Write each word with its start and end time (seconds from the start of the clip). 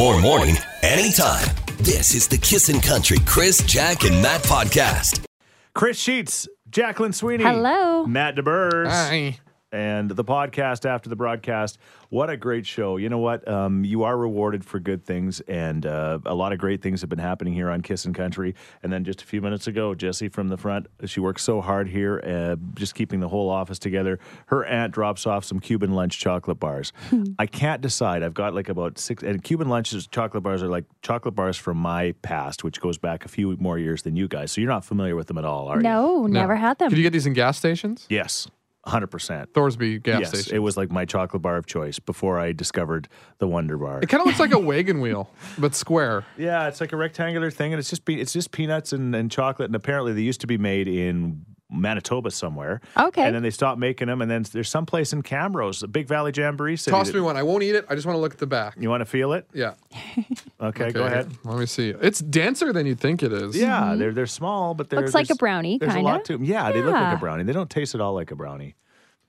more 0.00 0.18
morning, 0.18 0.56
anytime. 0.82 1.46
This 1.76 2.14
is 2.14 2.26
the 2.26 2.38
Kissin' 2.38 2.80
Country 2.80 3.18
Chris, 3.26 3.62
Jack, 3.66 4.04
and 4.04 4.22
Matt 4.22 4.40
podcast. 4.44 5.26
Chris 5.74 5.98
Sheets, 5.98 6.48
Jacqueline 6.70 7.12
Sweeney. 7.12 7.44
Hello. 7.44 8.06
Matt 8.06 8.34
DeBurs. 8.34 8.86
Hi. 8.88 9.38
And 9.72 10.10
the 10.10 10.24
podcast 10.24 10.84
after 10.84 11.08
the 11.08 11.16
broadcast. 11.16 11.78
What 12.08 12.28
a 12.28 12.36
great 12.36 12.66
show. 12.66 12.96
You 12.96 13.08
know 13.08 13.18
what? 13.18 13.46
Um, 13.46 13.84
you 13.84 14.02
are 14.02 14.16
rewarded 14.16 14.64
for 14.64 14.80
good 14.80 15.04
things, 15.04 15.38
and 15.42 15.86
uh, 15.86 16.18
a 16.26 16.34
lot 16.34 16.52
of 16.52 16.58
great 16.58 16.82
things 16.82 17.02
have 17.02 17.08
been 17.10 17.20
happening 17.20 17.52
here 17.54 17.70
on 17.70 17.82
Kissin' 17.82 18.12
Country. 18.12 18.56
And 18.82 18.92
then 18.92 19.04
just 19.04 19.22
a 19.22 19.24
few 19.26 19.40
minutes 19.40 19.68
ago, 19.68 19.94
Jesse 19.94 20.28
from 20.28 20.48
the 20.48 20.56
front, 20.56 20.88
she 21.04 21.20
works 21.20 21.44
so 21.44 21.60
hard 21.60 21.88
here, 21.88 22.20
uh, 22.26 22.56
just 22.74 22.96
keeping 22.96 23.20
the 23.20 23.28
whole 23.28 23.48
office 23.48 23.78
together. 23.78 24.18
Her 24.46 24.64
aunt 24.64 24.92
drops 24.92 25.24
off 25.24 25.44
some 25.44 25.60
Cuban 25.60 25.92
lunch 25.92 26.18
chocolate 26.18 26.58
bars. 26.58 26.92
I 27.38 27.46
can't 27.46 27.80
decide. 27.80 28.24
I've 28.24 28.34
got 28.34 28.54
like 28.54 28.68
about 28.68 28.98
six, 28.98 29.22
and 29.22 29.40
Cuban 29.40 29.68
lunches, 29.68 30.08
chocolate 30.08 30.42
bars 30.42 30.64
are 30.64 30.68
like 30.68 30.86
chocolate 31.02 31.36
bars 31.36 31.56
from 31.56 31.76
my 31.76 32.12
past, 32.22 32.64
which 32.64 32.80
goes 32.80 32.98
back 32.98 33.24
a 33.24 33.28
few 33.28 33.56
more 33.60 33.78
years 33.78 34.02
than 34.02 34.16
you 34.16 34.26
guys. 34.26 34.50
So 34.50 34.60
you're 34.60 34.70
not 34.70 34.84
familiar 34.84 35.14
with 35.14 35.28
them 35.28 35.38
at 35.38 35.44
all, 35.44 35.68
are 35.68 35.76
you? 35.76 35.82
No, 35.84 36.22
No. 36.26 36.40
never 36.40 36.56
had 36.56 36.78
them. 36.80 36.88
Could 36.88 36.98
you 36.98 37.04
get 37.04 37.12
these 37.12 37.26
in 37.26 37.34
gas 37.34 37.56
stations? 37.56 38.06
Yes, 38.10 38.48
100%. 38.86 39.46
Thorsby 39.48 40.02
gas 40.02 40.20
yes, 40.20 40.28
station. 40.28 40.56
it 40.56 40.60
was 40.60 40.76
like 40.76 40.90
my 40.90 41.04
chocolate 41.04 41.42
bar 41.42 41.56
of 41.56 41.66
choice 41.66 41.98
before 41.98 42.38
I 42.38 42.52
discovered 42.52 43.08
the 43.38 43.46
Wonder 43.46 43.76
Bar. 43.76 44.00
It 44.02 44.08
kind 44.08 44.20
of 44.20 44.26
looks 44.26 44.40
like 44.40 44.52
a 44.52 44.58
wagon 44.70 45.00
wheel, 45.00 45.30
but 45.58 45.74
square. 45.74 46.24
Yeah, 46.38 46.66
it's 46.68 46.80
like 46.80 46.92
a 46.92 46.96
rectangular 46.96 47.50
thing, 47.50 47.72
and 47.72 47.80
it's 47.80 47.90
just 47.90 48.04
pe- 48.04 48.14
it's 48.14 48.32
just 48.32 48.52
peanuts 48.52 48.92
and, 48.92 49.14
and 49.14 49.30
chocolate. 49.30 49.66
And 49.66 49.76
apparently, 49.76 50.12
they 50.14 50.22
used 50.22 50.40
to 50.40 50.46
be 50.46 50.56
made 50.56 50.88
in 50.88 51.44
Manitoba 51.72 52.30
somewhere. 52.30 52.80
Okay. 52.96 53.22
and 53.22 53.34
then 53.34 53.42
they 53.42 53.50
stopped 53.50 53.78
making 53.78 54.08
them. 54.08 54.20
And 54.22 54.30
then 54.30 54.44
there's 54.52 54.68
some 54.68 54.86
place 54.86 55.12
in 55.12 55.22
Camrose, 55.22 55.80
the 55.80 55.88
Big 55.88 56.06
Valley 56.08 56.32
Jamboree 56.34 56.76
City. 56.76 56.90
Toss 56.92 57.08
that- 57.08 57.14
me 57.14 57.20
one. 57.20 57.36
I 57.36 57.42
won't 57.42 57.62
eat 57.62 57.74
it. 57.74 57.86
I 57.88 57.94
just 57.94 58.06
want 58.06 58.16
to 58.16 58.20
look 58.20 58.32
at 58.32 58.38
the 58.38 58.46
back. 58.46 58.74
You 58.78 58.88
want 58.90 59.00
to 59.02 59.06
feel 59.06 59.32
it? 59.32 59.46
Yeah. 59.54 59.74
Okay, 60.60 60.92
go 60.92 61.04
ahead. 61.04 61.30
Let 61.44 61.58
me 61.58 61.64
see. 61.64 61.88
It's 62.02 62.18
denser 62.20 62.70
than 62.72 62.84
you'd 62.86 63.00
think 63.00 63.22
it 63.22 63.32
is. 63.32 63.56
Yeah, 63.56 63.94
they're 63.96 64.12
they're 64.12 64.26
small, 64.26 64.74
but 64.74 64.90
they're 64.90 64.98
Mm-hmm. 64.98 65.04
Looks 65.06 65.14
like 65.14 65.24
a 65.24 65.28
there's- 65.28 65.38
brownie, 65.38 65.78
There's 65.78 65.92
a 65.92 65.96
kinda. 65.96 66.10
lot 66.10 66.24
to 66.26 66.34
them. 66.34 66.44
Yeah, 66.44 66.70
they 66.70 66.82
look 66.82 66.92
like 66.92 67.16
a 67.16 67.18
brownie. 67.18 67.44
They 67.44 67.54
don't 67.54 67.70
taste 67.70 67.94
at 67.94 68.00
all 68.02 68.12
like 68.12 68.30
a 68.30 68.36
brownie. 68.36 68.74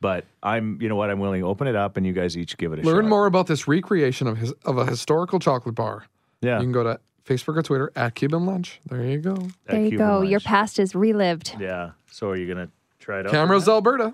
But 0.01 0.25
I'm, 0.43 0.81
you 0.81 0.89
know 0.89 0.95
what? 0.97 1.09
I'm 1.09 1.19
willing 1.19 1.41
to 1.41 1.47
open 1.47 1.67
it 1.67 1.75
up, 1.75 1.95
and 1.95 2.05
you 2.05 2.11
guys 2.11 2.35
each 2.35 2.57
give 2.57 2.73
it 2.73 2.79
a 2.79 2.83
shot. 2.83 2.89
Learn 2.91 3.07
more 3.07 3.27
about 3.27 3.47
this 3.47 3.67
recreation 3.67 4.27
of 4.27 4.37
his, 4.39 4.51
of 4.65 4.77
a 4.77 4.85
historical 4.85 5.39
chocolate 5.39 5.75
bar. 5.75 6.05
Yeah, 6.41 6.57
You 6.57 6.63
can 6.65 6.71
go 6.73 6.83
to 6.83 6.99
Facebook 7.25 7.55
or 7.57 7.61
Twitter 7.63 7.91
at 7.95 8.15
Cuban 8.15 8.45
Lunch. 8.45 8.79
There 8.89 9.03
you 9.03 9.19
go. 9.19 9.33
at 9.33 9.41
there 9.67 9.81
you 9.81 9.89
Cuban 9.91 10.07
go. 10.07 10.21
Your 10.21 10.39
past 10.39 10.79
is 10.79 10.95
relived. 10.95 11.55
Yeah. 11.59 11.91
So 12.11 12.29
are 12.29 12.35
you 12.35 12.47
gonna 12.47 12.69
try 12.99 13.19
it 13.19 13.27
out? 13.27 13.33
Camrose, 13.33 13.67
Alberta. 13.67 14.13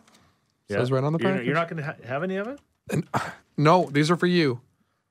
Yeah. 0.70 0.78
Says 0.78 0.92
right 0.92 1.04
on 1.04 1.14
the 1.14 1.20
You're, 1.20 1.32
package. 1.32 1.46
you're 1.46 1.56
not 1.56 1.70
gonna 1.70 1.84
ha- 1.84 1.96
have 2.06 2.24
any 2.24 2.36
of 2.38 2.48
it? 2.48 2.60
No, 3.60 3.90
these 3.92 4.12
are 4.12 4.16
for 4.16 4.28
you. 4.28 4.62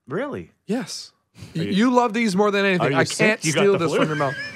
Really? 0.06 0.52
Yes. 0.66 1.10
Y- 1.56 1.62
You, 1.62 1.90
love 1.90 2.12
these 2.12 2.36
more 2.36 2.52
than 2.52 2.64
anything. 2.64 2.94
I 2.94 3.02
sick? 3.02 3.18
can't 3.18 3.40
steal 3.42 3.76
this 3.76 3.90
flu? 3.90 3.98
from 3.98 4.06
your 4.08 4.16
mouth. 4.16 4.36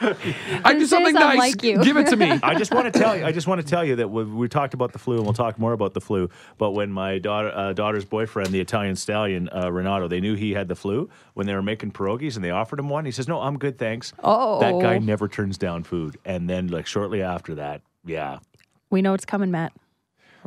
I 0.00 0.74
do 0.74 0.86
something 0.86 1.14
nice. 1.14 1.32
unlike 1.32 1.62
you. 1.62 1.82
Give 1.82 1.96
it 1.96 2.08
to 2.08 2.16
me. 2.16 2.30
I 2.42 2.54
just 2.54 2.72
want 2.74 2.92
to 2.92 2.98
tell 2.98 3.16
you. 3.16 3.24
I 3.24 3.32
just 3.32 3.46
want 3.46 3.60
to 3.60 3.66
tell 3.66 3.84
you 3.84 3.96
that 3.96 4.08
we, 4.08 4.24
we 4.24 4.48
talked 4.48 4.74
about 4.74 4.92
the 4.92 4.98
flu, 4.98 5.16
and 5.16 5.24
we'll 5.24 5.32
talk 5.32 5.58
more 5.58 5.72
about 5.72 5.94
the 5.94 6.00
flu. 6.00 6.28
But 6.58 6.72
when 6.72 6.92
my 6.92 7.18
daughter 7.18 7.50
uh, 7.54 7.72
daughter's 7.72 8.04
boyfriend, 8.04 8.50
the 8.50 8.60
Italian 8.60 8.96
stallion 8.96 9.48
uh, 9.54 9.72
Renato, 9.72 10.08
they 10.08 10.20
knew 10.20 10.34
he 10.34 10.52
had 10.52 10.68
the 10.68 10.76
flu 10.76 11.08
when 11.34 11.46
they 11.46 11.54
were 11.54 11.62
making 11.62 11.92
pierogies, 11.92 12.36
and 12.36 12.44
they 12.44 12.50
offered 12.50 12.78
him 12.78 12.88
one. 12.88 13.04
He 13.04 13.10
says, 13.10 13.26
"No, 13.28 13.40
I'm 13.40 13.58
good, 13.58 13.78
thanks." 13.78 14.12
Oh. 14.22 14.60
that 14.60 14.80
guy 14.82 14.98
never 14.98 15.28
turns 15.28 15.56
down 15.56 15.82
food. 15.82 16.18
And 16.24 16.48
then, 16.48 16.68
like 16.68 16.86
shortly 16.86 17.22
after 17.22 17.54
that, 17.54 17.82
yeah, 18.04 18.38
We 18.90 19.02
know 19.02 19.14
it's 19.14 19.24
coming, 19.24 19.50
Matt. 19.50 19.72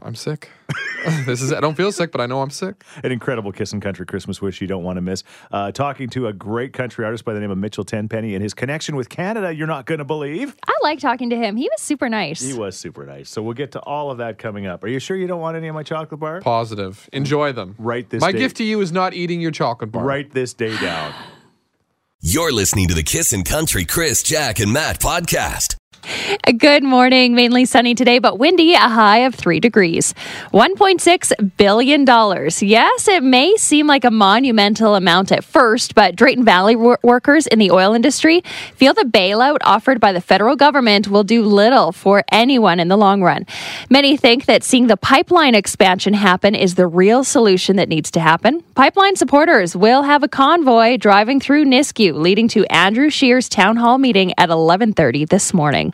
I'm 0.01 0.15
sick. 0.15 0.49
this 1.25 1.41
is. 1.41 1.51
I 1.53 1.59
don't 1.59 1.75
feel 1.75 1.91
sick, 1.91 2.11
but 2.11 2.21
I 2.21 2.25
know 2.25 2.41
I'm 2.41 2.49
sick. 2.49 2.83
an 3.03 3.11
incredible 3.11 3.51
Kissin' 3.51 3.79
Country 3.81 4.05
Christmas 4.05 4.41
wish 4.41 4.61
you 4.61 4.67
don't 4.67 4.83
want 4.83 4.97
to 4.97 5.01
miss. 5.01 5.23
Uh, 5.51 5.71
talking 5.71 6.09
to 6.11 6.27
a 6.27 6.33
great 6.33 6.73
country 6.73 7.05
artist 7.05 7.25
by 7.25 7.33
the 7.33 7.39
name 7.39 7.51
of 7.51 7.57
Mitchell 7.57 7.83
Tenpenny 7.83 8.35
and 8.35 8.43
his 8.43 8.53
connection 8.53 8.95
with 8.95 9.09
Canada, 9.09 9.53
you're 9.53 9.67
not 9.67 9.85
going 9.85 9.99
to 9.99 10.05
believe. 10.05 10.55
I 10.67 10.73
like 10.83 10.99
talking 10.99 11.29
to 11.31 11.35
him. 11.35 11.55
He 11.57 11.69
was 11.71 11.81
super 11.81 12.09
nice. 12.09 12.41
He 12.41 12.53
was 12.53 12.77
super 12.77 13.05
nice. 13.05 13.29
So 13.29 13.41
we'll 13.41 13.53
get 13.53 13.71
to 13.73 13.79
all 13.81 14.11
of 14.11 14.17
that 14.19 14.37
coming 14.37 14.65
up. 14.67 14.83
Are 14.83 14.87
you 14.87 14.99
sure 14.99 15.17
you 15.17 15.27
don't 15.27 15.41
want 15.41 15.57
any 15.57 15.67
of 15.67 15.75
my 15.75 15.83
chocolate 15.83 16.19
bar? 16.19 16.41
Positive. 16.41 17.09
Enjoy 17.13 17.51
them. 17.51 17.75
Write 17.77 18.09
this 18.09 18.21
My 18.21 18.31
day- 18.31 18.39
gift 18.39 18.57
to 18.57 18.63
you 18.63 18.79
is 18.81 18.91
not 18.91 19.13
eating 19.13 19.41
your 19.41 19.51
chocolate 19.51 19.91
bar. 19.91 20.03
Write 20.05 20.33
this 20.33 20.53
day 20.53 20.77
down. 20.79 21.13
You're 22.21 22.51
listening 22.51 22.89
to 22.89 22.93
the 22.93 23.03
Kissin' 23.03 23.43
Country 23.45 23.85
Chris, 23.85 24.21
Jack, 24.23 24.59
and 24.59 24.73
Matt 24.73 24.99
podcast. 24.99 25.75
Good 26.57 26.83
morning. 26.83 27.33
Mainly 27.33 27.65
sunny 27.65 27.95
today, 27.95 28.19
but 28.19 28.37
windy, 28.37 28.73
a 28.73 28.79
high 28.79 29.19
of 29.19 29.33
three 29.33 29.59
degrees. 29.59 30.13
$1.6 30.53 31.57
billion. 31.57 32.05
Yes, 32.61 33.07
it 33.07 33.23
may 33.23 33.55
seem 33.57 33.87
like 33.87 34.03
a 34.03 34.11
monumental 34.11 34.95
amount 34.95 35.31
at 35.31 35.43
first, 35.43 35.95
but 35.95 36.15
Drayton 36.15 36.45
Valley 36.45 36.75
wor- 36.75 36.99
workers 37.01 37.47
in 37.47 37.57
the 37.57 37.71
oil 37.71 37.93
industry 37.93 38.41
feel 38.75 38.93
the 38.93 39.03
bailout 39.03 39.57
offered 39.63 39.99
by 39.99 40.11
the 40.11 40.21
federal 40.21 40.55
government 40.55 41.07
will 41.07 41.23
do 41.23 41.43
little 41.43 41.91
for 41.91 42.23
anyone 42.31 42.79
in 42.79 42.89
the 42.89 42.97
long 42.97 43.23
run. 43.23 43.47
Many 43.89 44.15
think 44.15 44.45
that 44.45 44.63
seeing 44.63 44.87
the 44.87 44.97
pipeline 44.97 45.55
expansion 45.55 46.13
happen 46.13 46.53
is 46.53 46.75
the 46.75 46.85
real 46.87 47.23
solution 47.23 47.77
that 47.77 47.89
needs 47.89 48.11
to 48.11 48.19
happen. 48.19 48.61
Pipeline 48.75 49.15
supporters 49.15 49.75
will 49.75 50.03
have 50.03 50.21
a 50.21 50.27
convoy 50.27 50.97
driving 50.97 51.39
through 51.39 51.65
Nisku, 51.65 52.13
leading 52.13 52.47
to 52.49 52.65
Andrew 52.65 53.09
Scheer's 53.09 53.49
town 53.49 53.77
hall 53.77 53.97
meeting 53.97 54.33
at 54.37 54.49
11:30 54.49 55.27
this 55.27 55.53
morning. 55.53 55.93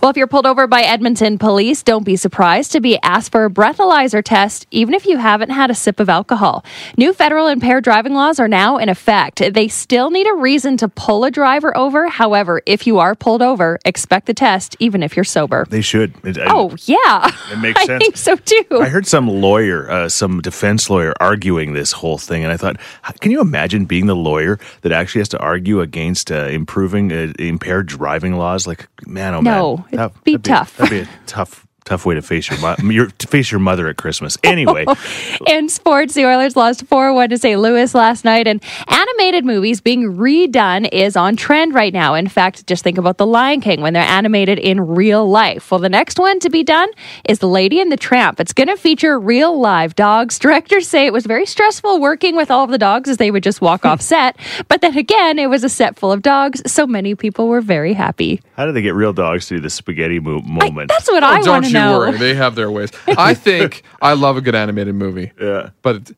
Well, 0.00 0.10
if 0.10 0.16
you're 0.16 0.26
pulled 0.26 0.46
over 0.46 0.66
by 0.66 0.82
Edmonton 0.82 1.38
police, 1.38 1.82
don't 1.82 2.04
be 2.04 2.16
surprised 2.16 2.72
to 2.72 2.80
be 2.80 2.98
asked 3.02 3.32
for 3.32 3.44
a 3.44 3.50
breathalyzer 3.50 4.22
test, 4.24 4.66
even 4.70 4.94
if 4.94 5.06
you 5.06 5.18
haven't 5.18 5.50
had 5.50 5.70
a 5.70 5.74
sip 5.74 6.00
of 6.00 6.08
alcohol. 6.08 6.64
New 6.96 7.12
federal 7.12 7.46
impaired 7.48 7.84
driving 7.84 8.14
laws 8.14 8.38
are 8.40 8.48
now 8.48 8.76
in 8.78 8.88
effect. 8.88 9.42
They 9.52 9.68
still 9.68 10.10
need 10.10 10.26
a 10.26 10.34
reason 10.34 10.76
to 10.78 10.88
pull 10.88 11.24
a 11.24 11.30
driver 11.30 11.76
over. 11.76 12.08
However, 12.08 12.62
if 12.66 12.86
you 12.86 12.98
are 12.98 13.14
pulled 13.14 13.42
over, 13.42 13.78
expect 13.84 14.26
the 14.26 14.34
test, 14.34 14.76
even 14.78 15.02
if 15.02 15.16
you're 15.16 15.24
sober. 15.24 15.66
They 15.68 15.80
should. 15.80 16.14
It, 16.24 16.38
Oh 16.46 16.74
yeah, 16.86 17.30
It 17.52 17.58
makes 17.58 17.80
I 17.80 17.86
sense. 17.86 18.02
think 18.02 18.16
so 18.16 18.36
too. 18.36 18.80
I 18.80 18.88
heard 18.88 19.06
some 19.06 19.28
lawyer, 19.28 19.90
uh, 19.90 20.08
some 20.08 20.40
defense 20.40 20.88
lawyer, 20.88 21.12
arguing 21.20 21.72
this 21.74 21.92
whole 21.92 22.18
thing, 22.18 22.42
and 22.44 22.52
I 22.52 22.56
thought, 22.56 22.76
can 23.20 23.30
you 23.30 23.40
imagine 23.40 23.84
being 23.84 24.06
the 24.06 24.16
lawyer 24.16 24.58
that 24.82 24.92
actually 24.92 25.20
has 25.20 25.28
to 25.30 25.38
argue 25.38 25.80
against 25.80 26.30
uh, 26.30 26.46
improving 26.46 27.12
uh, 27.12 27.32
impaired 27.38 27.86
driving 27.86 28.36
laws? 28.36 28.66
Like, 28.66 28.88
man, 29.06 29.34
oh 29.34 29.40
No, 29.40 29.50
man, 29.50 29.57
Oh, 29.60 29.84
it'd 29.88 29.98
That- 29.98 30.24
be 30.24 30.32
that'd 30.32 30.44
tough. 30.44 30.76
that'd 30.76 30.90
be 30.90 31.00
a 31.00 31.08
tough, 31.26 31.66
tough 31.88 32.04
way 32.04 32.14
to 32.14 32.22
face 32.22 32.50
your, 32.50 32.58
mo- 32.60 32.76
your 32.84 33.06
to 33.06 33.26
face 33.26 33.50
your 33.50 33.60
mother 33.60 33.88
at 33.88 33.96
Christmas. 33.96 34.36
Anyway, 34.48 34.84
In 35.46 35.68
sports, 35.68 36.14
the 36.14 36.24
Oilers 36.26 36.56
lost 36.56 36.84
4 36.86 37.12
1 37.14 37.30
to 37.30 37.38
St. 37.38 37.60
Louis 37.60 37.94
last 37.94 38.24
night, 38.24 38.46
and 38.48 38.62
animated 38.88 39.44
movies 39.44 39.80
being 39.80 40.16
redone 40.16 40.88
is 40.92 41.16
on 41.16 41.36
trend 41.36 41.74
right 41.74 41.92
now. 41.92 42.14
In 42.14 42.28
fact, 42.28 42.66
just 42.66 42.82
think 42.82 42.98
about 42.98 43.18
The 43.18 43.26
Lion 43.26 43.60
King 43.60 43.80
when 43.80 43.92
they're 43.92 44.02
animated 44.02 44.58
in 44.58 44.80
real 44.80 45.28
life. 45.28 45.70
Well, 45.70 45.80
the 45.80 45.88
next 45.88 46.18
one 46.18 46.40
to 46.40 46.50
be 46.50 46.62
done 46.64 46.88
is 47.24 47.38
The 47.40 47.48
Lady 47.48 47.80
and 47.80 47.92
the 47.92 47.96
Tramp. 47.96 48.40
It's 48.40 48.52
going 48.52 48.68
to 48.68 48.76
feature 48.76 49.18
real 49.18 49.58
live 49.58 49.94
dogs. 49.94 50.38
Directors 50.48 50.88
say 50.88 51.06
it 51.06 51.12
was 51.12 51.26
very 51.26 51.46
stressful 51.46 52.00
working 52.00 52.34
with 52.36 52.50
all 52.50 52.64
of 52.64 52.70
the 52.70 52.78
dogs 52.78 53.08
as 53.08 53.16
they 53.18 53.30
would 53.30 53.42
just 53.42 53.60
walk 53.60 53.84
off 53.86 54.00
set. 54.00 54.36
But 54.68 54.80
then 54.80 54.96
again, 54.96 55.38
it 55.38 55.48
was 55.50 55.62
a 55.64 55.68
set 55.68 55.98
full 55.98 56.10
of 56.12 56.22
dogs, 56.22 56.62
so 56.70 56.86
many 56.86 57.14
people 57.14 57.48
were 57.48 57.60
very 57.60 57.92
happy. 57.92 58.40
how 58.56 58.66
do 58.66 58.72
they 58.72 58.82
get 58.82 58.94
real 58.94 59.12
dogs 59.12 59.46
to 59.48 59.56
do 59.56 59.60
the 59.60 59.70
spaghetti 59.70 60.18
mo- 60.20 60.40
moment? 60.42 60.88
That's 60.88 61.08
what 61.08 61.22
oh, 61.22 61.26
I 61.26 61.40
Oh, 61.44 61.50
want 61.50 61.64
to 61.66 61.70
you 61.70 61.77
know. 61.78 61.98
worry. 61.98 62.18
They 62.18 62.34
have 62.34 62.54
their 62.54 62.70
ways. 62.70 62.90
I 63.06 63.34
think 63.34 63.82
I 64.02 64.12
love 64.14 64.36
a 64.36 64.40
good 64.40 64.54
animated 64.54 64.94
movie. 64.94 65.32
yeah, 65.40 65.70
But 65.82 66.12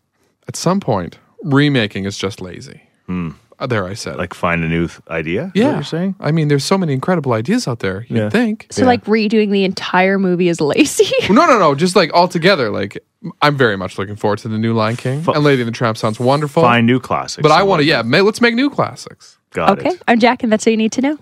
at 0.48 0.56
some 0.56 0.81
point, 0.81 1.19
remaking 1.43 2.04
is 2.04 2.16
just 2.19 2.41
lazy. 2.41 2.82
Uh, 3.09 3.66
There, 3.66 3.84
I 3.87 3.94
said. 3.94 4.16
like 4.16 4.32
find 4.34 4.62
a 4.65 4.69
new 4.69 4.87
th- 4.88 5.00
idea. 5.10 5.50
yeah, 5.54 5.66
what 5.66 5.75
you're 5.75 5.82
saying. 5.82 6.15
I 6.21 6.31
mean, 6.32 6.48
there's 6.48 6.65
so 6.65 6.78
many 6.78 6.93
incredible 6.94 7.32
ideas 7.34 7.66
out 7.69 7.81
there. 7.81 8.06
You 8.09 8.16
Yeah. 8.16 8.31
think. 8.31 8.66
So, 8.71 8.87
like, 8.87 9.04
redoing 9.04 9.50
the 9.50 9.65
entire 9.65 10.19
movie 10.19 10.48
is 10.48 10.60
lazy. 10.60 11.12
No, 11.28 11.44
no, 11.47 11.59
no. 11.59 11.75
Just 11.75 11.94
like 11.97 12.10
all 12.15 12.27
together. 12.28 12.71
Like, 12.71 12.97
I'm 13.42 13.56
very 13.59 13.77
much 13.77 13.98
looking 13.98 14.16
forward 14.16 14.38
to 14.41 14.48
the 14.48 14.56
new 14.59 14.72
Lion 14.72 14.97
King. 14.97 15.22
and 15.27 15.44
Lady 15.44 15.60
and 15.60 15.69
the 15.69 15.72
Tramp 15.77 15.98
sounds 15.98 16.19
wonderful. 16.19 16.62
Find 16.62 16.87
new 16.87 17.00
classics. 17.00 17.42
But 17.42 17.50
I 17.53 17.62
want 17.65 17.81
to, 17.82 17.84
yeah, 17.87 18.00
ma- 18.03 18.19
let's 18.22 18.41
make 18.41 18.54
new 18.54 18.71
classics. 18.71 19.36
Got 19.53 19.78
okay, 19.78 19.89
it. 19.89 19.92
Okay, 19.95 20.03
I'm 20.09 20.18
Jack, 20.21 20.42
and 20.42 20.51
that's 20.51 20.66
all 20.66 20.71
you 20.71 20.77
need 20.78 20.92
to 20.92 21.03
know. 21.03 21.18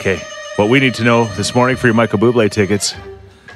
Okay. 0.00 0.20
What 0.56 0.68
we 0.68 0.80
need 0.80 0.94
to 0.94 1.04
know 1.04 1.24
this 1.36 1.54
morning 1.54 1.76
for 1.76 1.86
your 1.86 1.94
Michael 1.94 2.18
Bublé 2.18 2.50
tickets, 2.50 2.94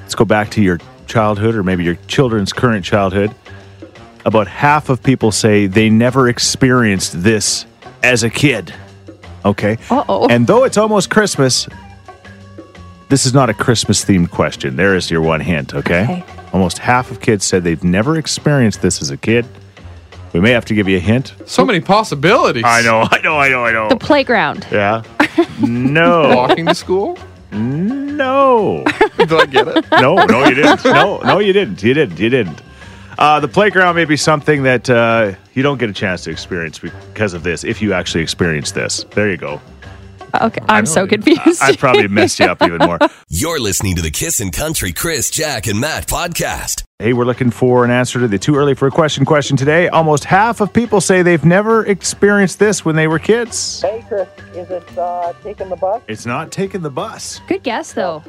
let's 0.07 0.15
go 0.15 0.23
back 0.23 0.49
to 0.49 0.61
your 0.61 0.79
childhood 1.05 1.53
or 1.53 1.63
maybe 1.63 1.83
your 1.83 1.95
children's 2.07 2.53
current 2.53 2.85
childhood. 2.85 3.29
About 4.23 4.47
half 4.47 4.87
of 4.87 5.03
people 5.03 5.33
say 5.33 5.67
they 5.67 5.89
never 5.89 6.29
experienced 6.29 7.23
this 7.23 7.65
as 8.03 8.23
a 8.23 8.29
kid. 8.29 8.73
Okay. 9.43 9.77
Uh-oh. 9.91 10.29
And 10.29 10.47
though 10.47 10.63
it's 10.63 10.77
almost 10.77 11.09
Christmas, 11.09 11.67
this 13.09 13.25
is 13.25 13.33
not 13.33 13.49
a 13.49 13.53
Christmas 13.53 14.05
themed 14.05 14.31
question. 14.31 14.77
There 14.77 14.95
is 14.95 15.11
your 15.11 15.19
one 15.19 15.41
hint, 15.41 15.73
okay? 15.73 16.03
Okay. 16.03 16.23
Almost 16.53 16.77
half 16.77 17.11
of 17.11 17.19
kids 17.19 17.43
said 17.43 17.65
they've 17.65 17.83
never 17.83 18.17
experienced 18.17 18.81
this 18.81 19.01
as 19.01 19.09
a 19.09 19.17
kid. 19.17 19.45
We 20.31 20.39
may 20.39 20.51
have 20.51 20.63
to 20.65 20.73
give 20.73 20.87
you 20.87 20.95
a 20.95 21.01
hint. 21.01 21.33
So 21.45 21.65
many 21.65 21.81
possibilities. 21.81 22.63
I 22.65 22.81
know, 22.81 23.05
I 23.11 23.19
know, 23.19 23.37
I 23.37 23.49
know, 23.49 23.65
I 23.65 23.73
know. 23.73 23.89
The 23.89 23.97
playground. 23.97 24.65
Yeah. 24.71 25.03
No. 25.59 26.35
Walking 26.35 26.65
to 26.67 26.75
school? 26.75 27.17
No. 27.51 28.83
Did 29.17 29.33
I 29.33 29.45
get 29.45 29.67
it? 29.67 29.85
No, 29.91 30.15
no, 30.25 30.45
you 30.47 30.55
didn't. 30.55 30.83
No, 30.85 31.19
no, 31.19 31.39
you 31.39 31.53
didn't. 31.53 31.81
You 31.83 31.93
didn't. 31.93 32.19
You 32.19 32.29
didn't. 32.29 32.61
Uh, 33.17 33.39
the 33.39 33.47
playground 33.47 33.95
may 33.95 34.05
be 34.05 34.17
something 34.17 34.63
that 34.63 34.89
uh, 34.89 35.33
you 35.53 35.63
don't 35.63 35.79
get 35.79 35.89
a 35.89 35.93
chance 35.93 36.23
to 36.25 36.29
experience 36.31 36.77
because 36.77 37.33
of 37.33 37.43
this. 37.43 37.63
If 37.63 37.81
you 37.81 37.93
actually 37.93 38.21
experience 38.21 38.71
this, 38.71 39.05
there 39.11 39.29
you 39.31 39.37
go. 39.37 39.59
Okay, 40.41 40.61
I'm 40.67 40.85
so 40.85 41.07
confused. 41.07 41.61
I 41.61 41.75
probably 41.75 42.07
messed 42.09 42.39
you 42.39 42.45
up 42.45 42.61
even 42.61 42.79
more. 42.79 42.99
You're 43.29 43.59
listening 43.59 43.95
to 43.95 44.01
the 44.01 44.11
Kissin' 44.11 44.51
Country 44.51 44.91
Chris, 44.93 45.29
Jack, 45.29 45.67
and 45.67 45.79
Matt 45.79 46.07
podcast. 46.07 46.83
Hey, 46.99 47.13
we're 47.13 47.25
looking 47.25 47.51
for 47.51 47.85
an 47.85 47.91
answer 47.91 48.19
to 48.19 48.27
the 48.27 48.37
too 48.39 48.55
early 48.55 48.73
for 48.73 48.87
a 48.87 48.91
question 48.91 49.23
question 49.25 49.55
today. 49.55 49.87
Almost 49.89 50.23
half 50.25 50.61
of 50.61 50.73
people 50.73 50.99
say 50.99 51.21
they've 51.21 51.45
never 51.45 51.85
experienced 51.85 52.59
this 52.59 52.83
when 52.83 52.95
they 52.95 53.07
were 53.07 53.19
kids. 53.19 53.81
Hey, 53.81 54.03
Chris, 54.07 54.27
is 54.53 54.69
it 54.69 54.97
uh, 54.97 55.33
taking 55.43 55.69
the 55.69 55.75
bus? 55.75 56.01
It's 56.07 56.25
not 56.25 56.51
taking 56.51 56.81
the 56.81 56.89
bus. 56.89 57.39
Good 57.47 57.63
guess, 57.63 57.93
though. 57.93 58.23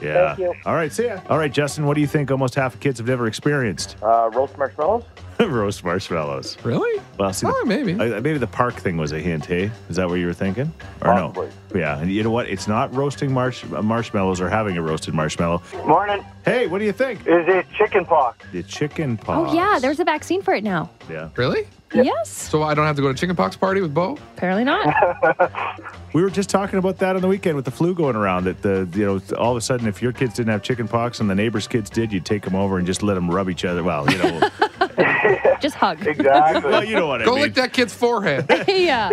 Yeah. 0.00 0.34
Thank 0.34 0.38
you. 0.40 0.54
All 0.66 0.74
right, 0.74 0.92
see 0.92 1.06
ya. 1.06 1.20
All 1.28 1.38
right, 1.38 1.52
Justin, 1.52 1.86
what 1.86 1.94
do 1.94 2.00
you 2.00 2.06
think 2.06 2.30
almost 2.30 2.54
half 2.54 2.74
of 2.74 2.80
kids 2.80 2.98
have 2.98 3.08
never 3.08 3.26
experienced? 3.26 3.96
Uh, 4.02 4.30
roast 4.32 4.56
marshmallows? 4.58 5.04
Roast 5.48 5.84
marshmallows. 5.84 6.56
Really? 6.64 7.00
Well, 7.18 7.32
see, 7.32 7.46
Oh, 7.46 7.52
the- 7.62 7.66
maybe. 7.68 7.92
uh, 7.94 8.20
maybe 8.20 8.38
the 8.38 8.46
park 8.46 8.74
thing 8.74 8.96
was 8.96 9.12
a 9.12 9.18
hint, 9.18 9.46
hey? 9.46 9.70
Is 9.88 9.96
that 9.96 10.08
what 10.08 10.14
you 10.16 10.26
were 10.26 10.32
thinking? 10.32 10.72
Or 11.00 11.12
Possibly. 11.14 11.48
no? 11.72 11.78
Yeah, 11.80 11.98
and 11.98 12.10
you 12.10 12.22
know 12.22 12.30
what? 12.30 12.48
It's 12.48 12.68
not 12.68 12.94
roasting 12.94 13.32
marsh- 13.32 13.64
uh, 13.74 13.82
marshmallows 13.82 14.40
or 14.40 14.48
having 14.48 14.76
a 14.78 14.82
roasted 14.82 15.14
marshmallow. 15.14 15.62
Morning. 15.86 16.24
Hey, 16.44 16.66
what 16.68 16.78
do 16.78 16.84
you 16.84 16.92
think? 16.92 17.20
Is 17.22 17.46
it 17.48 17.66
chicken 17.76 18.04
pox? 18.04 18.44
The 18.52 18.62
chicken 18.62 19.16
paws. 19.16 19.50
Oh, 19.50 19.54
yeah, 19.54 19.78
there's 19.80 19.98
a 20.00 20.04
vaccine 20.04 20.40
for 20.42 20.54
it 20.54 20.62
now. 20.64 20.90
Yeah. 21.10 21.30
Really? 21.36 21.66
Yes. 21.92 22.28
So 22.28 22.62
I 22.64 22.74
don't 22.74 22.86
have 22.86 22.96
to 22.96 23.02
go 23.02 23.12
to 23.12 23.14
chickenpox 23.16 23.56
party 23.56 23.80
with 23.80 23.94
Bo? 23.94 24.18
Apparently 24.36 24.64
not. 24.64 25.50
We 26.12 26.22
were 26.22 26.30
just 26.30 26.48
talking 26.48 26.78
about 26.78 26.98
that 26.98 27.16
on 27.16 27.22
the 27.22 27.26
weekend 27.26 27.56
with 27.56 27.64
the 27.64 27.72
flu 27.72 27.92
going 27.92 28.14
around. 28.14 28.44
That 28.44 28.62
the 28.62 28.88
you 28.94 29.04
know 29.04 29.20
all 29.36 29.50
of 29.50 29.56
a 29.56 29.60
sudden, 29.60 29.88
if 29.88 30.00
your 30.00 30.12
kids 30.12 30.34
didn't 30.34 30.52
have 30.52 30.62
chicken 30.62 30.86
pox 30.86 31.18
and 31.18 31.28
the 31.28 31.34
neighbors' 31.34 31.66
kids 31.66 31.90
did, 31.90 32.12
you'd 32.12 32.24
take 32.24 32.42
them 32.42 32.54
over 32.54 32.78
and 32.78 32.86
just 32.86 33.02
let 33.02 33.14
them 33.14 33.28
rub 33.28 33.50
each 33.50 33.64
other. 33.64 33.82
Well, 33.82 34.08
you 34.08 34.18
know, 34.18 34.48
Just 35.60 35.74
hug. 35.76 36.06
Exactly. 36.06 36.70
well, 36.70 36.84
you 36.84 36.96
know 36.96 37.06
what 37.06 37.22
I 37.22 37.24
Go 37.24 37.32
mean. 37.34 37.42
lick 37.42 37.54
that 37.54 37.72
kid's 37.72 37.94
forehead. 37.94 38.46
yeah. 38.68 39.10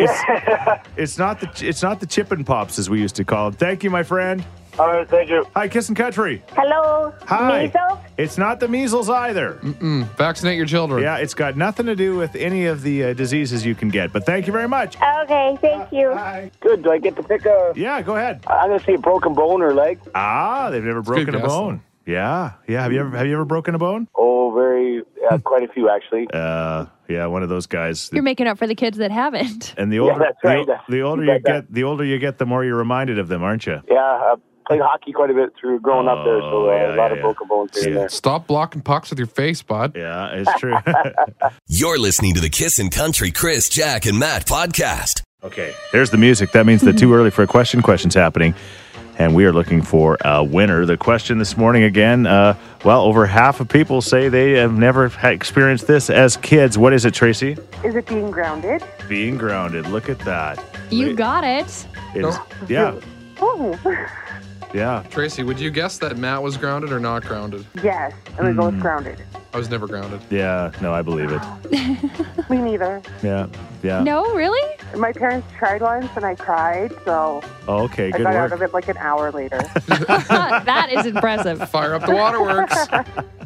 It's 0.98 1.18
not 1.18 1.40
the 1.40 1.50
it's 1.68 1.82
not 1.82 2.00
the 2.00 2.06
chippin' 2.06 2.44
pops 2.44 2.78
as 2.80 2.90
we 2.90 3.00
used 3.00 3.16
to 3.16 3.24
call 3.24 3.50
them. 3.52 3.58
Thank 3.58 3.84
you, 3.84 3.90
my 3.90 4.04
friend. 4.04 4.44
All 4.80 4.88
right, 4.88 5.08
thank 5.08 5.30
you. 5.30 5.46
Hi, 5.54 5.68
Kissin' 5.68 5.96
Country. 5.96 6.42
Hello. 6.52 7.14
Hi. 7.28 7.64
Measles? 7.68 8.00
It's 8.18 8.38
not 8.38 8.62
the 8.62 8.70
measles 8.70 9.10
either. 9.10 9.56
Mm-mm. 9.62 10.08
vaccinate 10.16 10.56
your 10.56 10.66
children. 10.66 11.04
Yeah, 11.04 11.18
it's 11.18 11.34
got 11.34 11.58
nothing 11.58 11.88
to 11.88 11.96
do 11.96 12.16
with 12.16 12.38
any 12.38 12.68
of 12.68 12.82
the 12.82 13.04
uh, 13.04 13.14
diseases 13.14 13.66
you 13.66 13.76
can 13.76 13.90
get. 13.90 14.14
But 14.14 14.26
thank 14.26 14.48
you 14.48 14.54
very 14.54 14.70
much. 14.70 14.96
Okay, 15.24 15.58
thank 15.60 15.92
you. 15.92 16.14
Hi. 16.14 16.52
Good. 16.62 16.84
Do 16.84 16.92
I 16.92 17.00
get 17.00 17.18
to 17.18 17.24
pick 17.24 17.46
a? 17.46 17.74
Yeah, 17.76 18.02
go 18.02 18.16
ahead. 18.16 18.46
I'm 18.48 18.70
gonna 18.70 18.84
say 18.84 18.96
broken 18.96 19.34
bone 19.34 19.62
or 19.62 19.74
leg. 19.74 20.00
Ah, 20.16 20.70
they've 20.70 20.84
never 20.84 21.02
broken 21.02 21.36
a 21.36 21.40
guess, 21.40 21.48
bone. 21.48 21.82
Yeah, 22.12 22.54
yeah. 22.68 22.82
Have 22.84 22.92
you 22.94 23.00
ever 23.00 23.18
have 23.18 23.26
you 23.28 23.34
ever 23.34 23.46
broken 23.46 23.76
a 23.76 23.80
bone? 23.80 24.08
Oh, 24.16 24.52
very. 24.54 25.02
Uh, 25.30 25.38
quite 25.44 25.64
a 25.64 25.72
few 25.72 25.90
actually. 25.90 26.28
Uh, 26.34 26.86
yeah, 27.08 27.26
one 27.28 27.44
of 27.44 27.50
those 27.50 27.68
guys. 27.68 28.10
You're 28.14 28.24
making 28.24 28.48
up 28.48 28.58
for 28.58 28.68
the 28.68 28.76
kids 28.76 28.98
that 28.98 29.12
haven't. 29.12 29.74
and 29.78 29.92
the 29.92 30.00
older 30.00 30.20
that's 30.20 30.38
the, 30.42 30.48
right. 30.48 30.68
the 30.90 31.02
older 31.02 31.24
You 31.24 31.32
you 31.34 31.40
that. 31.40 31.64
get, 31.68 31.74
the 31.74 31.84
older 31.84 32.04
you 32.04 32.20
get, 32.20 32.38
the 32.38 32.46
more 32.46 32.64
you're 32.66 32.78
reminded 32.78 33.20
of 33.20 33.28
them, 33.28 33.44
aren't 33.44 33.66
you? 33.66 33.82
Yeah, 33.90 34.00
I 34.00 34.36
played 34.68 34.82
hockey 34.82 35.12
quite 35.12 35.30
a 35.30 35.34
bit 35.34 35.54
through 35.60 35.80
growing 35.82 36.08
up 36.08 36.24
there, 36.26 36.40
so 36.42 36.70
uh, 36.70 36.72
Oh, 36.72 36.76
yeah, 36.76 36.96
a 36.96 36.96
lot 36.96 37.12
yeah, 37.12 37.18
of 37.18 37.22
broken 37.22 37.48
bones 37.48 37.78
here 37.78 37.88
and 37.90 37.98
there. 37.98 38.10
Stop 38.10 38.48
blocking 38.48 38.82
pucks 38.82 39.10
with 39.10 39.20
your 39.20 39.28
face, 39.28 39.62
bud. 39.62 39.94
Yeah, 39.96 40.30
it's 40.34 40.54
true. 40.60 40.76
You're 41.68 42.00
listening 42.00 42.34
to 42.36 42.40
the 42.42 42.50
Kissin' 42.50 42.90
Country 42.90 43.32
Chris, 43.32 43.68
Jack, 43.70 44.06
and 44.06 44.18
Matt 44.20 44.46
podcast. 44.46 45.22
okay, 45.44 45.74
there's 45.92 46.10
the 46.12 46.18
music. 46.18 46.52
That 46.54 46.66
means 46.66 46.82
the 46.82 46.94
too 46.94 47.14
early 47.14 47.30
for 47.32 47.44
a 47.44 47.48
question 47.48 47.82
question's 47.82 48.14
happening. 48.16 48.54
And 49.22 49.36
we 49.36 49.46
are 49.46 49.54
looking 49.54 49.84
for 49.84 50.18
a 50.26 50.44
winner. 50.44 50.84
The 50.88 50.98
question 50.98 51.38
this 51.38 51.56
morning 51.56 51.84
again, 51.84 52.26
uh, 52.26 52.56
well, 52.84 53.04
over 53.04 53.28
half 53.28 53.60
of 53.60 53.70
people 53.70 54.02
say 54.02 54.30
they 54.30 54.54
have 54.54 54.74
never 54.74 55.12
experienced 55.22 55.86
this 55.86 56.10
as 56.10 56.38
kids. 56.38 56.76
What 56.76 56.92
is 56.92 57.06
it, 57.06 57.14
Tracy? 57.14 57.56
Is 57.84 57.96
it 57.96 58.08
being 58.08 58.32
grounded? 58.32 58.84
Being 59.08 59.38
grounded. 59.38 59.86
Look 59.90 60.10
at 60.10 60.18
that. 60.22 60.58
You 60.90 61.12
It- 61.12 61.18
got 61.18 61.44
it. 61.44 61.86
it 62.16 62.26
is- 62.26 62.36
No. 62.36 62.44
yeah, 62.68 62.94
Oh, 63.40 63.78
yeah. 64.74 65.04
Tracy, 65.10 65.44
would 65.44 65.60
you 65.60 65.70
guess 65.70 65.98
that 66.00 66.18
Matt 66.18 66.42
was 66.42 66.58
grounded 66.58 66.92
or 66.92 67.00
not 67.00 67.24
grounded? 67.24 67.66
yes. 67.84 68.14
I'm 68.40 68.52
hmm. 68.52 68.60
gonna 68.60 68.80
grounded. 68.80 69.24
I 69.54 69.58
was 69.58 69.70
never 69.70 69.86
grounded. 69.86 70.22
Yeah, 70.30 70.72
no, 70.82 70.94
I 70.94 71.02
believe 71.02 71.30
it. 71.32 71.42
Me 72.50 72.58
neither. 72.58 73.02
Yeah, 73.22 73.48
yeah. 73.84 74.02
No, 74.02 74.34
really? 74.34 74.78
My 74.96 75.12
parents 75.12 75.48
tried 75.58 75.82
once 75.82 76.10
and 76.16 76.26
I 76.26 76.36
cried, 76.36 76.94
so 77.04 77.42
Oh, 77.68 77.84
okay, 77.84 78.08
I 78.08 78.12
good 78.12 78.24
got 78.24 78.36
out 78.36 78.52
work. 78.52 78.54
of 78.54 78.62
it 78.62 78.74
like 78.74 78.88
an 78.88 78.98
hour 78.98 79.32
later. 79.32 79.60
that 79.88 80.88
is 80.92 81.06
impressive. 81.06 81.70
Fire 81.70 81.94
up 81.96 82.06
the 82.06 82.16
waterworks. 82.16 82.76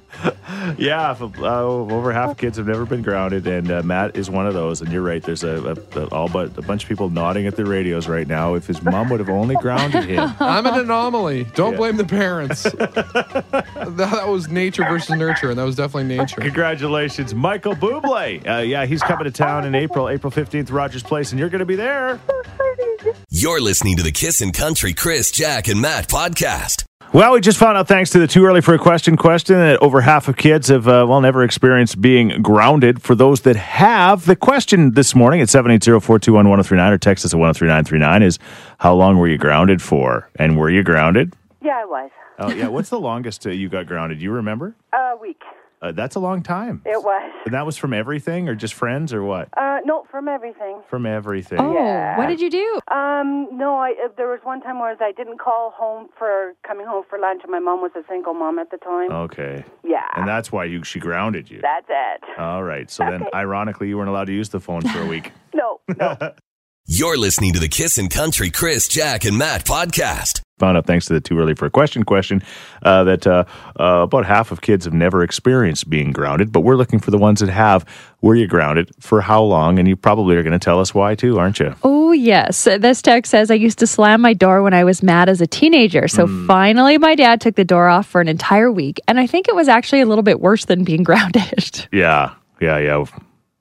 Yeah, 0.78 1.12
if, 1.12 1.22
uh, 1.22 1.64
over 1.64 2.12
half 2.12 2.32
of 2.32 2.38
kids 2.38 2.58
have 2.58 2.68
never 2.68 2.86
been 2.86 3.02
grounded, 3.02 3.48
and 3.48 3.72
uh, 3.72 3.82
Matt 3.84 4.16
is 4.18 4.30
one 4.30 4.46
of 4.48 4.54
those. 4.54 4.82
And 4.82 4.92
you're 4.92 5.02
right. 5.02 5.22
There's 5.24 5.44
a, 5.44 5.76
a, 5.96 6.00
a 6.00 6.06
all 6.08 6.28
but 6.28 6.58
a 6.58 6.62
bunch 6.62 6.84
of 6.84 6.90
people 6.90 7.10
nodding 7.10 7.46
at 7.48 7.56
their 7.56 7.66
radios 7.66 8.08
right 8.08 8.28
now. 8.28 8.56
If 8.56 8.68
his 8.68 8.82
mom 8.82 9.10
would 9.10 9.20
have 9.20 9.30
only 9.30 9.56
grounded 9.56 10.06
him. 10.06 10.32
I'm 10.40 10.66
an 10.66 10.74
anomaly. 10.80 11.46
Don't 11.56 11.74
Yeah. 11.74 11.78
blame 11.78 11.98
the 11.98 12.06
parents. 12.06 12.64
that, 12.64 13.94
that 13.98 14.28
was 14.28 14.50
nature 14.50 14.84
versus 14.84 15.16
nurture, 15.16 15.50
and 15.50 15.60
that 15.60 15.64
was 15.64 15.76
definitely 15.76 16.16
nature. 16.16 16.42
Congratulations, 16.42 17.34
Michael 17.34 17.74
Bublé. 17.76 18.48
Uh, 18.48 18.62
yeah, 18.62 18.86
he's 18.86 19.02
coming 19.04 19.26
to 19.26 19.32
town 19.32 19.66
in 19.66 19.76
April, 19.76 20.10
April 20.10 20.32
15th, 20.32 20.72
Rogers 20.72 21.04
Place, 21.04 21.32
and 21.32 21.40
you're 21.40 21.50
going 21.50 21.60
to 21.60 21.66
be 21.66 21.76
there. 21.76 22.20
You're 23.30 23.62
listening 23.62 23.98
to 23.98 24.04
the 24.04 24.12
Kissin' 24.12 24.52
Country 24.52 24.94
Chris, 24.94 25.32
Jack, 25.32 25.68
and 25.68 25.82
Matt 25.82 26.08
podcast. 26.08 26.84
Well, 27.16 27.32
we 27.32 27.40
just 27.40 27.58
found 27.58 27.78
out, 27.78 27.88
thanks 27.88 28.10
to 28.10 28.20
the 28.20 28.28
too 28.28 28.44
early 28.44 28.60
for 28.60 28.74
a 28.74 28.78
question 28.78 29.16
question, 29.16 29.56
that 29.56 29.82
over 29.82 30.02
half 30.02 30.28
of 30.28 30.36
kids 30.36 30.68
have, 30.68 30.86
uh, 30.86 31.06
well, 31.08 31.22
never 31.22 31.46
experienced 31.46 32.02
being 32.02 32.42
grounded. 32.42 33.02
For 33.02 33.16
those 33.16 33.40
that 33.44 33.56
have, 33.56 34.26
the 34.26 34.36
question 34.36 34.96
this 34.96 35.16
morning 35.16 35.40
at 35.40 35.48
780 35.48 36.02
421 36.02 36.50
1039 36.50 36.92
or 36.92 36.98
text 36.98 37.24
us 37.24 37.34
at 37.34 37.40
103939 37.40 38.22
is 38.22 38.38
how 38.80 38.94
long 38.96 39.18
were 39.18 39.30
you 39.30 39.38
grounded 39.38 39.82
for? 39.82 40.30
And 40.36 40.58
were 40.58 40.70
you 40.70 40.84
grounded? 40.84 41.34
yeah, 41.64 41.84
I 41.84 41.86
was. 41.86 42.12
Oh, 42.38 42.50
yeah. 42.50 42.68
What's 42.68 42.90
the 42.90 43.00
longest 43.00 43.48
uh, 43.48 43.50
you 43.52 43.70
got 43.70 43.86
grounded? 43.86 44.20
Do 44.20 44.26
you 44.26 44.32
remember? 44.32 44.76
A 44.92 45.16
week. 45.16 45.42
Uh, 45.86 45.92
that's 45.92 46.16
a 46.16 46.20
long 46.20 46.42
time. 46.42 46.82
It 46.86 47.04
was. 47.04 47.32
And 47.46 47.54
that 47.54 47.66
was 47.66 47.78
from 47.78 47.94
everything 47.94 48.50
or 48.50 48.56
just 48.56 48.74
friends 48.74 49.14
or 49.14 49.24
what? 49.24 49.50
Uh, 49.56 49.78
no, 49.86 50.06
from 50.10 50.28
everything. 50.28 50.82
From 50.90 51.06
everything. 51.06 51.60
Oh, 51.60 51.74
Yeah. 51.74 52.18
what 52.18 52.28
did 52.28 52.42
you 52.42 52.50
do? 52.50 52.80
Um, 52.92 53.48
no, 53.56 53.76
I 53.78 53.92
uh, 54.04 54.08
there 54.18 54.28
was 54.28 54.40
one 54.44 54.62
time 54.62 54.80
where 54.80 54.96
I 55.00 55.12
didn't 55.12 55.38
call 55.40 55.72
home 55.76 56.08
for 56.18 56.54
coming 56.66 56.88
home 56.88 57.04
for 57.10 57.20
lunch, 57.20 57.42
and 57.44 57.52
my 57.52 57.60
mom 57.60 57.82
was 57.82 57.92
a 57.96 58.02
single 58.10 58.34
mom 58.34 58.58
at 58.58 58.72
the 58.72 58.78
time. 58.78 59.12
Okay. 59.12 59.64
Yeah, 59.84 60.02
And 60.16 60.28
that's 60.28 60.52
why 60.52 60.66
you 60.66 60.84
she 60.84 61.00
grounded 61.00 61.52
you. 61.52 61.60
that's 61.62 61.86
it. 61.90 62.24
All 62.40 62.64
right. 62.64 62.90
So 62.90 63.04
then, 63.06 63.26
ironically, 63.34 63.88
you 63.88 63.98
weren't 63.98 64.10
allowed 64.10 64.26
to 64.28 64.34
use 64.34 64.50
the 64.50 64.60
phone 64.60 64.82
for 64.82 65.02
a 65.02 65.06
week. 65.08 65.32
No, 65.54 65.80
no. 65.98 66.18
You're 66.88 67.18
listening 67.18 67.54
to 67.54 67.60
the 67.60 67.70
Kissin' 67.70 68.10
Country 68.10 68.50
Chris, 68.52 68.88
Jack, 68.90 69.24
and 69.24 69.38
Matt 69.38 69.64
podcast. 69.66 70.42
Found 70.60 70.78
out 70.78 70.86
thanks 70.86 71.06
to 71.08 71.14
the 71.14 71.20
too 71.20 71.38
early 71.38 71.54
for 71.54 71.66
a 71.66 71.70
question 71.70 72.04
question 72.04 72.42
uh, 72.82 73.04
that 73.04 73.28
uh, 73.28 73.44
uh, 73.78 74.04
about 74.04 74.26
half 74.26 74.54
of 74.54 74.62
kids 74.62 74.86
have 74.86 74.94
never 74.94 75.22
experienced 75.22 75.90
being 75.90 76.14
grounded, 76.14 76.54
but 76.54 76.62
we're 76.62 76.78
looking 76.78 76.98
for 76.98 77.12
the 77.12 77.18
ones 77.18 77.42
that 77.42 77.50
have. 77.50 77.86
Were 78.22 78.36
you 78.36 78.48
grounded? 78.48 78.90
For 79.02 79.20
how 79.20 79.44
long? 79.44 79.80
And 79.80 79.88
you 79.88 79.98
probably 79.98 80.38
are 80.38 80.44
going 80.44 80.54
to 80.54 80.60
tell 80.60 80.80
us 80.80 80.94
why 80.94 81.14
too, 81.14 81.38
aren't 81.38 81.60
you? 81.60 81.76
Oh, 81.84 82.14
yes. 82.14 82.64
This 82.64 83.02
text 83.02 83.32
says 83.32 83.52
I 83.52 83.56
used 83.56 83.80
to 83.80 83.88
slam 83.88 84.22
my 84.22 84.34
door 84.34 84.64
when 84.64 84.74
I 84.74 84.86
was 84.86 85.04
mad 85.04 85.28
as 85.28 85.42
a 85.42 85.48
teenager. 85.48 86.08
So 86.08 86.26
finally, 86.48 86.98
my 86.98 87.16
dad 87.16 87.42
took 87.42 87.56
the 87.56 87.66
door 87.66 87.90
off 87.90 88.08
for 88.08 88.22
an 88.22 88.30
entire 88.30 88.72
week. 88.72 89.02
And 89.10 89.20
I 89.20 89.28
think 89.28 89.50
it 89.50 89.56
was 89.56 89.68
actually 89.68 90.02
a 90.02 90.06
little 90.06 90.24
bit 90.24 90.40
worse 90.40 90.66
than 90.66 90.86
being 90.86 91.04
grounded. 91.10 91.88
Yeah. 91.92 92.34
Yeah. 92.62 92.78
Yeah. 92.78 93.06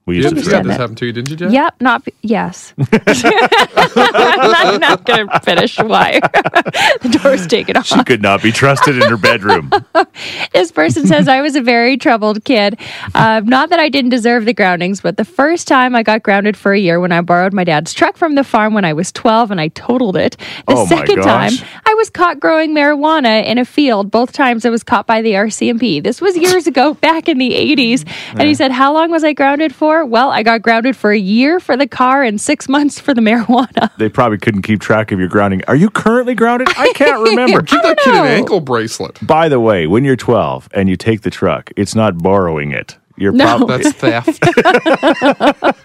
We 0.06 0.16
You, 0.16 0.22
used 0.24 0.36
you 0.36 0.42
to. 0.42 0.50
had 0.56 0.64
this 0.64 0.72
that. 0.76 0.80
happen 0.80 0.96
to 0.96 1.06
you, 1.06 1.12
didn't 1.12 1.30
you, 1.30 1.36
Jack? 1.36 1.52
Yep, 1.52 1.74
not 1.80 2.02
yes. 2.22 2.74
I'm 2.78 4.80
not 4.80 5.04
going 5.06 5.28
to 5.28 5.40
finish 5.40 5.78
why 5.78 6.20
the 7.00 7.18
door's 7.22 7.46
taken 7.46 7.76
off. 7.78 7.86
She 7.86 8.02
could 8.04 8.20
not 8.22 8.42
be 8.42 8.52
trusted 8.52 8.96
in 9.02 9.08
her 9.08 9.16
bedroom. 9.16 9.70
This 10.52 10.70
person 10.70 11.06
says 11.06 11.26
I 11.26 11.40
was 11.40 11.56
a 11.56 11.60
very 11.60 11.96
troubled 11.96 12.44
kid. 12.44 12.78
Uh, 13.14 13.40
not 13.44 13.70
that 13.70 13.80
I 13.80 13.88
didn't 13.88 14.10
deserve 14.10 14.44
the 14.44 14.52
groundings, 14.54 15.00
but 15.00 15.16
the 15.16 15.24
first 15.24 15.66
time 15.66 15.94
I 15.96 16.02
got 16.02 16.22
grounded 16.22 16.56
for 16.56 16.72
a 16.72 16.78
year 16.78 17.00
when 17.00 17.10
I 17.10 17.20
borrowed 17.20 17.52
my 17.52 17.64
dad's 17.64 17.92
truck 17.92 18.16
from 18.16 18.34
the 18.36 18.44
farm 18.44 18.74
when 18.74 18.84
I 18.84 18.92
was 18.92 19.10
12 19.12 19.50
and 19.50 19.60
I 19.60 19.68
totaled 19.68 20.16
it. 20.16 20.36
The 20.68 20.74
Oh 20.74 20.86
my 20.86 20.96
second 20.96 21.22
time. 21.22 21.52
I 21.86 21.94
was 21.94 22.10
caught 22.10 22.38
growing 22.40 22.74
marijuana 22.74 23.44
in 23.44 23.58
a 23.58 23.64
field. 23.64 24.10
Both 24.10 24.32
times 24.32 24.64
I 24.64 24.70
was 24.70 24.82
caught 24.84 25.06
by 25.06 25.22
the 25.22 25.32
RCMP. 25.32 26.02
This 26.02 26.20
was 26.20 26.36
years 26.36 26.66
ago, 26.66 26.94
back 26.94 27.28
in 27.28 27.38
the 27.38 27.50
80s. 27.50 28.06
And 28.30 28.42
he 28.42 28.54
said, 28.54 28.70
How 28.70 28.92
long 28.92 29.10
was 29.10 29.24
I 29.24 29.32
grounded 29.32 29.74
for? 29.74 29.93
Well, 30.02 30.30
I 30.30 30.42
got 30.42 30.62
grounded 30.62 30.96
for 30.96 31.10
a 31.12 31.18
year 31.18 31.60
for 31.60 31.76
the 31.76 31.86
car 31.86 32.22
and 32.22 32.40
six 32.40 32.66
months 32.70 32.98
for 32.98 33.12
the 33.12 33.20
marijuana. 33.20 33.90
They 33.98 34.08
probably 34.08 34.38
couldn't 34.38 34.62
keep 34.62 34.80
track 34.80 35.12
of 35.12 35.18
your 35.18 35.28
grounding. 35.28 35.62
Are 35.68 35.76
you 35.76 35.90
currently 35.90 36.34
grounded? 36.34 36.68
I 36.78 36.90
can't 36.94 37.20
remember. 37.28 37.60
Give 37.60 37.82
that 37.82 37.98
kid 37.98 38.14
an 38.14 38.24
ankle 38.24 38.60
bracelet. 38.60 39.18
By 39.26 39.50
the 39.50 39.60
way, 39.60 39.86
when 39.86 40.04
you're 40.04 40.16
12 40.16 40.70
and 40.72 40.88
you 40.88 40.96
take 40.96 41.20
the 41.20 41.30
truck, 41.30 41.70
it's 41.76 41.94
not 41.94 42.16
borrowing 42.16 42.72
it. 42.72 42.96
You're 43.18 43.32
No. 43.32 43.58
prob- 43.58 43.68
That's 43.68 43.92
theft. 43.92 44.42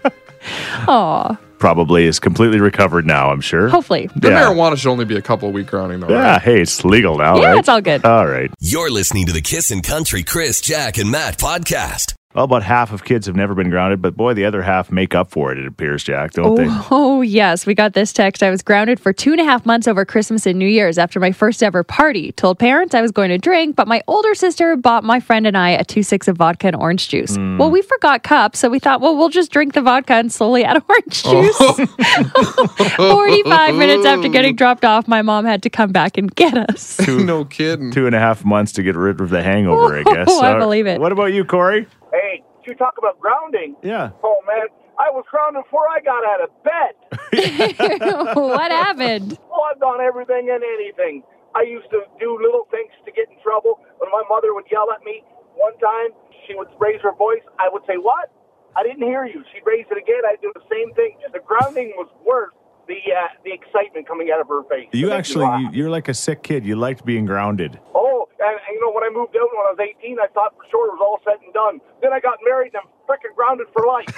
Aw, 0.88 1.36
probably 1.58 2.04
is 2.06 2.18
completely 2.18 2.58
recovered 2.60 3.06
now, 3.06 3.30
I'm 3.30 3.40
sure. 3.42 3.68
hopefully. 3.68 4.08
The 4.16 4.30
Yeah. 4.30 4.42
marijuana 4.46 4.76
should 4.78 4.90
only 4.90 5.04
be 5.04 5.16
a 5.16 5.22
couple 5.22 5.48
of 5.48 5.54
week 5.54 5.66
grounding, 5.66 6.00
though. 6.00 6.08
Yeah, 6.08 6.32
Right? 6.32 6.42
hey, 6.42 6.60
it's 6.62 6.82
legal 6.84 7.18
now, 7.18 7.36
Yeah, 7.38 7.50
right? 7.50 7.58
it's 7.58 7.68
all 7.68 7.80
good. 7.82 8.04
All 8.04 8.26
right. 8.26 8.50
You're 8.58 8.90
listening 8.90 9.26
to 9.26 9.32
the 9.32 9.42
Kissin' 9.42 9.82
Country 9.82 10.22
Chris, 10.22 10.60
Jack, 10.62 10.96
and 10.98 11.10
Matt 11.10 11.36
podcast. 11.38 12.14
Well, 12.32 12.44
about 12.44 12.62
half 12.62 12.92
of 12.92 13.02
kids 13.02 13.26
have 13.26 13.34
never 13.34 13.56
been 13.56 13.70
grounded, 13.70 14.00
but 14.00 14.16
boy, 14.16 14.34
the 14.34 14.44
other 14.44 14.62
half 14.62 14.92
make 14.92 15.16
up 15.16 15.32
for 15.32 15.50
it, 15.50 15.58
it 15.58 15.66
appears, 15.66 16.04
Jack, 16.04 16.30
don't 16.30 16.54
they? 16.54 16.66
Oh, 16.68 16.86
oh, 16.92 17.20
yes. 17.22 17.66
We 17.66 17.74
got 17.74 17.94
this 17.94 18.12
text. 18.12 18.40
I 18.44 18.50
was 18.50 18.62
grounded 18.62 19.00
for 19.00 19.12
two 19.12 19.32
and 19.32 19.40
a 19.40 19.44
half 19.44 19.66
months 19.66 19.88
over 19.88 20.04
Christmas 20.04 20.46
and 20.46 20.56
New 20.56 20.68
Year's 20.68 20.96
after 20.96 21.18
my 21.18 21.32
first 21.32 21.60
ever 21.60 21.82
party. 21.82 22.30
Told 22.30 22.60
parents 22.60 22.94
I 22.94 23.00
was 23.02 23.10
going 23.10 23.30
to 23.30 23.38
drink, 23.38 23.74
but 23.74 23.88
my 23.88 24.00
older 24.06 24.36
sister 24.36 24.76
bought 24.76 25.02
my 25.02 25.18
friend 25.18 25.44
and 25.44 25.58
I 25.58 25.70
a 25.70 25.82
two 25.82 26.04
six 26.04 26.28
of 26.28 26.36
vodka 26.36 26.68
and 26.68 26.76
orange 26.76 27.08
juice. 27.08 27.34
Hmm. 27.34 27.58
Well, 27.58 27.68
we 27.72 27.82
forgot 27.82 28.22
cups, 28.22 28.60
so 28.60 28.70
we 28.70 28.78
thought, 28.78 29.00
well, 29.00 29.16
we'll 29.16 29.28
just 29.28 29.50
drink 29.50 29.74
the 29.74 29.82
vodka 29.82 30.14
and 30.14 30.30
slowly 30.30 30.62
add 30.64 30.80
orange 30.88 31.22
Oh. 31.24 31.42
juice. 31.42 31.56
45 32.96 33.74
minutes 33.74 34.06
after 34.06 34.28
getting 34.28 34.54
dropped 34.54 34.84
off, 34.84 35.08
my 35.08 35.22
mom 35.22 35.46
had 35.46 35.64
to 35.64 35.70
come 35.70 35.90
back 35.90 36.16
and 36.16 36.32
get 36.36 36.56
us. 36.56 37.00
no 37.08 37.44
kidding. 37.44 37.90
Two 37.90 38.06
and 38.06 38.14
a 38.14 38.20
half 38.20 38.44
months 38.44 38.70
to 38.74 38.84
get 38.84 38.94
rid 38.94 39.20
of 39.20 39.30
the 39.30 39.42
hangover, 39.42 39.98
I 39.98 40.04
guess. 40.04 40.28
Oh, 40.30 40.40
I 40.40 40.56
believe 40.60 40.86
it. 40.86 41.00
What 41.00 41.10
about 41.10 41.32
you, 41.32 41.44
Corey? 41.44 41.88
Hey, 42.12 42.42
you 42.66 42.74
talk 42.74 42.94
about 42.98 43.18
grounding. 43.20 43.76
Yeah. 43.82 44.10
Oh 44.22 44.40
man, 44.46 44.66
I 44.98 45.10
was 45.10 45.24
grounded 45.30 45.64
before 45.64 45.86
I 45.88 46.00
got 46.00 46.22
out 46.26 46.42
of 46.42 46.50
bed. 46.62 46.92
what 48.36 48.70
happened? 48.70 49.38
Oh, 49.50 49.62
I've 49.70 49.80
done 49.80 50.00
everything 50.00 50.50
and 50.50 50.62
anything. 50.62 51.22
I 51.54 51.62
used 51.62 51.90
to 51.90 52.02
do 52.18 52.38
little 52.40 52.66
things 52.70 52.92
to 53.04 53.10
get 53.12 53.28
in 53.30 53.36
trouble. 53.42 53.80
When 53.98 54.10
my 54.10 54.22
mother 54.28 54.54
would 54.54 54.66
yell 54.70 54.90
at 54.94 55.02
me, 55.04 55.22
one 55.54 55.76
time 55.78 56.14
she 56.46 56.54
would 56.54 56.68
raise 56.78 57.00
her 57.02 57.12
voice. 57.14 57.42
I 57.58 57.68
would 57.72 57.82
say, 57.86 57.96
"What? 57.96 58.30
I 58.76 58.82
didn't 58.82 59.02
hear 59.02 59.24
you." 59.24 59.42
She'd 59.52 59.66
raise 59.66 59.86
it 59.90 59.98
again. 59.98 60.22
I'd 60.26 60.40
do 60.40 60.52
the 60.54 60.66
same 60.70 60.92
thing. 60.94 61.18
The 61.32 61.40
grounding 61.40 61.94
was 61.96 62.08
worse. 62.24 62.54
The 62.90 62.98
uh, 63.14 63.28
the 63.44 63.52
excitement 63.52 64.08
coming 64.08 64.30
out 64.34 64.40
of 64.40 64.48
her 64.48 64.64
face. 64.64 64.88
You 64.92 65.12
actually, 65.12 65.46
you, 65.62 65.70
you're 65.72 65.90
like 65.90 66.08
a 66.08 66.14
sick 66.14 66.42
kid. 66.42 66.66
You 66.66 66.74
liked 66.74 67.04
being 67.04 67.24
grounded. 67.24 67.78
Oh, 67.94 68.26
and, 68.40 68.50
and 68.50 68.58
you 68.74 68.80
know, 68.80 68.90
when 68.90 69.04
I 69.04 69.10
moved 69.14 69.36
out 69.36 69.48
when 69.54 69.64
I 69.64 69.70
was 69.70 69.78
18, 70.02 70.18
I 70.18 70.26
thought 70.34 70.56
for 70.56 70.64
sure 70.72 70.88
it 70.88 70.98
was 70.98 71.00
all 71.00 71.20
said 71.24 71.36
and 71.44 71.54
done. 71.54 71.80
Then 72.02 72.12
I 72.12 72.18
got 72.18 72.38
married 72.44 72.72
and 72.74 72.82
I'm 72.82 72.88
freaking 73.06 73.32
grounded 73.36 73.68
for 73.72 73.86
life. 73.86 74.12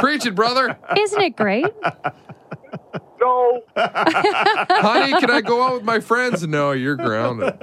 Preach 0.00 0.24
it, 0.24 0.36
brother. 0.36 0.78
Isn't 0.96 1.20
it 1.20 1.34
great? 1.36 1.66
no, 3.20 3.60
Honey, 3.76 5.18
can 5.18 5.32
I 5.32 5.40
go 5.40 5.64
out 5.64 5.74
with 5.74 5.82
my 5.84 5.98
friends? 5.98 6.46
No, 6.46 6.70
you're 6.70 6.94
grounded. 6.94 7.56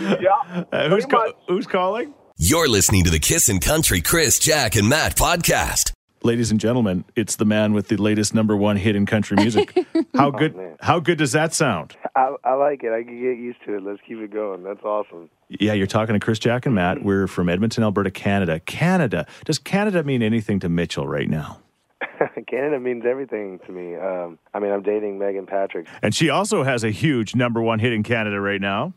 yeah. 0.00 0.64
Uh, 0.72 0.88
who's, 0.88 1.04
pretty 1.04 1.32
ca- 1.32 1.38
who's 1.46 1.66
calling? 1.66 2.14
You're 2.38 2.68
listening 2.68 3.04
to 3.04 3.10
the 3.10 3.18
Kissin' 3.18 3.60
Country 3.60 4.00
Chris, 4.00 4.38
Jack, 4.38 4.76
and 4.76 4.88
Matt 4.88 5.14
podcast. 5.14 5.92
Ladies 6.22 6.50
and 6.50 6.60
gentlemen, 6.60 7.06
it's 7.16 7.36
the 7.36 7.46
man 7.46 7.72
with 7.72 7.88
the 7.88 7.96
latest 7.96 8.34
number 8.34 8.54
one 8.54 8.76
hit 8.76 8.94
in 8.94 9.06
country 9.06 9.36
music. 9.36 9.74
How 10.14 10.30
good? 10.30 10.54
man. 10.54 10.76
how 10.80 11.00
good 11.00 11.16
does 11.16 11.32
that 11.32 11.54
sound? 11.54 11.96
I, 12.14 12.34
I 12.44 12.52
like 12.54 12.82
it. 12.82 12.92
I 12.92 13.02
can 13.02 13.14
get 13.14 13.38
used 13.38 13.64
to 13.64 13.76
it. 13.76 13.82
Let's 13.82 14.00
keep 14.06 14.18
it 14.18 14.30
going. 14.30 14.62
That's 14.62 14.82
awesome. 14.82 15.30
Yeah, 15.48 15.72
you're 15.72 15.86
talking 15.86 16.12
to 16.12 16.20
Chris, 16.20 16.38
Jack, 16.38 16.66
and 16.66 16.74
Matt. 16.74 17.02
We're 17.02 17.26
from 17.26 17.48
Edmonton, 17.48 17.82
Alberta, 17.84 18.10
Canada. 18.10 18.60
Canada. 18.60 19.26
Does 19.46 19.58
Canada 19.58 20.02
mean 20.02 20.22
anything 20.22 20.60
to 20.60 20.68
Mitchell 20.68 21.06
right 21.06 21.28
now? 21.28 21.60
Canada 22.48 22.78
means 22.80 23.04
everything 23.06 23.58
to 23.66 23.72
me. 23.72 23.96
Um, 23.96 24.38
I 24.52 24.58
mean, 24.58 24.72
I'm 24.72 24.82
dating 24.82 25.18
Meghan 25.18 25.46
Patrick. 25.46 25.86
And 26.02 26.14
she 26.14 26.28
also 26.28 26.64
has 26.64 26.84
a 26.84 26.90
huge 26.90 27.34
number 27.34 27.62
one 27.62 27.78
hit 27.78 27.94
in 27.94 28.02
Canada 28.02 28.38
right 28.40 28.60
now. 28.60 28.92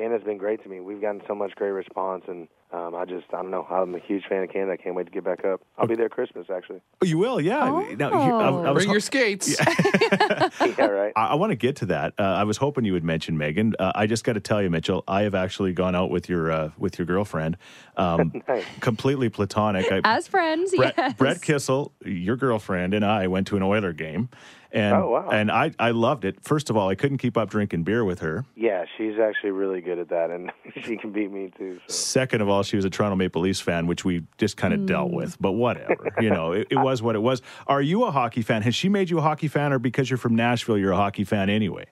Canada's 0.00 0.24
been 0.24 0.38
great 0.38 0.62
to 0.62 0.68
me. 0.70 0.80
We've 0.80 1.00
gotten 1.00 1.20
so 1.28 1.34
much 1.34 1.54
great 1.56 1.72
response, 1.72 2.24
and 2.26 2.48
um, 2.72 2.94
I 2.94 3.04
just, 3.04 3.26
I 3.34 3.42
don't 3.42 3.50
know. 3.50 3.66
I'm 3.70 3.94
a 3.94 3.98
huge 3.98 4.24
fan 4.26 4.42
of 4.42 4.50
Canada. 4.50 4.72
I 4.72 4.76
can't 4.82 4.94
wait 4.94 5.04
to 5.04 5.12
get 5.12 5.24
back 5.24 5.44
up. 5.44 5.60
I'll 5.76 5.86
be 5.86 5.94
there 5.94 6.08
Christmas, 6.08 6.46
actually. 6.50 6.80
Oh, 7.02 7.04
you 7.06 7.18
will, 7.18 7.38
yeah. 7.38 7.84
Now, 7.98 8.10
here- 8.10 8.34
I, 8.34 8.48
I 8.48 8.70
was 8.70 8.84
Bring 8.84 8.86
ho- 8.86 8.92
your 8.94 9.00
skates. 9.00 9.58
yeah, 9.60 10.86
right. 10.86 11.12
I, 11.16 11.26
I 11.26 11.34
want 11.34 11.50
to 11.50 11.56
get 11.56 11.76
to 11.76 11.86
that. 11.86 12.14
Uh, 12.18 12.22
I 12.22 12.44
was 12.44 12.56
hoping 12.56 12.86
you 12.86 12.94
would 12.94 13.04
mention 13.04 13.36
Meghan. 13.36 13.74
Uh, 13.78 13.92
I 13.94 14.06
just 14.06 14.24
got 14.24 14.32
to 14.34 14.40
tell 14.40 14.62
you, 14.62 14.70
Mitchell, 14.70 15.04
I 15.06 15.22
have 15.22 15.34
actually 15.34 15.74
gone 15.74 15.94
out 15.94 16.08
with 16.10 16.30
your 16.30 16.50
uh, 16.50 16.70
with 16.78 16.98
your 16.98 17.04
girlfriend, 17.04 17.58
um, 17.98 18.42
Nice. 18.48 18.64
completely 18.80 19.28
platonic. 19.28 19.92
I, 19.92 20.00
As 20.04 20.26
friends, 20.28 20.72
Brett, 20.74 20.94
yes. 20.96 21.12
Brett 21.14 21.42
Kissel, 21.42 21.92
your 22.06 22.36
girlfriend, 22.36 22.94
and 22.94 23.04
I 23.04 23.26
went 23.26 23.48
to 23.48 23.56
an 23.58 23.62
Oiler 23.62 23.92
game, 23.92 24.30
and 24.72 24.94
Oh, 24.94 25.10
wow. 25.10 25.28
and 25.30 25.50
I 25.50 25.72
I 25.78 25.90
loved 25.90 26.24
it. 26.24 26.42
First 26.42 26.70
of 26.70 26.76
all, 26.76 26.88
I 26.88 26.94
couldn't 26.94 27.18
keep 27.18 27.36
up 27.36 27.50
drinking 27.50 27.84
beer 27.84 28.04
with 28.04 28.20
her. 28.20 28.44
Yeah, 28.56 28.84
she's 28.96 29.18
actually 29.18 29.50
really 29.50 29.80
good 29.80 29.98
at 29.98 30.08
that, 30.08 30.30
and 30.30 30.52
she 30.84 30.96
can 30.96 31.12
beat 31.12 31.30
me 31.30 31.50
too. 31.56 31.80
So. 31.86 31.92
Second 31.92 32.40
of 32.40 32.48
all, 32.48 32.62
she 32.62 32.76
was 32.76 32.84
a 32.84 32.90
Toronto 32.90 33.16
Maple 33.16 33.42
Leafs 33.42 33.60
fan, 33.60 33.86
which 33.86 34.04
we 34.04 34.24
just 34.38 34.56
kind 34.56 34.72
of 34.74 34.80
hmm. 34.80 34.86
dealt 34.86 35.12
with. 35.12 35.36
But 35.40 35.52
whatever, 35.52 36.10
you 36.20 36.30
know, 36.30 36.52
it, 36.52 36.68
it 36.70 36.76
was 36.76 37.02
what 37.02 37.14
it 37.14 37.20
was. 37.22 37.42
Are 37.66 37.82
you 37.82 38.04
a 38.04 38.10
hockey 38.10 38.42
fan? 38.42 38.62
Has 38.62 38.74
she 38.74 38.88
made 38.88 39.10
you 39.10 39.18
a 39.18 39.22
hockey 39.22 39.48
fan, 39.48 39.72
or 39.72 39.78
because 39.78 40.08
you're 40.10 40.18
from 40.18 40.36
Nashville, 40.36 40.78
you're 40.78 40.92
a 40.92 40.96
hockey 40.96 41.24
fan 41.24 41.50
anyway? 41.50 41.86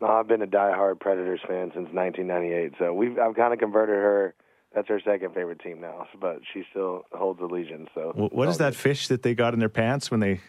No, 0.00 0.08
I've 0.08 0.28
been 0.28 0.42
a 0.42 0.46
diehard 0.46 1.00
Predators 1.00 1.40
fan 1.46 1.70
since 1.74 1.88
1998, 1.92 2.72
so 2.78 2.92
we've 2.92 3.18
I've 3.18 3.34
kind 3.34 3.52
of 3.52 3.58
converted 3.58 3.94
her. 3.96 4.34
That's 4.74 4.88
her 4.88 5.00
second 5.04 5.34
favorite 5.34 5.60
team 5.60 5.80
now, 5.80 6.08
but 6.20 6.40
she 6.52 6.64
still 6.70 7.02
holds 7.12 7.40
allegiance. 7.40 7.88
So 7.94 8.10
Wh- 8.12 8.34
What 8.34 8.48
is 8.48 8.58
that 8.58 8.74
fish 8.74 9.06
that 9.06 9.22
they 9.22 9.32
got 9.32 9.54
in 9.54 9.60
their 9.60 9.68
pants 9.68 10.10
when 10.10 10.18
they 10.18 10.40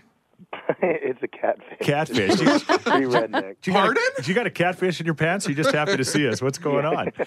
it's 0.82 1.22
a 1.24 1.28
catfish. 1.28 1.78
catfish? 1.82 2.40
You- 2.42 2.60
Pretty 2.60 3.06
redneck. 3.08 3.56
You 3.66 3.74
got, 3.74 3.86
Pardon? 3.86 4.04
a, 4.20 4.24
you 4.24 4.34
got 4.34 4.46
a 4.48 4.52
catfish 4.52 5.00
in 5.00 5.06
your 5.06 5.16
pants? 5.16 5.48
You're 5.48 5.56
just 5.56 5.72
happy 5.74 5.98
to 5.98 6.06
see 6.06 6.28
us. 6.28 6.42
What's 6.42 6.58
going 6.70 6.86
on? 6.86 7.12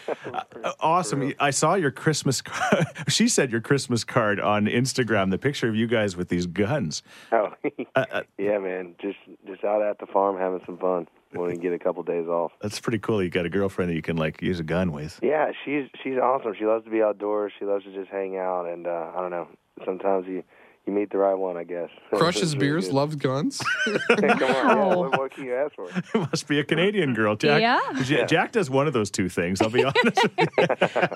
Uh, 0.65 0.73
awesome. 0.81 1.33
I 1.39 1.51
saw 1.51 1.75
your 1.75 1.91
Christmas 1.91 2.43
card. 2.43 2.85
she 3.09 3.29
said 3.29 3.51
your 3.53 3.61
Christmas 3.61 4.03
card 4.05 4.41
on 4.41 4.67
Instagram, 4.67 5.31
the 5.31 5.39
picture 5.39 5.69
of 5.69 5.77
you 5.77 5.87
guys 5.87 6.17
with 6.17 6.29
these 6.29 6.47
guns. 6.47 7.03
Oh, 7.33 7.53
Uh, 7.95 8.23
yeah, 8.39 8.59
man. 8.59 8.95
Just 9.01 9.19
just 9.47 9.63
out 9.65 9.83
at 9.83 9.99
the 9.99 10.07
farm 10.07 10.37
having 10.37 10.61
some 10.67 10.77
fun 10.79 11.07
when 11.33 11.49
we 11.49 11.57
get 11.57 11.73
a 11.73 11.79
couple 11.79 12.03
days 12.03 12.27
off. 12.27 12.53
That's 12.61 12.81
pretty 12.81 12.99
cool. 12.99 13.23
You 13.23 13.31
got 13.31 13.47
a 13.47 13.51
girlfriend 13.51 13.91
that 13.91 13.95
you 13.95 14.03
can 14.03 14.17
like 14.17 14.43
use 14.43 14.59
a 14.61 14.65
gun 14.65 14.93
with. 14.93 15.19
Yeah, 15.23 15.53
she's 15.65 15.89
she's 16.03 16.19
awesome. 16.19 16.55
She 16.59 16.65
loves 16.67 16.85
to 16.85 16.91
be 16.91 17.03
outdoors. 17.03 17.53
She 17.59 17.65
loves 17.65 17.85
to 17.85 17.93
just 17.95 18.11
hang 18.11 18.37
out, 18.37 18.67
and 18.67 18.87
uh, 18.87 19.13
I 19.15 19.21
don't 19.21 19.31
know. 19.31 19.49
Sometimes 19.85 20.27
you 20.27 20.43
you 20.89 20.95
meet 20.95 21.11
the 21.11 21.19
right 21.19 21.35
one, 21.35 21.57
I 21.59 21.65
guess. 21.65 21.91
Crushes 22.15 22.57
really 22.57 22.67
beers, 22.69 22.87
good. 22.87 22.95
loves 22.95 23.17
guns. 23.17 23.61
Come 23.85 23.99
on, 24.25 24.29
yeah. 24.31 24.75
Wow. 24.75 24.97
What, 24.99 25.19
what 25.19 25.31
can 25.33 25.45
you 25.45 25.55
ask 25.55 25.75
for? 25.75 25.89
It 25.91 26.15
must 26.31 26.49
be 26.49 26.59
a 26.59 26.65
Canadian 26.65 27.13
girl. 27.15 27.37
Jack, 27.37 27.61
Yeah. 27.61 27.81
J- 28.03 28.25
Jack 28.27 28.53
does 28.53 28.71
one 28.71 28.87
of 28.87 28.95
those 28.95 29.11
two 29.11 29.29
things. 29.29 29.61
I'll 29.61 29.69
be 29.71 29.85
honest. 29.85 30.27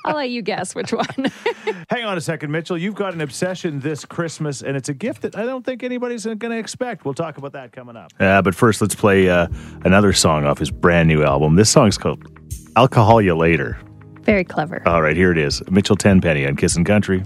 I'll 0.05 0.15
let 0.17 0.31
you 0.31 0.43
guess 0.43 0.75
which 0.75 0.93
one. 0.93 1.07
Hang 1.89 2.05
on 2.05 2.19
a 2.19 2.21
second, 2.21 2.51
Mitchell. 2.51 2.77
You've 2.77 2.95
got 2.95 3.15
an 3.15 3.21
obsession 3.23 3.81
this 3.81 4.05
Christmas, 4.05 4.63
and 4.63 4.77
it's 4.77 4.89
a 4.91 4.95
gift 4.95 5.23
that 5.23 5.37
I 5.37 5.45
don't 5.47 5.65
think 5.65 5.83
anybody's 5.83 6.25
going 6.27 6.39
to 6.39 6.59
expect. 6.59 7.05
We'll 7.05 7.15
talk 7.15 7.39
about 7.39 7.53
that 7.53 7.73
coming 7.73 7.97
up. 7.97 8.13
Uh, 8.21 8.43
but 8.43 8.55
first, 8.55 8.81
let's 8.83 8.95
play 8.95 9.31
uh, 9.31 9.49
another 9.85 10.13
song 10.13 10.45
off 10.45 10.59
his 10.59 10.71
brand 10.71 11.09
new 11.09 11.23
album. 11.25 11.57
This 11.57 11.71
song's 11.71 11.97
called 11.97 12.23
Alcohol 12.77 13.23
You 13.23 13.35
Later. 13.37 13.79
Very 14.23 14.45
clever. 14.45 14.83
All 14.87 15.03
right, 15.03 15.17
here 15.17 15.33
it 15.33 15.39
is. 15.39 15.63
Mitchell 15.71 15.97
Tenpenny 15.97 16.47
on 16.47 16.57
Kissin' 16.57 16.85
Country. 16.85 17.25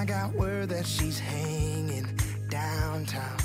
I 0.00 0.06
got 0.06 0.32
word 0.32 0.70
that 0.70 0.86
she's 0.86 1.18
hanging 1.18 2.08
downtown. 2.48 3.36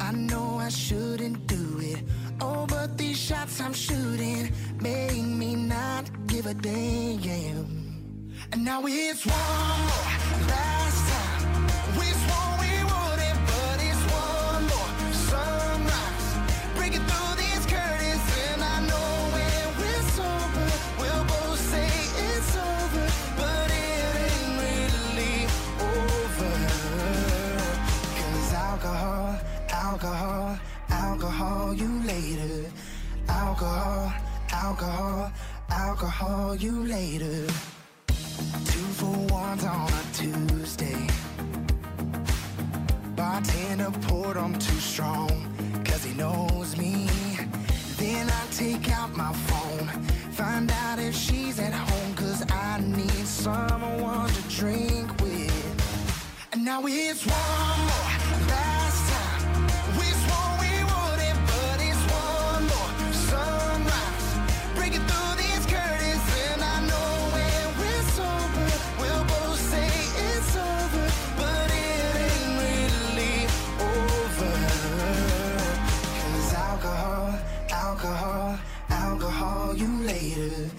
I 0.00 0.10
know 0.10 0.58
I 0.58 0.68
shouldn't 0.68 1.46
do 1.46 1.78
it. 1.78 2.02
Oh, 2.40 2.66
but 2.66 2.98
these 2.98 3.16
shots 3.16 3.60
I'm 3.60 3.72
shooting 3.72 4.50
make 4.80 5.22
me 5.22 5.54
not 5.54 6.10
give 6.26 6.46
a 6.46 6.54
damn. 6.54 8.32
And 8.50 8.64
now 8.64 8.82
it's 8.84 9.24
one 9.24 9.80
more 9.90 10.48
last 10.48 11.02
time. 11.12 11.66
We 12.00 12.06
swore 12.22 12.56
we 12.58 12.69
alcohol, 30.10 30.58
alcohol, 30.90 31.74
you 31.74 32.02
later. 32.02 32.70
Alcohol, 33.28 34.12
alcohol, 34.52 35.32
alcohol, 35.70 36.56
you 36.56 36.84
later. 36.84 37.46
Two 38.70 38.86
for 38.98 39.16
ones 39.32 39.64
on 39.64 39.88
a 39.88 40.04
Tuesday. 40.12 41.06
Bartender 43.14 43.92
poured 44.08 44.36
them 44.36 44.54
too 44.54 44.80
strong, 44.80 45.30
cause 45.84 46.02
he 46.04 46.14
knows 46.14 46.76
me. 46.76 47.08
Then 47.96 48.28
I 48.28 48.42
take 48.50 48.90
out 48.90 49.14
my 49.16 49.32
phone, 49.32 49.86
find 50.32 50.70
out 50.72 50.98
if 50.98 51.14
she's 51.14 51.60
at 51.60 51.72
home, 51.72 52.14
cause 52.14 52.44
I 52.50 52.80
need 52.80 53.26
someone 53.26 54.28
to 54.28 54.42
drink 54.48 55.08
with. 55.20 56.48
And 56.52 56.64
now 56.64 56.82
it's 56.86 57.24
one 57.26 57.78
more 57.86 58.09
later. 80.40 80.70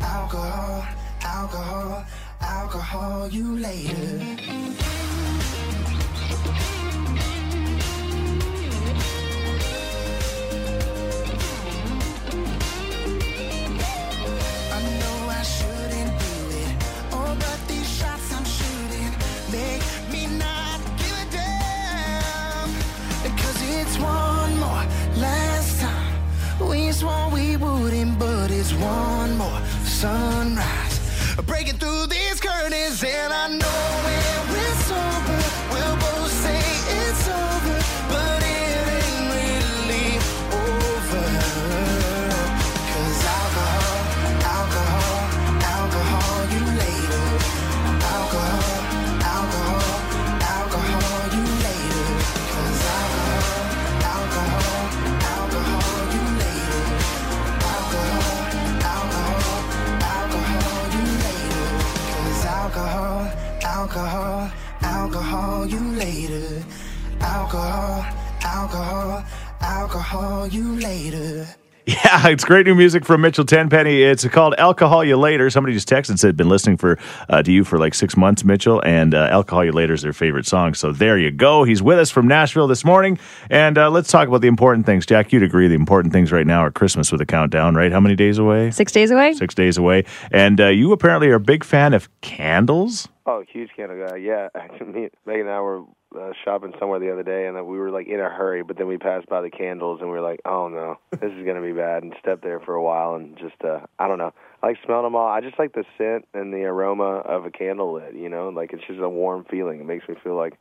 Alcohol, 0.00 0.84
alcohol, 1.22 2.04
alcohol 2.40 3.28
you 3.28 3.56
later. 3.58 4.42
More 30.02 30.41
it's 72.26 72.44
great 72.44 72.66
new 72.66 72.74
music 72.74 73.04
from 73.04 73.20
Mitchell 73.20 73.44
Tenpenny. 73.44 74.02
It's 74.02 74.24
called 74.28 74.54
Alcohol 74.56 75.02
You 75.02 75.16
Later. 75.16 75.50
Somebody 75.50 75.74
just 75.74 75.88
texted 75.88 76.10
and 76.10 76.20
said, 76.20 76.36
been 76.36 76.48
listening 76.48 76.76
for 76.76 76.96
uh, 77.28 77.42
to 77.42 77.50
you 77.50 77.64
for 77.64 77.78
like 77.78 77.94
six 77.94 78.16
months, 78.16 78.44
Mitchell, 78.44 78.80
and 78.84 79.12
uh, 79.12 79.28
Alcohol 79.32 79.64
You 79.64 79.72
Later 79.72 79.94
is 79.94 80.02
their 80.02 80.12
favorite 80.12 80.46
song. 80.46 80.74
So 80.74 80.92
there 80.92 81.18
you 81.18 81.32
go. 81.32 81.64
He's 81.64 81.82
with 81.82 81.98
us 81.98 82.12
from 82.12 82.28
Nashville 82.28 82.68
this 82.68 82.84
morning. 82.84 83.18
And 83.50 83.76
uh, 83.76 83.90
let's 83.90 84.08
talk 84.08 84.28
about 84.28 84.40
the 84.40 84.46
important 84.46 84.86
things. 84.86 85.04
Jack, 85.04 85.32
you'd 85.32 85.42
agree 85.42 85.66
the 85.66 85.74
important 85.74 86.12
things 86.12 86.30
right 86.30 86.46
now 86.46 86.60
are 86.60 86.70
Christmas 86.70 87.10
with 87.10 87.20
a 87.20 87.26
countdown, 87.26 87.74
right? 87.74 87.90
How 87.90 88.00
many 88.00 88.14
days 88.14 88.38
away? 88.38 88.70
Six 88.70 88.92
days 88.92 89.10
away? 89.10 89.34
Six 89.34 89.54
days 89.56 89.76
away. 89.76 90.04
And 90.30 90.60
uh, 90.60 90.68
you 90.68 90.92
apparently 90.92 91.28
are 91.28 91.34
a 91.34 91.40
big 91.40 91.64
fan 91.64 91.92
of 91.92 92.08
candles. 92.20 93.08
Oh, 93.24 93.44
huge 93.48 93.70
candle 93.76 94.08
guy. 94.08 94.16
Yeah, 94.16 94.48
me, 94.86 95.08
Meghan 95.26 95.42
and 95.42 95.50
I 95.50 95.60
were 95.60 95.82
uh, 96.18 96.32
shopping 96.44 96.74
somewhere 96.78 96.98
the 96.98 97.12
other 97.12 97.22
day, 97.22 97.46
and 97.46 97.56
uh, 97.56 97.62
we 97.62 97.78
were 97.78 97.90
like 97.90 98.08
in 98.08 98.18
a 98.18 98.28
hurry. 98.28 98.62
But 98.64 98.78
then 98.78 98.88
we 98.88 98.98
passed 98.98 99.28
by 99.28 99.40
the 99.42 99.50
candles, 99.50 100.00
and 100.00 100.10
we 100.10 100.16
were 100.16 100.28
like, 100.28 100.40
"Oh 100.44 100.68
no, 100.68 100.96
this 101.12 101.30
is 101.32 101.46
gonna 101.46 101.62
be 101.62 101.72
bad." 101.72 102.02
And 102.02 102.14
stepped 102.18 102.42
there 102.42 102.58
for 102.58 102.74
a 102.74 102.82
while, 102.82 103.14
and 103.14 103.36
just 103.38 103.62
uh, 103.64 103.80
I 103.98 104.08
don't 104.08 104.18
know. 104.18 104.32
I 104.62 104.66
like 104.66 104.78
smelling 104.84 105.04
them 105.04 105.14
all. 105.14 105.28
I 105.28 105.40
just 105.40 105.58
like 105.58 105.72
the 105.72 105.84
scent 105.96 106.26
and 106.34 106.52
the 106.52 106.64
aroma 106.64 107.18
of 107.20 107.46
a 107.46 107.50
candle 107.50 107.94
lit. 107.94 108.14
You 108.14 108.28
know, 108.28 108.48
like 108.48 108.72
it's 108.72 108.86
just 108.86 109.00
a 109.00 109.08
warm 109.08 109.44
feeling. 109.44 109.80
It 109.80 109.86
makes 109.86 110.08
me 110.08 110.16
feel 110.22 110.36
like 110.36 110.58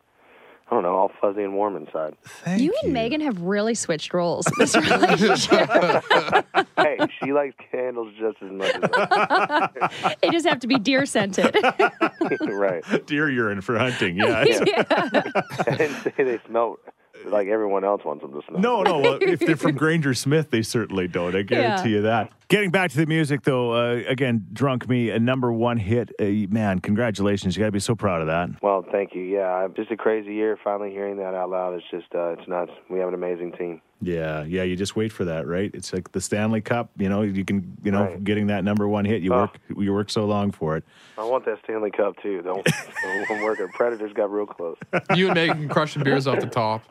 I 0.72 0.76
don't 0.76 0.84
know, 0.84 0.96
all 0.96 1.12
fuzzy 1.20 1.44
and 1.44 1.54
warm 1.54 1.76
inside. 1.76 2.16
Thank 2.24 2.62
you 2.62 2.74
and 2.82 2.96
Meghan 2.96 3.22
have 3.22 3.42
really 3.42 3.76
switched 3.76 4.14
roles 4.14 4.48
in 4.48 4.54
this 4.58 4.74
relationship. 4.74 5.70
hey, 6.78 6.98
she 7.22 7.34
likes 7.34 7.56
candles 7.70 8.14
just 8.18 8.38
as 8.42 8.52
much 8.54 8.74
as 8.76 8.90
I. 8.94 10.16
they 10.22 10.30
just 10.30 10.48
have 10.48 10.62
to 10.62 10.68
be 10.68 10.80
deer 10.80 11.06
scented. 11.06 11.58
right. 12.48 12.84
Deer 13.06 13.30
urine 13.30 13.60
for 13.60 13.78
hunting. 13.78 14.16
Yeah. 14.16 14.40
I 14.40 15.76
didn't 15.76 16.04
say 16.04 16.14
they 16.24 16.40
smell 16.48 16.80
like 17.26 17.48
everyone 17.50 17.84
else 17.84 18.04
wants 18.06 18.22
them 18.24 18.32
to 18.32 18.42
smell. 18.48 18.62
No, 18.62 18.82
no. 18.82 19.00
Well, 19.00 19.18
if 19.22 19.40
they're 19.42 19.58
from 19.58 19.76
Granger 19.76 20.14
Smith, 20.14 20.52
they 20.52 20.62
certainly 20.62 21.08
don't. 21.08 21.36
I 21.36 21.42
guarantee 21.44 21.90
Yeah. 21.90 21.96
you 21.98 22.02
that. 22.04 22.32
Getting 22.52 22.70
back 22.70 22.92
to 22.92 22.98
the 22.98 23.06
music, 23.06 23.44
though, 23.44 23.72
uh, 23.72 24.02
again, 24.10 24.46
Drunk 24.52 24.90
Me, 24.90 25.10
a 25.10 25.18
number 25.20 25.54
one 25.54 25.78
hit. 25.78 26.12
Uh, 26.20 26.26
man, 26.54 26.80
congratulations. 26.80 27.56
You 27.56 27.62
got 27.62 27.68
to 27.68 27.72
be 27.72 27.80
so 27.80 27.96
proud 27.96 28.20
of 28.20 28.28
that. 28.28 28.62
Well, 28.62 28.86
thank 28.92 29.16
you. 29.16 29.22
Yeah, 29.22 29.48
I- 29.56 29.68
just 29.70 29.90
a 29.90 29.96
crazy 29.96 30.34
year. 30.34 30.60
Finally 30.62 30.92
hearing 30.92 31.16
that 31.16 31.34
out 31.34 31.50
loud 31.50 31.76
is 31.78 31.84
just 31.90 32.14
uh, 32.14 32.32
it's 32.38 32.46
nuts. 32.50 32.72
We 32.90 33.00
have 33.00 33.08
an 33.08 33.14
amazing 33.14 33.54
team. 33.54 33.82
Yeah, 34.04 34.44
yeah. 34.46 34.64
You 34.64 34.76
just 34.76 34.96
wait 34.96 35.12
for 35.14 35.26
that, 35.26 35.46
right? 35.46 35.70
It's 35.76 35.94
like 35.94 36.12
the 36.12 36.20
Stanley 36.20 36.60
Cup. 36.60 36.90
You 36.98 37.08
know, 37.08 37.22
you 37.22 37.46
can, 37.46 37.78
you 37.84 37.92
know, 37.92 38.06
Right. 38.06 38.24
getting 38.24 38.48
that 38.48 38.64
number 38.64 38.88
one 38.88 39.06
hit. 39.06 39.22
You 39.22 39.32
Oh. 39.32 39.42
work, 39.42 39.60
you 39.78 39.94
work 39.94 40.10
so 40.10 40.26
long 40.26 40.50
for 40.52 40.76
it. 40.76 40.84
I 41.20 41.24
want 41.24 41.46
that 41.46 41.60
Stanley 41.64 41.92
Cup 41.92 42.16
too. 42.22 42.42
Don't 42.42 42.68
I'm 43.30 43.44
working. 43.44 43.68
Predators 43.70 44.12
got 44.14 44.32
real 44.32 44.48
close. 44.48 44.76
You 45.16 45.30
and 45.30 45.38
Meghan 45.38 45.70
crushing 45.70 46.04
beers 46.04 46.26
off 46.26 46.40
the 46.40 46.48
top. 46.48 46.82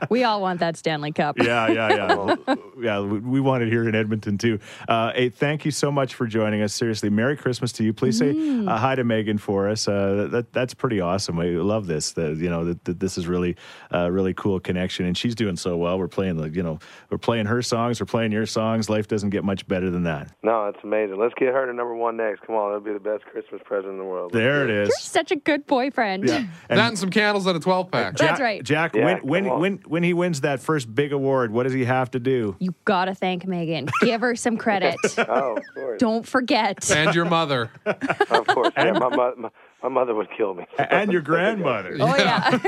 we 0.10 0.24
all 0.24 0.40
want 0.40 0.58
that 0.60 0.76
Stanley 0.76 1.12
Cup. 1.12 1.38
Yeah, 1.38 1.68
yeah, 1.68 1.88
yeah. 1.94 2.14
Well, 2.16 2.38
yeah, 2.80 3.00
we 3.00 3.20
we 3.20 3.40
want 3.40 3.62
it 3.62 3.68
here 3.68 3.85
in 3.88 3.94
Edmonton 3.94 4.38
too. 4.38 4.58
Uh, 4.88 5.12
hey, 5.12 5.28
thank 5.28 5.64
you 5.64 5.70
so 5.70 5.90
much 5.90 6.14
for 6.14 6.26
joining 6.26 6.62
us. 6.62 6.72
Seriously, 6.74 7.10
Merry 7.10 7.36
Christmas 7.36 7.72
to 7.72 7.84
you. 7.84 7.92
Please 7.92 8.18
say 8.18 8.32
Mm. 8.34 8.68
uh, 8.68 8.76
hi 8.76 8.94
to 8.94 9.04
Meghan 9.04 9.38
for 9.40 9.68
us. 9.68 9.86
Uh, 9.88 10.28
that 10.30 10.52
that's 10.52 10.74
pretty 10.74 11.00
awesome. 11.00 11.38
I 11.38 11.46
love 11.46 11.86
this. 11.86 12.12
The, 12.12 12.34
you 12.34 12.50
know, 12.50 12.64
that, 12.64 12.84
that 12.84 13.00
this 13.00 13.16
is 13.18 13.26
really, 13.26 13.56
uh, 13.94 14.10
really 14.10 14.34
cool 14.34 14.60
connection, 14.60 15.06
and 15.06 15.16
she's 15.16 15.34
doing 15.34 15.56
so 15.56 15.76
well. 15.76 15.98
We're 15.98 16.08
playing 16.08 16.36
the, 16.36 16.48
you 16.50 16.62
know, 16.62 16.78
we're 17.10 17.18
playing 17.18 17.46
her 17.46 17.62
songs. 17.62 18.00
We're 18.00 18.06
playing 18.06 18.32
your 18.32 18.46
songs. 18.46 18.88
Life 18.90 19.08
doesn't 19.08 19.30
get 19.30 19.44
much 19.44 19.66
better 19.68 19.90
than 19.90 20.02
that. 20.04 20.32
No, 20.42 20.66
it's 20.66 20.78
amazing. 20.82 21.18
Let's 21.18 21.34
get 21.34 21.52
her 21.54 21.66
to 21.66 21.72
number 21.72 21.94
one 21.94 22.16
next. 22.16 22.42
Come 22.46 22.56
on, 22.56 22.70
that'll 22.72 22.80
be 22.84 22.92
the 22.92 22.98
best 23.00 23.24
Christmas 23.24 23.60
present 23.64 23.92
in 23.92 23.98
the 23.98 24.04
world. 24.04 24.32
There 24.32 24.64
it 24.64 24.70
is. 24.70 24.88
You're 24.88 24.96
such 24.98 25.30
a 25.30 25.36
good 25.36 25.66
boyfriend. 25.66 26.28
Yeah. 26.28 26.44
that 26.68 26.78
and 26.88 26.98
some 26.98 27.10
candles 27.10 27.46
and 27.46 27.56
a 27.56 27.60
12 27.60 27.90
pack. 27.90 28.16
That's 28.16 28.32
Jack, 28.32 28.38
right. 28.40 28.62
Jack. 28.62 28.94
Yeah, 28.94 29.04
when 29.04 29.18
when 29.26 29.60
when 29.60 29.76
when 29.86 30.02
he 30.02 30.12
wins 30.14 30.40
that 30.42 30.60
first 30.60 30.94
big 30.94 31.12
award, 31.12 31.52
what 31.52 31.64
does 31.64 31.72
he 31.72 31.84
have 31.84 32.10
to 32.12 32.18
do? 32.20 32.56
You 32.58 32.74
gotta 32.84 33.14
thank 33.14 33.44
Meghan. 33.44 33.75
Give 34.00 34.20
her 34.20 34.34
some 34.34 34.56
credit. 34.66 34.96
Oh, 35.18 35.56
of 35.56 35.62
course. 35.74 36.00
Don't 36.00 36.26
forget. 36.26 36.90
And 36.90 37.14
your 37.14 37.24
mother. 37.26 37.70
Of 38.30 38.46
course. 38.48 38.72
Yeah, 38.76 38.92
my, 38.92 39.08
mo- 39.08 39.34
my, 39.36 39.48
my 39.82 39.88
mother 39.88 40.14
would 40.14 40.28
kill 40.36 40.54
me. 40.54 40.66
And 40.78 41.12
your 41.12 41.20
grandmother. 41.22 41.96
Oh 42.00 42.16
yeah. 42.16 42.50
All 42.52 42.58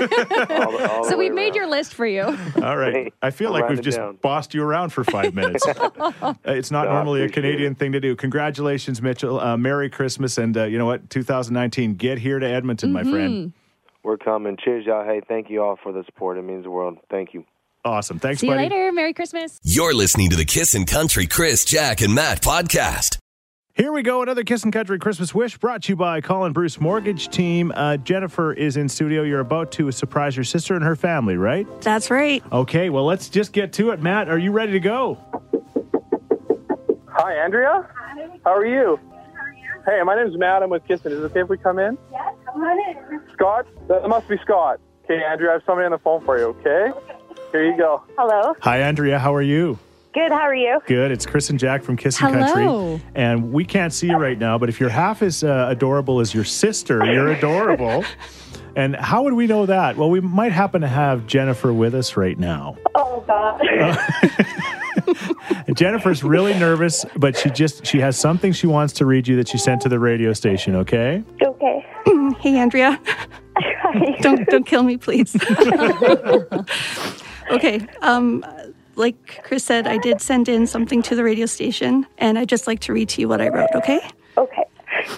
the- 0.73 0.89
all 0.91 1.05
so 1.05 1.19
way 1.19 1.29
we 1.29 1.35
made 1.35 1.47
around. 1.49 1.55
your 1.57 1.67
list 1.69 1.95
for 1.95 2.07
you. 2.07 2.23
All 2.23 2.77
right. 2.77 3.13
I 3.23 3.31
feel 3.31 3.49
I'll 3.49 3.61
like 3.61 3.69
we've 3.71 3.81
just 3.81 3.99
down. 3.99 4.19
bossed 4.23 4.55
you 4.55 4.63
around 4.63 4.91
for 4.91 5.05
five 5.05 5.35
minutes. 5.35 5.67
Uh, 5.67 6.35
it's 6.45 6.71
not 6.71 6.87
No, 6.87 6.93
normally 6.95 7.21
a 7.21 7.25
appreciate 7.25 7.43
Canadian 7.51 7.75
thing 7.75 7.93
to 7.93 8.01
do. 8.01 8.15
Congratulations, 8.17 9.03
Mitchell. 9.03 9.41
Uh, 9.41 9.57
Merry 9.57 9.91
Christmas. 9.91 10.39
And 10.39 10.57
uh, 10.57 10.65
you 10.65 10.79
know 10.79 10.87
what? 10.87 11.11
2019, 11.11 11.95
get 11.95 12.19
here 12.19 12.39
to 12.39 12.47
Edmonton, 12.47 12.93
my 12.93 13.03
friend. 13.05 13.53
We're 14.05 14.17
coming. 14.17 14.57
Cheers, 14.63 14.87
y'all. 14.87 15.05
Hey, 15.05 15.21
thank 15.27 15.51
you 15.51 15.63
all 15.63 15.77
for 15.83 15.93
the 15.93 16.05
support. 16.05 16.39
It 16.39 16.43
means 16.43 16.65
the 16.65 16.71
world. 16.71 16.99
Thank 17.11 17.35
you. 17.35 17.45
Awesome. 17.89 18.19
Thanks, 18.19 18.41
See 18.41 18.47
you 18.47 18.53
buddy. 18.53 18.69
later. 18.69 18.93
Merry 18.93 19.13
Christmas. 19.15 19.59
You're 19.63 19.95
listening 19.95 20.31
to 20.31 20.37
the 20.37 20.45
Kissin' 20.45 20.85
Country 20.85 21.27
Chris, 21.27 21.65
Jack, 21.65 22.01
and 22.03 22.15
Matt 22.15 22.43
podcast. 22.43 23.19
Here 23.75 23.93
we 23.93 24.03
go. 24.03 24.23
Another 24.23 24.43
Kissin' 24.45 24.73
Country 24.73 24.99
Christmas 24.99 25.33
wish 25.35 25.57
brought 25.57 25.85
to 25.85 25.93
you 25.93 25.97
by 25.97 26.21
Colin 26.21 26.53
Bruce 26.53 26.81
Mortgage 26.81 27.29
Team. 27.29 27.73
Uh, 27.75 27.97
Jennifer 27.97 28.53
is 28.53 28.77
in 28.77 28.89
studio. 28.89 29.23
You're 29.23 29.41
about 29.41 29.71
to 29.73 29.91
surprise 29.93 30.37
your 30.37 30.45
sister 30.45 30.75
and 30.75 30.85
her 30.85 30.97
family, 30.97 31.37
right? 31.37 31.67
That's 31.81 32.11
right. 32.11 32.43
Okay. 32.53 32.91
Well, 32.91 33.05
let's 33.07 33.29
just 33.29 33.53
get 33.53 33.73
to 33.75 33.91
it. 33.91 34.03
Matt, 34.03 34.29
are 34.29 34.39
you 34.39 34.51
ready 34.53 34.73
to 34.73 34.81
go? 34.81 35.17
Hi, 37.09 37.35
Andrea. 37.35 37.89
Hi. 37.97 38.29
How 38.45 38.53
are 38.55 38.67
you? 38.67 38.99
Hey, 39.87 40.03
my 40.05 40.15
name's 40.17 40.37
Matt. 40.37 40.63
I'm 40.63 40.71
with 40.71 40.85
Kissin. 40.87 41.13
Is 41.13 41.19
it 41.21 41.23
okay 41.27 41.41
if 41.41 41.49
we 41.49 41.57
come 41.57 41.79
in? 41.79 41.97
Yes, 42.13 42.35
come 42.47 42.63
on 42.63 42.79
in. 42.91 43.21
Scott? 43.33 43.67
That 43.89 44.07
must 44.09 44.29
be 44.29 44.37
Scott. 44.45 44.81
Okay, 45.05 45.23
Andrea, 45.25 45.51
I 45.51 45.53
have 45.55 45.63
somebody 45.65 45.87
on 45.87 45.93
the 45.93 45.99
phone 45.99 46.23
for 46.25 46.37
you, 46.37 46.47
okay? 46.47 46.91
Here 47.53 47.65
you 47.65 47.77
go. 47.77 48.03
Hello. 48.17 48.55
Hi, 48.61 48.83
Andrea. 48.83 49.19
How 49.19 49.35
are 49.35 49.43
you? 49.43 49.79
Good. 50.13 50.33
How 50.33 50.41
are 50.41 50.55
you? 50.55 50.81
Good. 50.87 51.11
It's 51.11 51.25
Chris 51.25 51.51
and 51.51 51.59
Jack 51.59 51.83
from 51.83 51.97
Kissing 51.97 52.29
Hello. 52.29 52.53
Country. 52.99 53.07
And 53.15 53.53
we 53.53 53.65
can't 53.65 53.93
see 53.93 54.09
you 54.09 54.17
right 54.17 54.39
now, 54.39 54.59
but 54.59 54.69
if 54.69 54.81
you're 54.81 54.89
half 54.91 55.23
as 55.23 55.45
uh, 55.45 55.67
adorable 55.71 56.21
as 56.21 56.35
your 56.35 56.45
sister, 56.45 57.05
you're 57.05 57.29
adorable. 57.29 58.05
and 58.77 58.97
how 58.97 59.23
would 59.23 59.35
we 59.35 59.47
know 59.47 59.67
that? 59.67 59.97
Well, 59.97 60.11
we 60.11 60.21
might 60.21 60.53
happen 60.53 60.81
to 60.83 60.89
have 60.89 61.27
Jennifer 61.27 61.73
with 61.73 61.95
us 61.95 62.17
right 62.17 62.39
now. 62.39 62.77
Oh 62.95 63.25
God. 63.27 63.61
Jennifer's 65.75 66.25
really 66.25 66.55
nervous, 66.55 67.05
but 67.17 67.37
she 67.37 67.51
just 67.51 67.87
she 67.87 68.01
has 68.01 68.19
something 68.19 68.53
she 68.53 68.67
wants 68.67 68.93
to 68.95 69.07
read 69.07 69.29
you 69.29 69.37
that 69.37 69.49
she 69.49 69.59
sent 69.59 69.81
to 69.83 69.89
the 69.89 69.99
radio 69.99 70.33
station, 70.33 70.75
okay? 70.77 71.23
okay. 71.43 71.87
Hey, 72.41 72.57
Andrea. 72.59 73.01
don't 74.21 74.47
don't 74.49 74.67
kill 74.67 74.83
me, 74.83 74.97
please. 74.97 75.35
Okay. 77.51 77.87
Um, 78.03 78.45
like 78.97 79.43
Chris 79.45 79.65
said, 79.65 79.87
I 79.87 79.99
did 79.99 80.21
send 80.21 80.49
in 80.49 80.67
something 80.67 81.03
to 81.03 81.15
the 81.15 81.25
radio 81.25 81.47
station, 81.47 82.07
and 82.19 82.39
I'd 82.39 82.49
just 82.49 82.67
like 82.67 82.81
to 82.81 82.93
read 82.93 83.09
to 83.11 83.21
you 83.21 83.29
what 83.29 83.41
I 83.41 83.49
wrote. 83.49 83.71
Okay. 83.75 84.01
Okay. 84.37 84.65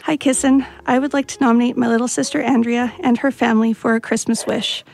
Hi, 0.02 0.16
Kissin. 0.16 0.66
I 0.86 0.98
would 0.98 1.12
like 1.12 1.26
to 1.28 1.40
nominate 1.40 1.76
my 1.76 1.88
little 1.88 2.08
sister 2.08 2.40
Andrea 2.40 2.92
and 3.00 3.16
her 3.18 3.30
family 3.30 3.72
for 3.72 3.94
a 3.94 4.00
Christmas 4.00 4.46
wish. 4.46 4.84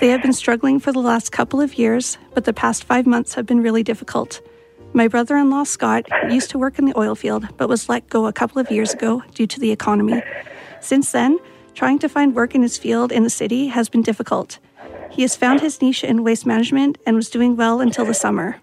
They 0.00 0.08
have 0.08 0.20
been 0.20 0.34
struggling 0.34 0.78
for 0.78 0.92
the 0.92 1.00
last 1.00 1.32
couple 1.32 1.60
of 1.60 1.78
years, 1.78 2.18
but 2.34 2.44
the 2.44 2.52
past 2.52 2.84
five 2.84 3.06
months 3.06 3.34
have 3.34 3.46
been 3.46 3.62
really 3.62 3.82
difficult. 3.82 4.42
My 4.92 5.08
brother 5.08 5.36
in 5.36 5.50
law, 5.50 5.64
Scott, 5.64 6.06
used 6.30 6.50
to 6.50 6.58
work 6.58 6.78
in 6.78 6.84
the 6.84 6.98
oil 6.98 7.14
field 7.14 7.48
but 7.56 7.68
was 7.68 7.88
let 7.88 8.08
go 8.08 8.26
a 8.26 8.32
couple 8.32 8.60
of 8.60 8.70
years 8.70 8.92
ago 8.92 9.22
due 9.34 9.46
to 9.46 9.60
the 9.60 9.70
economy. 9.70 10.22
Since 10.80 11.12
then, 11.12 11.38
trying 11.74 11.98
to 12.00 12.08
find 12.08 12.34
work 12.34 12.54
in 12.54 12.62
his 12.62 12.78
field 12.78 13.12
in 13.12 13.22
the 13.22 13.30
city 13.30 13.68
has 13.68 13.88
been 13.88 14.02
difficult. 14.02 14.58
He 15.10 15.22
has 15.22 15.36
found 15.36 15.60
his 15.60 15.80
niche 15.80 16.04
in 16.04 16.24
waste 16.24 16.46
management 16.46 16.98
and 17.06 17.16
was 17.16 17.30
doing 17.30 17.56
well 17.56 17.80
until 17.80 18.04
the 18.04 18.14
summer. 18.14 18.60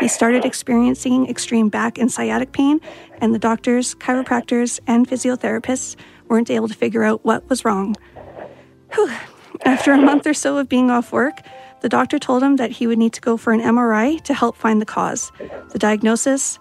He 0.00 0.08
started 0.08 0.44
experiencing 0.44 1.28
extreme 1.28 1.68
back 1.68 1.98
and 1.98 2.10
sciatic 2.10 2.52
pain, 2.52 2.80
and 3.20 3.34
the 3.34 3.38
doctors, 3.38 3.94
chiropractors, 3.94 4.80
and 4.86 5.08
physiotherapists 5.08 5.96
weren't 6.28 6.50
able 6.50 6.68
to 6.68 6.74
figure 6.74 7.04
out 7.04 7.24
what 7.24 7.48
was 7.48 7.64
wrong. 7.64 7.96
Whew. 8.94 9.10
After 9.64 9.92
a 9.92 9.98
month 9.98 10.26
or 10.26 10.34
so 10.34 10.58
of 10.58 10.68
being 10.68 10.90
off 10.90 11.12
work, 11.12 11.40
the 11.80 11.88
doctor 11.88 12.18
told 12.18 12.42
him 12.42 12.56
that 12.56 12.72
he 12.72 12.86
would 12.86 12.98
need 12.98 13.12
to 13.12 13.20
go 13.20 13.36
for 13.36 13.52
an 13.52 13.60
MRI 13.60 14.20
to 14.22 14.34
help 14.34 14.56
find 14.56 14.80
the 14.80 14.86
cause. 14.86 15.30
The 15.70 15.78
diagnosis 15.78 16.58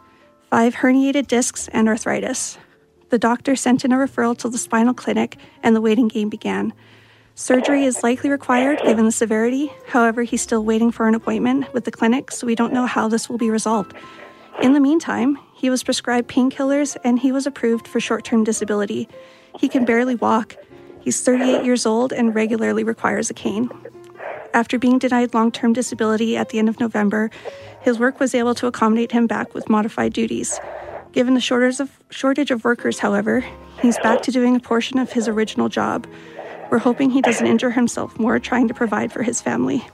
five 0.49 0.75
herniated 0.75 1.25
discs 1.25 1.67
and 1.69 1.89
arthritis. 1.89 2.59
The 3.09 3.17
doctor 3.17 3.55
sent 3.55 3.83
in 3.83 3.91
a 3.91 3.95
referral 3.95 4.37
to 4.37 4.49
the 4.49 4.57
spinal 4.59 4.93
clinic, 4.93 5.37
and 5.63 5.75
the 5.75 5.81
waiting 5.81 6.07
game 6.07 6.29
began. 6.29 6.73
Surgery 7.35 7.83
is 7.85 8.03
likely 8.03 8.29
required 8.29 8.79
given 8.85 9.05
the 9.05 9.11
severity. 9.11 9.73
However, 9.87 10.21
he's 10.21 10.41
still 10.41 10.63
waiting 10.63 10.91
for 10.91 11.07
an 11.07 11.15
appointment 11.15 11.73
with 11.73 11.83
the 11.83 11.91
clinic, 11.91 12.29
so 12.29 12.45
we 12.45 12.53
don't 12.53 12.73
know 12.73 12.85
how 12.85 13.07
this 13.07 13.27
will 13.27 13.39
be 13.39 13.49
resolved. 13.49 13.93
In 14.61 14.73
the 14.73 14.79
meantime, 14.79 15.39
he 15.55 15.71
was 15.71 15.81
prescribed 15.81 16.29
painkillers 16.29 16.95
and 17.03 17.17
he 17.17 17.31
was 17.31 17.47
approved 17.47 17.87
for 17.87 17.99
short 17.99 18.23
term 18.23 18.43
disability. 18.43 19.09
He 19.59 19.67
can 19.67 19.83
barely 19.83 20.13
walk. 20.13 20.55
He's 21.01 21.21
38 21.21 21.65
years 21.65 21.87
old 21.87 22.13
and 22.13 22.35
regularly 22.35 22.83
requires 22.83 23.31
a 23.31 23.33
cane. 23.33 23.71
After 24.53 24.77
being 24.77 24.99
denied 24.99 25.33
long 25.33 25.51
term 25.51 25.73
disability 25.73 26.37
at 26.37 26.49
the 26.49 26.59
end 26.59 26.69
of 26.69 26.79
November, 26.79 27.31
his 27.81 27.97
work 27.97 28.19
was 28.19 28.35
able 28.35 28.53
to 28.55 28.67
accommodate 28.67 29.11
him 29.11 29.25
back 29.25 29.55
with 29.55 29.69
modified 29.69 30.13
duties. 30.13 30.59
Given 31.13 31.33
the 31.33 31.41
shortage 31.41 31.79
of, 31.79 31.99
shortage 32.11 32.51
of 32.51 32.63
workers, 32.63 32.99
however, 32.99 33.43
he's 33.81 33.97
back 33.99 34.21
to 34.23 34.31
doing 34.31 34.55
a 34.55 34.59
portion 34.59 34.99
of 34.99 35.11
his 35.11 35.27
original 35.27 35.67
job. 35.67 36.05
We're 36.73 36.79
hoping 36.79 37.11
he 37.11 37.21
doesn't 37.21 37.45
injure 37.45 37.69
himself 37.69 38.17
more 38.17 38.39
trying 38.39 38.67
to 38.67 38.73
provide 38.73 39.11
for 39.11 39.21
his 39.21 39.39
family. 39.39 39.85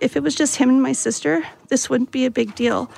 If 0.00 0.16
it 0.16 0.22
was 0.24 0.34
just 0.34 0.56
him 0.56 0.68
and 0.68 0.82
my 0.82 0.90
sister, 0.90 1.44
this 1.68 1.88
wouldn't 1.88 2.10
be 2.10 2.26
a 2.26 2.30
big 2.30 2.56
deal. 2.56 2.90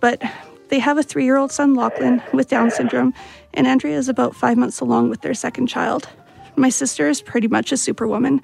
But 0.00 0.20
they 0.66 0.80
have 0.80 0.98
a 0.98 1.04
three 1.04 1.24
year 1.24 1.36
old 1.36 1.52
son, 1.52 1.76
Lachlan, 1.76 2.24
with 2.32 2.48
Down 2.48 2.72
syndrome, 2.72 3.14
and 3.54 3.68
Andrea 3.68 3.96
is 3.96 4.08
about 4.08 4.34
five 4.34 4.56
months 4.56 4.80
along 4.80 5.10
with 5.10 5.20
their 5.20 5.32
second 5.32 5.68
child. 5.68 6.08
My 6.56 6.68
sister 6.68 7.08
is 7.08 7.22
pretty 7.22 7.46
much 7.46 7.70
a 7.70 7.76
superwoman. 7.76 8.42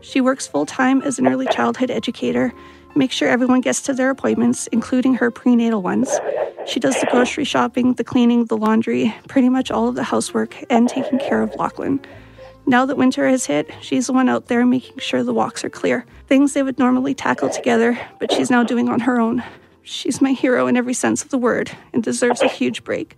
She 0.00 0.20
works 0.20 0.48
full 0.48 0.66
time 0.66 1.00
as 1.02 1.20
an 1.20 1.28
early 1.28 1.46
childhood 1.46 1.92
educator, 1.92 2.52
makes 2.96 3.14
sure 3.14 3.28
everyone 3.28 3.60
gets 3.60 3.82
to 3.82 3.94
their 3.94 4.10
appointments, 4.10 4.66
including 4.72 5.14
her 5.14 5.30
prenatal 5.30 5.80
ones. 5.80 6.10
She 6.66 6.80
does 6.80 6.98
the 6.98 7.06
grocery 7.08 7.44
shopping, 7.44 7.94
the 7.94 8.02
cleaning, 8.02 8.46
the 8.46 8.56
laundry, 8.56 9.14
pretty 9.28 9.48
much 9.48 9.70
all 9.70 9.86
of 9.86 9.94
the 9.94 10.02
housework, 10.02 10.56
and 10.70 10.88
taking 10.88 11.20
care 11.20 11.40
of 11.40 11.54
Lachlan. 11.54 12.00
Now 12.66 12.86
that 12.86 12.96
winter 12.96 13.28
has 13.28 13.46
hit, 13.46 13.70
she's 13.80 14.06
the 14.06 14.12
one 14.12 14.28
out 14.28 14.46
there 14.46 14.64
making 14.64 14.98
sure 14.98 15.24
the 15.24 15.34
walks 15.34 15.64
are 15.64 15.70
clear. 15.70 16.06
Things 16.28 16.52
they 16.52 16.62
would 16.62 16.78
normally 16.78 17.14
tackle 17.14 17.48
together, 17.48 17.98
but 18.20 18.32
she's 18.32 18.50
now 18.50 18.62
doing 18.62 18.88
on 18.88 19.00
her 19.00 19.20
own. 19.20 19.42
She's 19.82 20.20
my 20.20 20.32
hero 20.32 20.66
in 20.66 20.76
every 20.76 20.94
sense 20.94 21.22
of 21.22 21.30
the 21.30 21.38
word 21.38 21.70
and 21.92 22.02
deserves 22.02 22.42
a 22.42 22.48
huge 22.48 22.84
break. 22.84 23.16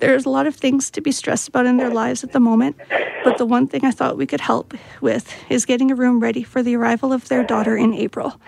There's 0.00 0.26
a 0.26 0.30
lot 0.30 0.46
of 0.46 0.54
things 0.54 0.90
to 0.90 1.00
be 1.00 1.12
stressed 1.12 1.48
about 1.48 1.64
in 1.64 1.78
their 1.78 1.90
lives 1.90 2.22
at 2.22 2.32
the 2.32 2.40
moment, 2.40 2.76
but 3.24 3.38
the 3.38 3.46
one 3.46 3.66
thing 3.66 3.84
I 3.84 3.90
thought 3.90 4.18
we 4.18 4.26
could 4.26 4.42
help 4.42 4.74
with 5.00 5.32
is 5.48 5.64
getting 5.64 5.90
a 5.90 5.94
room 5.94 6.20
ready 6.20 6.42
for 6.42 6.62
the 6.62 6.76
arrival 6.76 7.14
of 7.14 7.28
their 7.28 7.42
daughter 7.42 7.76
in 7.76 7.94
April. 7.94 8.38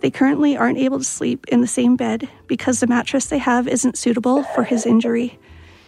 They 0.00 0.10
currently 0.10 0.56
aren't 0.56 0.78
able 0.78 0.98
to 0.98 1.04
sleep 1.04 1.46
in 1.48 1.60
the 1.60 1.66
same 1.66 1.96
bed 1.96 2.28
because 2.46 2.80
the 2.80 2.86
mattress 2.86 3.26
they 3.26 3.38
have 3.38 3.68
isn't 3.68 3.98
suitable 3.98 4.44
for 4.44 4.62
his 4.62 4.86
injury. 4.86 5.38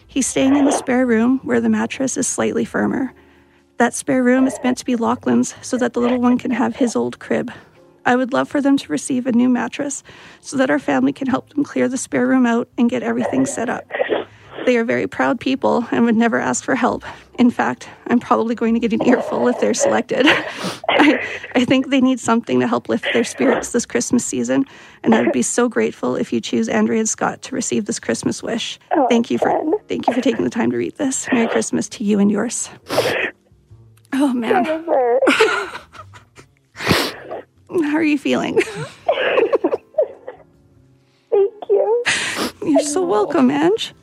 He's 0.05 0.27
staying 0.27 0.55
in 0.55 0.65
the 0.65 0.71
spare 0.71 1.05
room 1.05 1.39
where 1.43 1.61
the 1.61 1.69
mattress 1.69 2.17
is 2.17 2.27
slightly 2.27 2.65
firmer. 2.65 3.13
That 3.81 3.95
spare 3.95 4.21
room 4.21 4.45
is 4.45 4.59
meant 4.63 4.77
to 4.77 4.85
be 4.85 4.95
Lachlan's 4.95 5.55
so 5.63 5.75
that 5.77 5.93
the 5.93 5.99
little 5.99 6.21
one 6.21 6.37
can 6.37 6.51
have 6.51 6.75
his 6.75 6.95
old 6.95 7.17
crib. 7.17 7.51
I 8.05 8.15
would 8.15 8.31
love 8.31 8.47
for 8.47 8.61
them 8.61 8.77
to 8.77 8.91
receive 8.91 9.25
a 9.25 9.31
new 9.31 9.49
mattress 9.49 10.03
so 10.39 10.55
that 10.57 10.69
our 10.69 10.77
family 10.77 11.11
can 11.11 11.25
help 11.25 11.49
them 11.49 11.63
clear 11.63 11.87
the 11.87 11.97
spare 11.97 12.27
room 12.27 12.45
out 12.45 12.69
and 12.77 12.91
get 12.91 13.01
everything 13.01 13.47
set 13.47 13.69
up. 13.69 13.89
They 14.67 14.77
are 14.77 14.83
very 14.83 15.07
proud 15.07 15.39
people 15.39 15.87
and 15.89 16.05
would 16.05 16.15
never 16.15 16.37
ask 16.37 16.63
for 16.63 16.75
help. 16.75 17.03
In 17.39 17.49
fact, 17.49 17.89
I'm 18.05 18.19
probably 18.19 18.53
going 18.53 18.75
to 18.75 18.79
get 18.79 18.93
an 18.93 19.01
earful 19.01 19.47
if 19.47 19.59
they're 19.59 19.73
selected. 19.73 20.27
I, 20.27 21.27
I 21.55 21.65
think 21.65 21.89
they 21.89 22.01
need 22.01 22.19
something 22.19 22.59
to 22.59 22.67
help 22.67 22.87
lift 22.87 23.07
their 23.13 23.23
spirits 23.23 23.71
this 23.71 23.87
Christmas 23.87 24.23
season, 24.23 24.65
and 25.01 25.15
I 25.15 25.23
would 25.23 25.31
be 25.31 25.41
so 25.41 25.67
grateful 25.67 26.15
if 26.15 26.31
you 26.31 26.39
choose 26.39 26.69
Andrea 26.69 26.99
and 26.99 27.09
Scott 27.09 27.41
to 27.41 27.55
receive 27.55 27.85
this 27.85 27.99
Christmas 27.99 28.43
wish. 28.43 28.77
Oh, 28.91 29.07
thank 29.09 29.31
you 29.31 29.39
for 29.39 29.49
thank 29.87 30.05
you 30.05 30.13
for 30.13 30.21
taking 30.21 30.43
the 30.43 30.51
time 30.51 30.69
to 30.69 30.77
read 30.77 30.97
this. 30.97 31.27
Merry 31.33 31.47
Christmas 31.47 31.89
to 31.89 32.03
you 32.03 32.19
and 32.19 32.29
yours. 32.29 32.69
Oh 34.13 34.33
man. 34.33 34.65
How 37.83 37.95
are 37.95 38.03
you 38.03 38.17
feeling? 38.17 38.59
Thank 41.29 41.53
you. 41.69 42.03
You're 42.63 42.81
so 42.81 43.05
welcome, 43.05 43.49
Ange. 43.49 43.93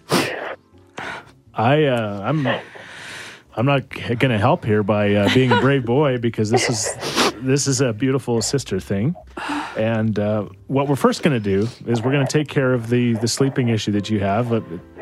I 1.55 1.85
uh, 1.85 2.23
I'm 2.25 2.47
I'm 2.47 3.67
not 3.67 3.89
going 3.91 4.31
to 4.31 4.39
help 4.39 4.65
here 4.65 4.83
by 4.83 5.15
uh, 5.15 5.33
being 5.35 5.53
a 5.53 5.61
brave 5.61 5.85
boy 5.85 6.19
because 6.19 6.51
this 6.51 6.69
is 6.71 7.33
this 7.43 7.67
is 7.67 7.81
a 7.81 7.93
beautiful 7.93 8.41
sister 8.41 8.81
thing. 8.81 9.15
And 9.77 10.19
uh, 10.19 10.49
what 10.69 10.89
we're 10.89 10.97
first 10.97 11.23
going 11.23 11.41
to 11.41 11.41
do 11.41 11.69
is 11.87 12.03
we're 12.03 12.13
going 12.13 12.27
to 12.27 12.33
take 12.33 12.49
care 12.49 12.73
of 12.73 12.89
the 12.89 13.15
the 13.15 13.29
sleeping 13.29 13.69
issue 13.69 13.93
that 13.93 14.09
you 14.11 14.21
have. 14.21 14.53
Uh, 14.53 14.61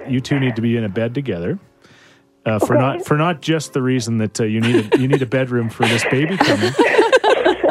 You 0.08 0.20
two 0.20 0.38
need 0.40 0.56
to 0.56 0.62
be 0.62 0.76
in 0.76 0.84
a 0.84 0.88
bed 0.88 1.14
together. 1.14 1.58
Uh, 2.46 2.58
for 2.60 2.76
not 2.76 3.04
for 3.04 3.16
not 3.16 3.42
just 3.42 3.72
the 3.72 3.82
reason 3.82 4.18
that 4.18 4.40
uh, 4.40 4.44
you 4.44 4.60
need 4.60 4.94
a, 4.94 4.98
you 4.98 5.08
need 5.08 5.20
a 5.20 5.26
bedroom 5.26 5.68
for 5.68 5.84
this 5.88 6.04
baby 6.04 6.36
coming, 6.36 6.72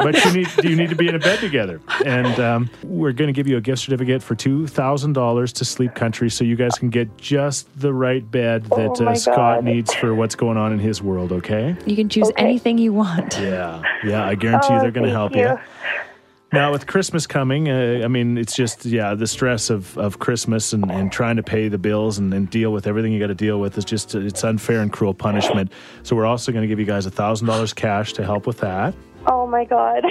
but 0.03 0.23
you 0.25 0.33
need 0.33 0.47
you 0.65 0.75
need 0.75 0.89
to 0.89 0.95
be 0.97 1.07
in 1.07 1.15
a 1.15 1.19
bed 1.19 1.39
together. 1.39 1.79
And 2.05 2.38
um, 2.41 2.69
we're 2.83 3.13
going 3.13 3.27
to 3.27 3.33
give 3.33 3.47
you 3.47 3.55
a 3.55 3.61
gift 3.61 3.81
certificate 3.83 4.21
for 4.21 4.35
two 4.35 4.67
thousand 4.67 5.13
dollars 5.13 5.53
to 5.53 5.65
Sleep 5.65 5.95
Country, 5.95 6.29
so 6.29 6.43
you 6.43 6.57
guys 6.57 6.77
can 6.77 6.89
get 6.89 7.15
just 7.17 7.67
the 7.79 7.93
right 7.93 8.29
bed 8.29 8.65
that 8.65 8.99
Oh 9.01 9.05
uh, 9.07 9.15
Scott 9.15 9.35
God. 9.35 9.63
needs 9.63 9.93
for 9.93 10.13
what's 10.13 10.35
going 10.35 10.57
on 10.57 10.73
in 10.73 10.79
his 10.79 11.01
world. 11.01 11.31
Okay? 11.31 11.75
You 11.85 11.95
can 11.95 12.09
choose 12.09 12.29
anything 12.35 12.77
you 12.77 12.91
want. 12.91 13.38
Yeah, 13.39 13.81
yeah. 14.03 14.25
I 14.27 14.35
guarantee 14.35 14.73
you 14.73 14.79
Oh, 14.79 14.81
they're 14.81 14.91
going 14.91 15.05
to 15.07 15.11
help 15.13 15.33
you. 15.35 15.43
you. 15.47 15.59
Now 16.56 16.72
with 16.72 16.88
Christmas 16.88 17.28
coming, 17.28 17.68
uh, 17.68 18.00
I 18.02 18.08
mean, 18.08 18.38
it's 18.38 18.56
just 18.56 18.86
yeah, 18.86 19.13
the 19.13 19.28
stress 19.28 19.70
of, 19.70 19.98
of 19.98 20.20
Christmas 20.20 20.72
and, 20.72 20.89
and 20.89 21.12
trying 21.12 21.36
to 21.36 21.44
pay 21.44 21.68
the 21.68 21.78
bills 21.78 22.18
and, 22.18 22.34
and 22.34 22.50
deal 22.50 22.72
with 22.72 22.88
everything 22.88 23.12
you 23.12 23.20
got 23.20 23.28
to 23.28 23.36
deal 23.36 23.60
with 23.60 23.78
is 23.78 23.84
just 23.84 24.15
it's 24.15 24.41
unfair 24.41 24.80
and 24.80 24.89
cruel 24.89 25.13
punishment. 25.13 25.70
So 26.04 26.15
we're 26.15 26.26
also 26.26 26.54
going 26.54 26.62
to 26.62 26.68
give 26.70 26.80
you 26.80 26.86
guys 26.86 27.06
a 27.06 27.12
thousand 27.12 27.48
dollars 27.48 27.74
cash 27.74 28.13
to 28.13 28.24
help 28.24 28.48
with 28.48 28.60
that. 28.60 28.96
Oh 29.28 29.46
my 29.46 29.65
God. 29.65 30.06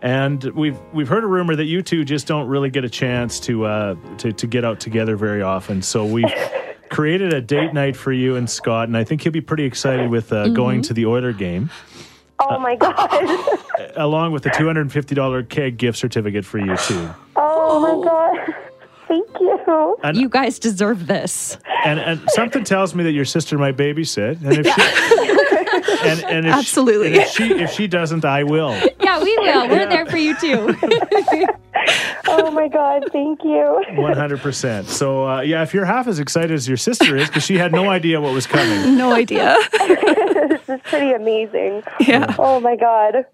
And 0.00 0.42
we've 0.54 0.78
we've 0.94 1.08
heard 1.08 1.22
a 1.22 1.26
rumor 1.26 1.54
that 1.54 1.66
you 1.66 1.82
two 1.82 2.02
just 2.02 2.26
don't 2.26 2.48
really 2.48 2.70
get 2.70 2.84
a 2.84 2.90
chance 2.90 3.38
to 3.40 3.66
uh, 3.66 3.96
to 4.16 4.32
to 4.32 4.46
get 4.46 4.64
out 4.64 4.80
together 4.80 5.16
very 5.16 5.42
often. 5.42 5.82
So 5.82 6.06
we've 6.06 6.32
created 6.88 7.34
a 7.34 7.42
date 7.42 7.74
night 7.74 7.94
for 7.94 8.12
you 8.12 8.36
and 8.36 8.48
Scott, 8.48 8.88
and 8.88 8.96
I 8.96 9.04
think 9.04 9.20
he'll 9.20 9.32
be 9.32 9.42
pretty 9.42 9.64
excited 9.64 10.08
with 10.08 10.32
uh, 10.32 10.48
going 10.48 10.80
to 10.82 10.94
the 10.94 11.04
Oiler 11.04 11.34
game, 11.34 11.68
Oh 12.40 12.58
my 12.58 12.74
uh, 12.74 12.92
God. 12.92 13.58
along 13.96 14.32
with 14.32 14.46
a 14.46 14.50
two 14.50 14.66
hundred 14.66 14.82
and 14.82 14.92
fifty 14.92 15.14
dollar 15.14 15.42
keg 15.42 15.76
gift 15.76 15.98
certificate 15.98 16.44
for 16.44 16.58
you 16.58 16.76
too. 16.76 17.10
Oh 17.36 17.80
my 17.80 17.90
oh. 17.90 18.04
God. 18.04 18.54
Thank 19.08 19.28
you. 19.40 19.96
And- 20.02 20.16
you 20.16 20.28
guys 20.28 20.58
deserve 20.58 21.06
this. 21.06 21.56
And 21.84 21.98
and 21.98 22.20
something 22.30 22.64
tells 22.64 22.94
me 22.94 23.04
that 23.04 23.12
your 23.12 23.24
sister 23.24 23.56
might 23.56 23.76
babysit, 23.76 24.42
and 24.44 24.66
if 24.66 24.66
she, 24.66 24.72
and, 26.02 26.24
and 26.24 26.46
if 26.46 26.54
Absolutely. 26.54 27.12
She, 27.12 27.14
and 27.14 27.22
if 27.22 27.30
she 27.30 27.62
if 27.64 27.70
she 27.72 27.86
doesn't, 27.86 28.24
I 28.24 28.44
will. 28.44 28.74
Yeah, 29.00 29.22
we 29.22 29.36
will. 29.38 29.68
We're 29.68 29.88
there 29.88 30.06
for 30.06 30.18
you 30.18 30.36
too. 30.38 30.76
Oh 32.26 32.50
my 32.50 32.68
God. 32.68 33.04
Thank 33.12 33.42
you. 33.44 33.82
One 33.94 34.14
hundred 34.14 34.40
percent. 34.40 34.88
So 34.88 35.26
uh, 35.26 35.40
yeah, 35.40 35.62
if 35.62 35.72
you're 35.72 35.84
half 35.84 36.06
as 36.06 36.18
excited 36.18 36.50
as 36.50 36.68
your 36.68 36.76
sister 36.76 37.16
is, 37.16 37.28
because 37.28 37.44
she 37.44 37.56
had 37.56 37.72
no 37.72 37.88
idea 37.88 38.20
what 38.20 38.34
was 38.34 38.46
coming. 38.46 38.96
No 38.96 39.12
idea. 39.12 39.56
this 39.72 40.68
is 40.68 40.80
pretty 40.84 41.12
amazing. 41.12 41.82
Yeah. 42.00 42.34
Oh 42.38 42.60
my 42.60 42.76
God. 42.76 43.24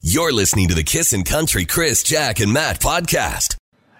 You're 0.00 0.32
listening 0.32 0.68
to 0.68 0.74
the 0.74 0.84
Kissin' 0.84 1.24
Country 1.24 1.64
Chris, 1.64 2.02
Jack, 2.02 2.40
and 2.40 2.52
Matt 2.52 2.80
podcast. 2.80 3.56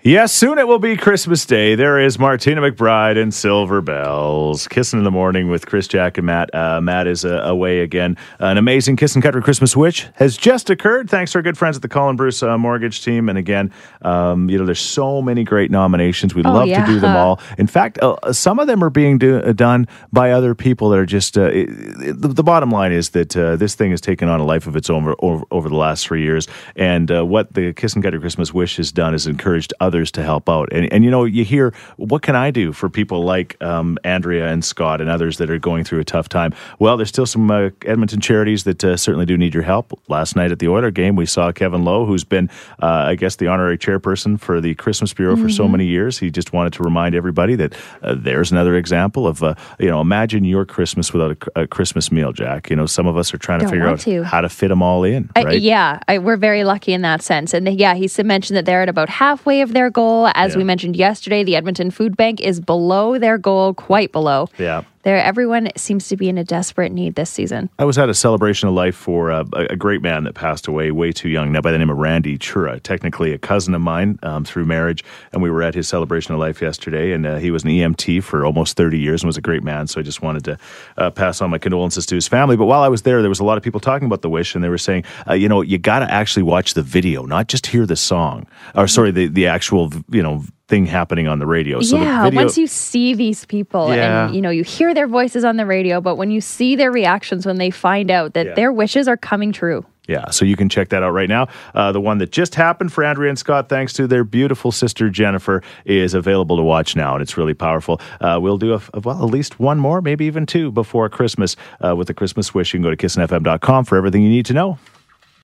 Yes, 0.08 0.32
soon 0.32 0.56
it 0.56 0.66
will 0.66 0.78
be 0.78 0.96
Christmas 0.96 1.44
Day. 1.44 1.74
There 1.74 1.98
is 2.00 2.18
Martina 2.18 2.62
McBride 2.62 3.20
and 3.20 3.34
Silver 3.34 3.82
Bells. 3.82 4.66
Kissing 4.66 5.00
in 5.00 5.04
the 5.04 5.10
morning 5.10 5.50
with 5.50 5.66
Chris, 5.66 5.86
Jack, 5.86 6.16
and 6.16 6.24
Matt. 6.24 6.54
Uh, 6.54 6.80
Matt 6.80 7.06
is 7.06 7.26
uh, 7.26 7.42
away 7.42 7.80
again. 7.80 8.16
An 8.38 8.56
amazing 8.56 8.96
Kissin' 8.96 9.20
Country 9.20 9.42
Christmas 9.42 9.76
Wish 9.76 10.06
has 10.14 10.38
just 10.38 10.70
occurred 10.70 11.10
thanks 11.10 11.32
to 11.32 11.38
our 11.38 11.42
good 11.42 11.58
friends 11.58 11.76
at 11.76 11.82
the 11.82 11.90
Colin 11.90 12.16
Bruce 12.16 12.42
uh, 12.42 12.56
Mortgage 12.56 13.04
Team. 13.04 13.28
And 13.28 13.36
again, 13.36 13.70
um, 14.00 14.48
you 14.48 14.56
know, 14.56 14.64
there's 14.64 14.80
so 14.80 15.20
many 15.20 15.44
great 15.44 15.70
nominations. 15.70 16.34
We'd 16.34 16.46
Oh, 16.46 16.52
love 16.54 16.68
to 16.68 16.86
do 16.86 17.00
them 17.00 17.14
all. 17.14 17.38
In 17.58 17.66
fact, 17.66 17.98
uh, 17.98 18.32
some 18.32 18.58
of 18.58 18.66
them 18.66 18.82
are 18.82 18.88
being 18.88 19.18
do, 19.18 19.36
uh, 19.40 19.52
done 19.52 19.88
by 20.10 20.30
other 20.30 20.54
people 20.54 20.88
that 20.88 20.98
are 21.00 21.04
just. 21.04 21.36
Uh, 21.36 21.50
it, 21.52 21.68
it- 21.68 22.20
the, 22.22 22.28
the 22.28 22.42
bottom 22.42 22.70
line 22.70 22.92
is 22.92 23.10
that 23.10 23.36
uh, 23.36 23.56
this 23.56 23.74
thing 23.74 23.90
has 23.90 24.00
taken 24.00 24.30
on 24.30 24.40
a 24.40 24.44
life 24.44 24.66
of 24.66 24.74
its 24.74 24.88
own 24.88 25.02
over, 25.02 25.14
over, 25.18 25.44
over 25.50 25.68
the 25.68 25.76
last 25.76 26.06
three 26.06 26.22
years. 26.22 26.48
And 26.76 27.10
uh, 27.12 27.26
what 27.26 27.52
the 27.52 27.74
Kissin' 27.74 28.00
Country 28.00 28.18
Christmas 28.20 28.54
Wish 28.54 28.78
has 28.78 28.90
done 28.90 29.12
is 29.12 29.26
encouraged 29.26 29.74
other 29.80 29.97
others 29.98 30.12
to 30.12 30.22
help 30.22 30.48
out. 30.48 30.68
And, 30.72 30.90
and 30.92 31.04
you 31.04 31.10
know, 31.10 31.24
you 31.24 31.44
hear, 31.44 31.74
what 31.96 32.22
can 32.22 32.36
I 32.36 32.50
do 32.52 32.72
for 32.72 32.88
people 32.88 33.24
like 33.24 33.60
um, 33.62 33.98
Andrea 34.04 34.46
and 34.48 34.64
Scott 34.64 35.00
and 35.00 35.10
others 35.10 35.38
that 35.38 35.50
are 35.50 35.58
going 35.58 35.82
through 35.84 35.98
a 35.98 36.04
tough 36.04 36.28
time? 36.28 36.54
Well, 36.78 36.96
there's 36.96 37.08
still 37.08 37.26
some 37.26 37.50
uh, 37.50 37.70
Edmonton 37.84 38.20
charities 38.20 38.62
that 38.64 38.84
uh, 38.84 38.96
certainly 38.96 39.26
do 39.26 39.36
need 39.36 39.54
your 39.54 39.64
help. 39.64 39.98
Last 40.08 40.36
night 40.36 40.52
at 40.52 40.60
the 40.60 40.68
Oiler 40.68 40.92
game, 40.92 41.16
we 41.16 41.26
saw 41.26 41.50
Kevin 41.50 41.82
Lowe, 41.84 42.06
who's 42.06 42.24
been, 42.24 42.48
uh, 42.80 42.86
I 42.86 43.16
guess, 43.16 43.36
the 43.36 43.48
honorary 43.48 43.76
chairperson 43.76 44.38
for 44.38 44.60
the 44.60 44.74
Christmas 44.76 45.12
Bureau 45.12 45.36
for 45.36 45.48
so 45.48 45.66
many 45.66 45.86
years. 45.86 46.18
He 46.18 46.30
just 46.30 46.52
wanted 46.52 46.72
to 46.74 46.84
remind 46.84 47.14
everybody 47.14 47.56
that 47.56 47.74
uh, 48.02 48.14
there's 48.16 48.52
another 48.52 48.76
example 48.76 49.26
of, 49.26 49.42
uh, 49.42 49.54
you 49.80 49.88
know, 49.88 50.00
imagine 50.00 50.44
your 50.44 50.64
Christmas 50.64 51.12
without 51.12 51.36
a, 51.56 51.62
a 51.62 51.66
Christmas 51.66 52.12
meal, 52.12 52.32
Jack. 52.32 52.70
You 52.70 52.76
know, 52.76 52.86
some 52.86 53.06
of 53.08 53.16
us 53.16 53.34
are 53.34 53.38
trying 53.38 53.58
to 53.60 53.64
Don't 53.64 53.72
figure 53.72 53.88
out 53.88 54.00
to. 54.00 54.22
how 54.22 54.40
to 54.42 54.48
fit 54.48 54.68
them 54.68 54.82
all 54.82 55.02
in, 55.04 55.30
I- 55.34 55.48
yeah, 55.58 56.00
I, 56.06 56.18
we're 56.18 56.36
very 56.36 56.62
lucky 56.62 56.92
in 56.92 57.02
that 57.02 57.22
sense. 57.22 57.52
And 57.54 57.68
yeah, 57.78 57.94
he 57.94 58.08
mentioned 58.22 58.56
that 58.56 58.64
they're 58.64 58.82
at 58.82 58.88
about 58.88 59.08
halfway 59.08 59.62
of 59.62 59.72
their 59.72 59.87
goal. 59.90 60.28
As 60.34 60.52
Yeah. 60.52 60.58
we 60.58 60.64
mentioned 60.64 60.96
yesterday, 60.96 61.44
the 61.44 61.56
Edmonton 61.56 61.90
Food 61.90 62.16
Bank 62.16 62.40
is 62.40 62.60
below 62.60 63.18
their 63.18 63.38
goal, 63.38 63.74
quite 63.74 64.12
below. 64.12 64.48
Yeah. 64.58 64.82
There, 65.08 65.16
everyone 65.16 65.70
seems 65.74 66.08
to 66.08 66.18
be 66.18 66.28
in 66.28 66.36
a 66.36 66.44
desperate 66.44 66.92
need 66.92 67.14
this 67.14 67.30
season. 67.30 67.70
I 67.78 67.86
was 67.86 67.96
at 67.96 68.10
a 68.10 68.14
celebration 68.14 68.68
of 68.68 68.74
life 68.74 68.94
for 68.94 69.32
uh, 69.32 69.44
a, 69.54 69.74
great 69.74 70.02
man 70.02 70.24
that 70.24 70.34
passed 70.34 70.66
away 70.66 70.90
way 70.90 71.12
too 71.12 71.30
young, 71.30 71.50
now 71.50 71.62
by 71.62 71.72
the 71.72 71.78
name 71.78 71.88
of 71.88 71.96
Randy 71.96 72.36
Chura, 72.36 72.78
technically 72.82 73.32
a 73.32 73.38
cousin 73.38 73.74
of 73.74 73.80
mine 73.80 74.18
um, 74.22 74.44
through 74.44 74.66
marriage. 74.66 75.02
And 75.32 75.40
we 75.40 75.50
were 75.50 75.62
at 75.62 75.74
his 75.74 75.88
celebration 75.88 76.34
of 76.34 76.40
life 76.40 76.60
yesterday, 76.60 77.12
and 77.12 77.24
uh, 77.24 77.36
he 77.36 77.50
was 77.50 77.64
an 77.64 77.70
EMT 77.70 78.22
for 78.22 78.44
almost 78.44 78.76
30 78.76 78.98
years 78.98 79.22
and 79.22 79.28
was 79.28 79.38
a 79.38 79.40
great 79.40 79.62
man. 79.64 79.86
So 79.86 79.98
I 79.98 80.02
just 80.02 80.20
wanted 80.20 80.44
to 80.44 80.58
uh, 80.98 81.08
pass 81.08 81.40
on 81.40 81.48
my 81.48 81.56
condolences 81.56 82.04
to 82.04 82.14
his 82.14 82.28
family. 82.28 82.58
But 82.58 82.66
while 82.66 82.82
I 82.82 82.88
was 82.88 83.00
there, 83.00 83.22
there 83.22 83.30
was 83.30 83.40
a 83.40 83.44
lot 83.44 83.56
of 83.56 83.64
people 83.64 83.80
talking 83.80 84.04
about 84.04 84.20
the 84.20 84.28
wish, 84.28 84.54
and 84.54 84.62
they 84.62 84.68
were 84.68 84.76
saying, 84.76 85.04
uh, 85.26 85.32
you 85.32 85.48
know, 85.48 85.62
you 85.62 85.78
got 85.78 86.00
to 86.00 86.12
actually 86.12 86.42
watch 86.42 86.74
the 86.74 86.82
video, 86.82 87.24
not 87.24 87.48
just 87.48 87.68
hear 87.68 87.86
the 87.86 87.96
song, 87.96 88.46
or 88.74 88.86
sorry, 88.86 89.10
the, 89.10 89.26
the 89.26 89.46
actual, 89.46 89.90
you 90.10 90.22
know, 90.22 90.44
thing 90.68 90.86
happening 90.86 91.26
on 91.26 91.38
the 91.38 91.46
radio. 91.46 91.80
So 91.80 91.96
yeah, 91.96 92.18
the 92.24 92.30
video, 92.30 92.42
once 92.44 92.58
you 92.58 92.66
see 92.66 93.14
these 93.14 93.44
people 93.46 93.88
Yeah. 93.94 94.26
and 94.26 94.34
you 94.34 94.42
know 94.42 94.50
you 94.50 94.62
hear 94.62 94.94
their 94.94 95.06
voices 95.08 95.44
on 95.44 95.56
the 95.56 95.66
radio, 95.66 96.00
but 96.00 96.16
when 96.16 96.30
you 96.30 96.40
see 96.40 96.76
their 96.76 96.92
reactions 96.92 97.46
when 97.46 97.56
they 97.56 97.70
find 97.70 98.10
out 98.10 98.34
that 98.34 98.46
Yeah. 98.46 98.54
their 98.54 98.72
wishes 98.72 99.08
are 99.08 99.16
coming 99.16 99.50
true. 99.52 99.84
Yeah, 100.06 100.30
so 100.30 100.46
you 100.46 100.56
can 100.56 100.70
check 100.70 100.88
that 100.88 101.02
out 101.02 101.10
right 101.10 101.28
now. 101.28 101.48
Uh, 101.74 101.92
the 101.92 102.00
one 102.00 102.16
that 102.18 102.32
just 102.32 102.54
happened 102.54 102.94
for 102.94 103.04
Andrea 103.04 103.28
and 103.28 103.38
Scott, 103.38 103.68
thanks 103.68 103.92
to 103.94 104.06
their 104.06 104.24
beautiful 104.24 104.72
sister 104.72 105.10
Jennifer, 105.10 105.62
is 105.84 106.14
available 106.14 106.56
to 106.56 106.62
watch 106.62 106.96
now, 106.96 107.12
and 107.12 107.20
it's 107.20 107.36
really 107.36 107.52
powerful. 107.52 108.00
Uh, 108.18 108.38
we'll 108.40 108.56
do 108.56 108.72
a, 108.72 108.80
a- 108.94 109.00
well, 109.00 109.18
at 109.22 109.30
least 109.30 109.60
one 109.60 109.78
more, 109.78 110.00
maybe 110.00 110.24
even 110.24 110.46
two 110.46 110.70
before 110.70 111.10
Christmas 111.10 111.56
uh, 111.84 111.94
with 111.94 112.06
the 112.06 112.14
Christmas 112.14 112.54
wish. 112.54 112.72
You 112.72 112.78
can 112.80 112.84
go 112.84 112.90
to 112.94 112.96
kissnfm.com 112.96 113.84
for 113.84 113.96
everything 113.98 114.22
you 114.22 114.30
need 114.30 114.46
to 114.46 114.54
know. 114.54 114.78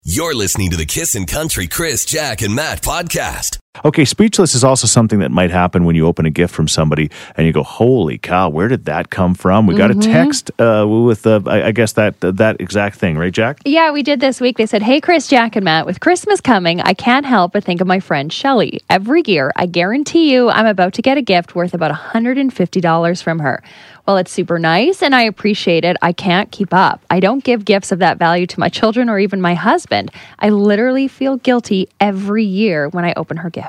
You're 0.02 0.34
listening 0.34 0.70
to 0.70 0.78
the 0.78 0.86
Kissin' 0.86 1.26
Country 1.26 1.66
Chris, 1.66 2.06
Jack, 2.06 2.40
and 2.40 2.54
Matt 2.54 2.80
podcast. 2.82 3.58
Okay, 3.84 4.04
speechless 4.04 4.54
is 4.54 4.62
also 4.62 4.86
something 4.86 5.18
that 5.18 5.30
might 5.30 5.50
happen 5.50 5.84
when 5.84 5.96
you 5.96 6.06
open 6.06 6.26
a 6.26 6.30
gift 6.30 6.54
from 6.54 6.68
somebody 6.68 7.10
and 7.36 7.46
you 7.46 7.52
go, 7.52 7.62
"Holy 7.62 8.18
cow, 8.18 8.48
where 8.48 8.68
did 8.68 8.84
that 8.84 9.10
come 9.10 9.34
from?" 9.34 9.66
We 9.66 9.74
got 9.74 9.90
a 9.90 9.94
text 9.94 10.50
uh, 10.60 10.86
with, 10.86 11.26
uh, 11.26 11.40
I, 11.46 11.64
I 11.64 11.72
guess 11.72 11.92
that 11.94 12.20
that 12.20 12.60
exact 12.60 12.96
thing, 12.96 13.18
right, 13.18 13.32
Jack? 13.32 13.60
Yeah, 13.64 13.90
we 13.90 14.02
did 14.02 14.20
this 14.20 14.40
week. 14.40 14.58
They 14.58 14.66
said, 14.66 14.82
Hey, 14.82 15.00
Chris, 15.00 15.26
Jack, 15.26 15.56
and 15.56 15.64
Matt, 15.64 15.86
with 15.86 16.00
Christmas 16.00 16.40
coming, 16.40 16.80
I 16.80 16.94
can't 16.94 17.26
help 17.26 17.52
but 17.52 17.64
think 17.64 17.80
of 17.80 17.86
my 17.86 17.98
friend 17.98 18.32
Shelly. 18.32 18.80
Every 18.88 19.22
year, 19.26 19.52
I 19.56 19.66
guarantee 19.66 20.32
you, 20.32 20.50
I'm 20.50 20.66
about 20.66 20.94
to 20.94 21.02
get 21.02 21.18
a 21.18 21.22
gift 21.22 21.54
worth 21.54 21.74
about 21.74 21.90
$150 21.90 23.22
from 23.22 23.38
her. 23.40 23.62
Well, 24.06 24.18
it's 24.18 24.30
super 24.30 24.58
nice 24.58 25.02
and 25.02 25.14
I 25.14 25.22
appreciate 25.22 25.82
it. 25.84 25.96
I 26.02 26.12
can't 26.12 26.50
keep 26.50 26.74
up. 26.74 27.00
I 27.08 27.20
don't 27.20 27.42
give 27.42 27.64
gifts 27.64 27.90
of 27.90 28.00
that 28.00 28.18
value 28.18 28.46
to 28.46 28.60
my 28.60 28.68
children 28.68 29.08
or 29.08 29.18
even 29.18 29.40
my 29.40 29.54
husband. 29.54 30.10
I 30.38 30.50
literally 30.50 31.08
feel 31.08 31.38
guilty 31.38 31.88
every 32.00 32.44
year 32.44 32.90
when 32.90 33.06
I 33.06 33.14
open 33.16 33.38
her 33.38 33.48
gift. 33.48 33.63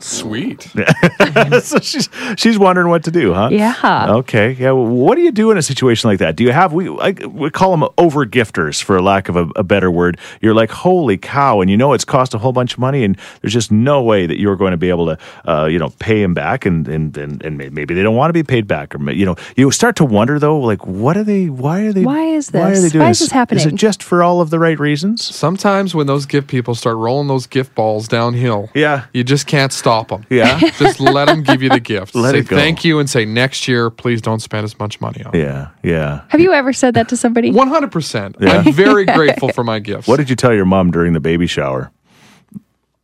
Sweet. 0.00 0.62
so 1.62 1.78
she's 1.80 2.08
she's 2.36 2.58
wondering 2.58 2.88
what 2.88 3.04
to 3.04 3.10
do, 3.10 3.32
huh? 3.32 3.48
Yeah. 3.50 3.74
Okay. 4.10 4.52
Yeah. 4.52 4.72
well, 4.72 4.86
What 4.86 5.16
do 5.16 5.22
you 5.22 5.32
do 5.32 5.50
in 5.50 5.58
a 5.58 5.62
situation 5.62 6.08
like 6.08 6.18
that? 6.20 6.36
Do 6.36 6.44
you 6.44 6.52
have 6.52 6.72
we 6.72 6.88
I, 6.88 7.12
we 7.26 7.50
call 7.50 7.76
them 7.76 7.88
over 7.98 8.24
gifters 8.24 8.82
for 8.82 9.00
lack 9.02 9.28
of 9.28 9.36
a, 9.36 9.48
a 9.56 9.64
better 9.64 9.90
word? 9.90 10.18
You're 10.40 10.54
like, 10.54 10.70
holy 10.70 11.16
cow, 11.16 11.60
and 11.60 11.70
you 11.70 11.76
know 11.76 11.92
it's 11.92 12.04
cost 12.04 12.34
a 12.34 12.38
whole 12.38 12.52
bunch 12.52 12.74
of 12.74 12.78
money, 12.78 13.04
and 13.04 13.16
there's 13.40 13.52
just 13.52 13.72
no 13.72 14.02
way 14.02 14.26
that 14.26 14.38
you're 14.38 14.56
going 14.56 14.72
to 14.72 14.76
be 14.76 14.88
able 14.88 15.06
to, 15.06 15.18
uh, 15.50 15.66
you 15.66 15.78
know, 15.78 15.90
pay 15.98 16.22
him 16.22 16.34
back, 16.34 16.66
and 16.66 16.86
and 16.88 17.16
and, 17.16 17.42
and 17.44 17.58
maybe 17.58 17.94
they 17.94 18.02
don't 18.02 18.16
want 18.16 18.28
to 18.28 18.34
be 18.34 18.42
paid 18.42 18.66
back, 18.66 18.94
or 18.94 19.10
you 19.10 19.24
know, 19.26 19.36
you 19.56 19.70
start 19.70 19.96
to 19.96 20.04
wonder 20.04 20.38
though, 20.38 20.58
like, 20.58 20.86
what 20.86 21.16
are 21.16 21.24
they? 21.24 21.48
Why 21.48 21.80
are 21.82 21.92
they? 21.92 22.04
Why 22.04 22.24
is 22.26 22.48
this? 22.48 22.60
Why 22.60 22.70
are 22.72 22.80
they 22.80 22.88
doing 22.88 23.04
Why 23.04 23.10
is 23.10 23.18
this 23.18 23.28
Is 23.28 23.32
happening? 23.32 23.66
it 23.68 23.74
just 23.74 24.02
for 24.02 24.22
all 24.22 24.40
of 24.40 24.50
the 24.50 24.58
right 24.58 24.78
reasons? 24.78 25.24
Sometimes 25.24 25.94
when 25.94 26.06
those 26.06 26.26
gift 26.26 26.48
people 26.48 26.74
start 26.74 26.96
rolling 26.96 27.28
those 27.28 27.46
gift 27.46 27.74
balls 27.74 28.08
downhill, 28.08 28.55
Yeah. 28.74 29.06
you 29.12 29.24
just 29.24 29.46
can't 29.46 29.72
stop 29.72 30.08
them. 30.08 30.24
Yeah. 30.30 30.58
just 30.78 31.00
let 31.00 31.26
them 31.26 31.42
give 31.42 31.62
you 31.62 31.68
the 31.68 31.80
gift. 31.80 32.14
Let 32.14 32.32
say 32.32 32.38
it 32.40 32.48
go. 32.48 32.56
thank 32.56 32.84
you 32.84 32.98
and 32.98 33.08
say 33.08 33.24
next 33.24 33.68
year, 33.68 33.90
please 33.90 34.20
don't 34.22 34.40
spend 34.40 34.64
as 34.64 34.78
much 34.78 35.00
money 35.00 35.22
on. 35.24 35.34
it. 35.34 35.38
Yeah. 35.40 35.68
Yeah. 35.82 36.22
Have 36.28 36.40
you 36.40 36.52
ever 36.52 36.72
said 36.72 36.94
that 36.94 37.08
to 37.10 37.16
somebody? 37.16 37.50
One 37.52 37.68
hundred 37.68 37.92
percent. 37.92 38.36
Yeah. 38.40 38.58
I'm 38.58 38.72
very 38.72 39.04
grateful 39.18 39.48
for 39.52 39.64
my 39.64 39.78
gifts. 39.78 40.08
What 40.08 40.16
did 40.18 40.28
you 40.30 40.36
tell 40.36 40.54
your 40.54 40.64
mom 40.66 40.90
during 40.90 41.12
the 41.12 41.20
baby 41.20 41.46
shower? 41.46 41.90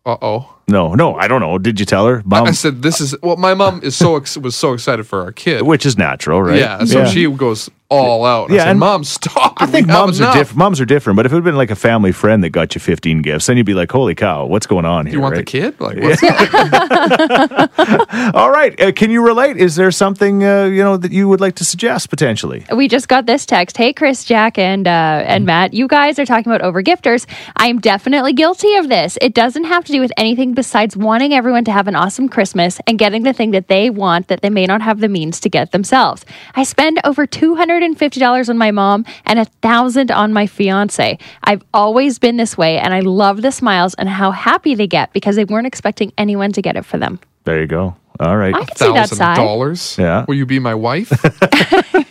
Uh 0.05 0.17
oh. 0.21 0.57
No, 0.69 0.95
no, 0.95 1.15
I 1.17 1.29
don't 1.29 1.41
know. 1.41 1.59
Did 1.59 1.79
you 1.79 1.87
tell 1.87 2.07
her, 2.07 2.23
mom? 2.25 2.47
I 2.47 2.53
said 2.53 2.83
this 2.83 3.01
is 3.01 3.15
well. 3.23 3.37
My 3.37 3.55
mom 3.55 3.81
is 3.83 3.95
so 3.95 4.17
ex- 4.17 4.37
was 4.37 4.57
so 4.57 4.73
excited 4.73 5.07
for 5.07 5.23
our 5.23 5.33
kid. 5.33 5.63
which 5.63 5.85
is 5.87 5.97
natural, 5.99 6.43
right? 6.43 6.59
Yeah, 6.59 6.85
so 6.85 7.05
she 7.07 7.31
goes 7.31 7.69
all 7.93 8.25
out. 8.25 8.51
I 8.51 8.55
Yeah, 8.55 8.61
said, 8.63 8.71
and 8.71 8.81
Mom, 8.81 9.05
stop. 9.05 9.55
I 9.59 9.67
think 9.67 9.87
moms 9.87 10.21
are 10.21 10.33
different. 10.33 10.59
Moms 10.59 10.81
are 10.81 10.85
different, 10.85 11.17
but 11.17 11.27
if 11.27 11.33
it 11.33 11.37
had 11.37 11.45
been 11.45 11.57
like 11.57 11.71
a 11.71 11.77
family 11.77 12.13
friend 12.13 12.43
that 12.45 12.51
got 12.51 12.75
you 12.75 12.81
15 12.81 13.23
gifts, 13.23 13.47
then 13.47 13.57
you'd 13.57 13.67
be 13.67 13.75
like, 13.75 13.91
"Holy 13.93 14.15
cow, 14.15 14.47
what's 14.47 14.67
going 14.67 14.85
on 14.85 15.07
here?" 15.07 15.15
You 15.17 15.21
want 15.21 15.37
the 15.37 15.45
kid? 15.45 15.81
Like, 15.81 15.99
what's 15.99 16.23
All 18.35 18.51
right, 18.51 18.79
uh, 18.81 18.93
can 18.93 19.11
you 19.11 19.25
relate? 19.25 19.57
Is 19.57 19.77
there 19.77 19.91
something 19.91 20.45
uh, 20.45 20.65
you 20.65 20.83
know 20.83 20.97
that 20.97 21.13
you 21.13 21.29
would 21.29 21.41
like 21.41 21.57
to 21.57 21.65
suggest 21.65 22.11
potentially? 22.11 22.65
we 22.75 22.89
just 22.89 23.09
got 23.09 23.27
this 23.27 23.47
text. 23.47 23.77
Hey, 23.77 23.93
Chris, 23.93 24.25
Jack, 24.25 24.59
and 24.59 24.87
uh, 24.87 25.25
and 25.27 25.47
Matt, 25.47 25.75
you 25.75 25.89
guys 25.89 26.19
are 26.19 26.27
talking 26.27 26.53
about 26.53 26.63
overgifters. 26.63 27.27
I'm 27.57 27.79
definitely 27.79 28.33
guilty 28.33 28.75
of 28.77 28.89
this. 28.89 29.19
It 29.21 29.35
doesn't 29.35 29.65
have 29.65 29.85
to 29.85 29.93
do 29.93 30.01
with 30.01 30.13
anything 30.17 30.55
besides 30.55 30.97
wanting 30.97 31.33
everyone 31.33 31.65
to 31.65 31.73
have 31.73 31.89
an 31.89 31.97
awesome 31.97 32.29
Christmas 32.29 32.81
and 32.87 32.99
getting 32.99 33.23
the 33.23 33.33
thing 33.33 33.51
that 33.53 33.69
they 33.69 33.91
want 33.91 34.29
that 34.29 34.43
they 34.43 34.51
may 34.51 34.67
not 34.67 34.83
have 34.83 35.01
the 35.01 35.09
means 35.09 35.41
to 35.41 35.49
get 35.49 35.73
themselves. 35.73 36.25
I 36.55 36.65
spend 36.65 37.01
over 37.05 37.27
two 37.27 37.55
hundred 37.83 37.95
and 37.95 37.99
fifty 37.99 38.21
dollars 38.21 38.49
on 38.49 38.57
my 38.59 38.71
mom 38.71 39.05
and 39.27 39.41
a 39.41 39.45
thousand 39.61 40.11
on 40.13 40.33
my 40.33 40.47
fiance. 40.47 41.19
I've 41.43 41.65
always 41.75 42.19
been 42.21 42.37
this 42.37 42.57
way, 42.57 42.79
and 42.79 42.95
I 42.95 43.01
love 43.01 43.43
the 43.43 43.51
smiles 43.51 43.95
and 43.95 44.09
how 44.09 44.31
happy 44.31 44.77
they 44.77 44.87
get 44.87 45.13
because 45.13 45.35
they 45.35 45.45
weren't 45.45 45.67
expecting 45.67 46.13
anyone 46.17 46.53
to 46.53 46.63
get 46.63 46.77
it 46.77 46.85
for 46.85 46.99
them. 46.99 47.19
There 47.45 47.61
you 47.61 47.67
go. 47.67 47.97
All 48.21 48.37
right. 48.37 48.55
I 48.55 48.65
can 48.65 48.77
see 48.77 48.87
that 48.87 48.95
thousand 48.95 49.19
side. 49.19 49.37
dollars? 49.37 49.97
Yeah. 49.99 50.25
Will 50.29 50.35
you 50.35 50.47
be 50.47 50.59
my 50.59 50.75
wife? 50.75 51.11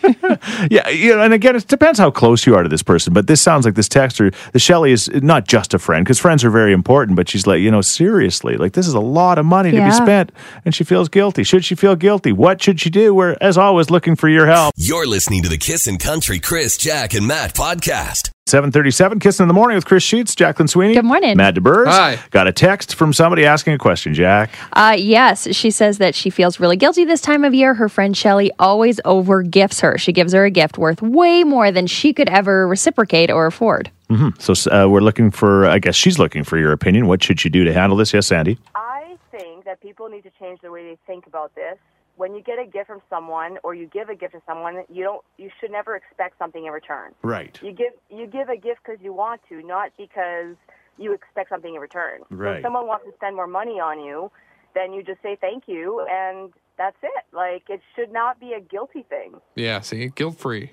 Yeah, 0.70 0.88
you 0.88 1.14
know, 1.14 1.22
and 1.22 1.34
again, 1.34 1.56
it 1.56 1.66
depends 1.66 1.98
how 1.98 2.10
close 2.10 2.46
you 2.46 2.54
are 2.54 2.62
to 2.62 2.68
this 2.68 2.82
person. 2.82 3.12
But 3.12 3.26
this 3.26 3.40
sounds 3.40 3.64
like 3.64 3.74
this 3.74 3.88
texter, 3.88 4.34
the 4.52 4.58
Shelley 4.58 4.92
is 4.92 5.08
not 5.08 5.46
just 5.46 5.74
a 5.74 5.78
friend 5.78 6.04
because 6.04 6.18
friends 6.18 6.44
are 6.44 6.50
very 6.50 6.72
important. 6.72 7.16
But 7.16 7.28
she's 7.28 7.46
like, 7.46 7.60
you 7.60 7.70
know, 7.70 7.80
seriously, 7.80 8.56
like 8.56 8.72
this 8.72 8.86
is 8.86 8.94
a 8.94 9.00
lot 9.00 9.38
of 9.38 9.46
money 9.46 9.70
to 9.70 9.84
be 9.84 9.90
spent, 9.90 10.32
and 10.64 10.74
she 10.74 10.84
feels 10.84 11.08
guilty. 11.08 11.42
Should 11.42 11.64
she 11.64 11.74
feel 11.74 11.96
guilty? 11.96 12.32
What 12.32 12.62
should 12.62 12.80
she 12.80 12.90
do? 12.90 13.14
We're 13.14 13.36
as 13.40 13.58
always 13.58 13.90
looking 13.90 14.16
for 14.16 14.28
your 14.28 14.46
help. 14.46 14.74
You're 14.76 15.06
listening 15.06 15.42
to 15.42 15.48
the 15.48 15.58
Kissin' 15.58 15.98
Country 15.98 16.38
Chris, 16.38 16.76
Jack, 16.76 17.14
and 17.14 17.26
Matt 17.26 17.54
podcast. 17.54 18.30
737, 18.52 19.20
Kissing 19.20 19.44
in 19.44 19.48
the 19.48 19.54
Morning 19.54 19.76
with 19.76 19.86
Chris 19.86 20.02
Sheets, 20.02 20.34
Jacqueline 20.34 20.68
Sweeney. 20.68 20.94
Good 20.94 21.04
morning. 21.04 21.36
Matt 21.36 21.54
DeBurs. 21.54 21.86
Hi. 21.86 22.18
Got 22.32 22.48
a 22.48 22.52
text 22.52 22.96
from 22.96 23.12
somebody 23.12 23.46
asking 23.46 23.72
a 23.72 23.78
question, 23.78 24.12
Jack. 24.12 24.50
Uh, 24.72 24.94
yes, 24.98 25.48
she 25.54 25.70
says 25.70 25.98
that 25.98 26.14
she 26.14 26.28
feels 26.28 26.58
really 26.60 26.76
guilty 26.76 27.04
this 27.04 27.20
time 27.20 27.44
of 27.44 27.54
year. 27.54 27.72
Her 27.72 27.88
friend 27.88 28.14
Shelly 28.16 28.50
always 28.58 29.00
over 29.06 29.42
gifts 29.42 29.80
her. 29.80 29.96
She 29.96 30.12
gives 30.12 30.34
her 30.34 30.44
a 30.44 30.50
gift 30.50 30.76
worth 30.76 31.00
way 31.00 31.44
more 31.44 31.70
than 31.70 31.86
she 31.86 32.12
could 32.12 32.28
ever 32.28 32.66
reciprocate 32.68 33.30
or 33.30 33.46
afford. 33.46 33.90
So 34.38 34.52
uh, 34.70 34.86
we're 34.90 35.00
looking 35.00 35.30
for, 35.30 35.64
I 35.66 35.78
guess 35.78 35.94
she's 35.94 36.18
looking 36.18 36.44
for 36.44 36.58
your 36.58 36.72
opinion. 36.72 37.06
What 37.06 37.22
should 37.22 37.40
she 37.40 37.48
do 37.48 37.64
to 37.64 37.72
handle 37.72 37.96
this? 37.96 38.12
Yes, 38.12 38.26
Sandy. 38.26 38.58
I 38.74 39.16
think 39.30 39.64
that 39.64 39.80
people 39.80 40.10
need 40.10 40.24
to 40.24 40.30
change 40.38 40.60
the 40.60 40.70
way 40.70 40.84
they 40.84 40.98
think 41.06 41.26
about 41.26 41.54
this. 41.54 41.78
When 42.16 42.34
you 42.34 42.42
get 42.42 42.58
a 42.58 42.66
gift 42.66 42.88
from 42.88 43.00
someone 43.08 43.58
or 43.64 43.74
you 43.74 43.86
give 43.86 44.08
a 44.08 44.14
gift 44.14 44.34
to 44.34 44.42
someone, 44.46 44.84
you 44.92 45.02
don't 45.04 45.22
you 45.38 45.50
should 45.60 45.70
never 45.70 45.96
expect 45.96 46.38
something 46.38 46.64
in 46.66 46.72
return. 46.72 47.12
Right. 47.22 47.58
You 47.62 47.72
give 47.72 47.92
you 48.10 48.26
give 48.26 48.48
a 48.48 48.56
gift 48.56 48.80
because 48.84 49.00
you 49.02 49.12
want 49.12 49.40
to, 49.48 49.62
not 49.62 49.90
because 49.96 50.56
you 50.98 51.12
expect 51.14 51.48
something 51.48 51.74
in 51.74 51.80
return. 51.80 52.20
So 52.28 52.36
Right. 52.36 52.56
if 52.56 52.62
someone 52.62 52.86
wants 52.86 53.06
to 53.06 53.12
spend 53.14 53.34
more 53.34 53.46
money 53.46 53.80
on 53.80 54.00
you, 54.00 54.30
then 54.74 54.92
you 54.92 55.02
just 55.02 55.22
say 55.22 55.36
thank 55.40 55.64
you 55.66 56.06
and 56.10 56.52
that's 56.76 56.96
it. 57.02 57.24
Like 57.32 57.64
it 57.70 57.80
should 57.96 58.12
not 58.12 58.38
be 58.38 58.52
a 58.52 58.60
guilty 58.60 59.04
thing. 59.08 59.40
yeah, 59.54 59.80
see, 59.80 60.08
guilt 60.08 60.38
free. 60.38 60.72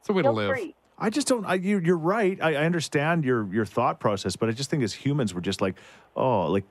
It's 0.00 0.08
a 0.08 0.12
way 0.14 0.22
to 0.22 0.28
Guilt 0.28 0.36
live. 0.36 0.56
Free. 1.00 1.06
I 1.06 1.10
just 1.10 1.26
don't. 1.28 1.44
I, 1.44 1.54
you, 1.54 1.78
you're 1.78 1.96
right. 1.98 2.38
I, 2.42 2.54
I 2.54 2.64
understand 2.64 3.24
your 3.24 3.52
your 3.52 3.64
thought 3.66 3.98
process, 4.00 4.36
but 4.36 4.48
I 4.48 4.52
just 4.52 4.70
think 4.70 4.82
as 4.82 4.92
humans, 4.92 5.34
we're 5.34 5.40
just 5.40 5.60
like, 5.60 5.76
oh, 6.16 6.46
like 6.46 6.64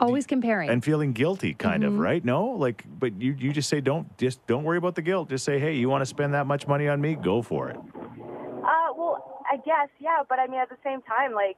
Always 0.00 0.26
comparing. 0.26 0.68
and 0.68 0.84
feeling 0.84 1.12
guilty, 1.12 1.54
kind 1.54 1.84
of, 1.84 1.98
right? 1.98 2.24
No, 2.24 2.44
like, 2.46 2.84
but 2.98 3.20
you 3.20 3.34
you 3.38 3.52
just 3.52 3.68
say 3.68 3.80
don't 3.80 4.16
just 4.18 4.46
don't 4.46 4.64
worry 4.64 4.78
about 4.78 4.94
the 4.94 5.02
guilt. 5.02 5.28
Just 5.28 5.44
say, 5.44 5.58
hey, 5.58 5.74
you 5.74 5.88
want 5.88 6.02
to 6.02 6.06
spend 6.06 6.34
that 6.34 6.46
much 6.46 6.66
money 6.66 6.88
on 6.88 7.00
me? 7.00 7.14
Go 7.14 7.42
for 7.42 7.68
it. 7.70 7.76
Uh, 7.76 8.92
well, 8.96 9.42
I 9.50 9.56
guess, 9.58 9.88
yeah, 10.00 10.22
but 10.28 10.38
I 10.38 10.48
mean, 10.48 10.58
at 10.60 10.68
the 10.68 10.76
same 10.82 11.00
time, 11.02 11.32
like, 11.32 11.56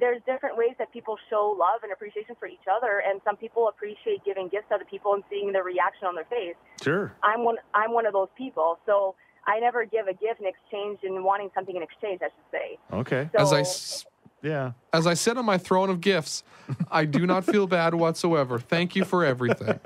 there's 0.00 0.22
different 0.24 0.56
ways 0.56 0.72
that 0.78 0.90
people 0.92 1.16
show 1.28 1.54
love 1.58 1.82
and 1.82 1.92
appreciation 1.92 2.36
for 2.38 2.46
each 2.48 2.64
other, 2.74 3.02
and 3.06 3.20
some 3.24 3.36
people 3.36 3.68
appreciate 3.68 4.24
giving 4.24 4.48
gifts 4.48 4.66
to 4.70 4.76
other 4.76 4.86
people 4.88 5.12
and 5.12 5.22
seeing 5.28 5.52
the 5.52 5.62
reaction 5.62 6.06
on 6.06 6.14
their 6.14 6.24
face. 6.24 6.54
Sure. 6.82 7.12
I'm 7.22 7.44
one. 7.44 7.56
I'm 7.74 7.92
one 7.92 8.06
of 8.06 8.12
those 8.14 8.28
people. 8.36 8.78
So 8.86 9.14
I 9.48 9.58
never 9.60 9.84
give 9.86 10.06
a 10.08 10.12
gift 10.12 10.40
in 10.40 10.46
exchange 10.46 10.98
and 11.02 11.24
wanting 11.24 11.50
something 11.54 11.74
in 11.74 11.82
exchange. 11.82 12.20
I 12.22 12.26
should 12.26 12.50
say. 12.52 12.78
Okay. 12.92 13.30
As 13.34 13.52
I 13.52 13.62
So- 13.62 13.70
s- 13.70 14.06
Yeah. 14.42 14.72
as 14.92 15.06
I 15.06 15.14
sit 15.14 15.36
on 15.36 15.44
my 15.44 15.58
throne 15.58 15.90
of 15.90 16.00
gifts, 16.00 16.44
I 16.90 17.04
do 17.06 17.26
not 17.26 17.44
feel 17.44 17.66
bad 17.66 17.94
whatsoever. 17.94 18.58
Thank 18.58 18.94
you 18.94 19.04
for 19.04 19.24
everything. 19.24 19.78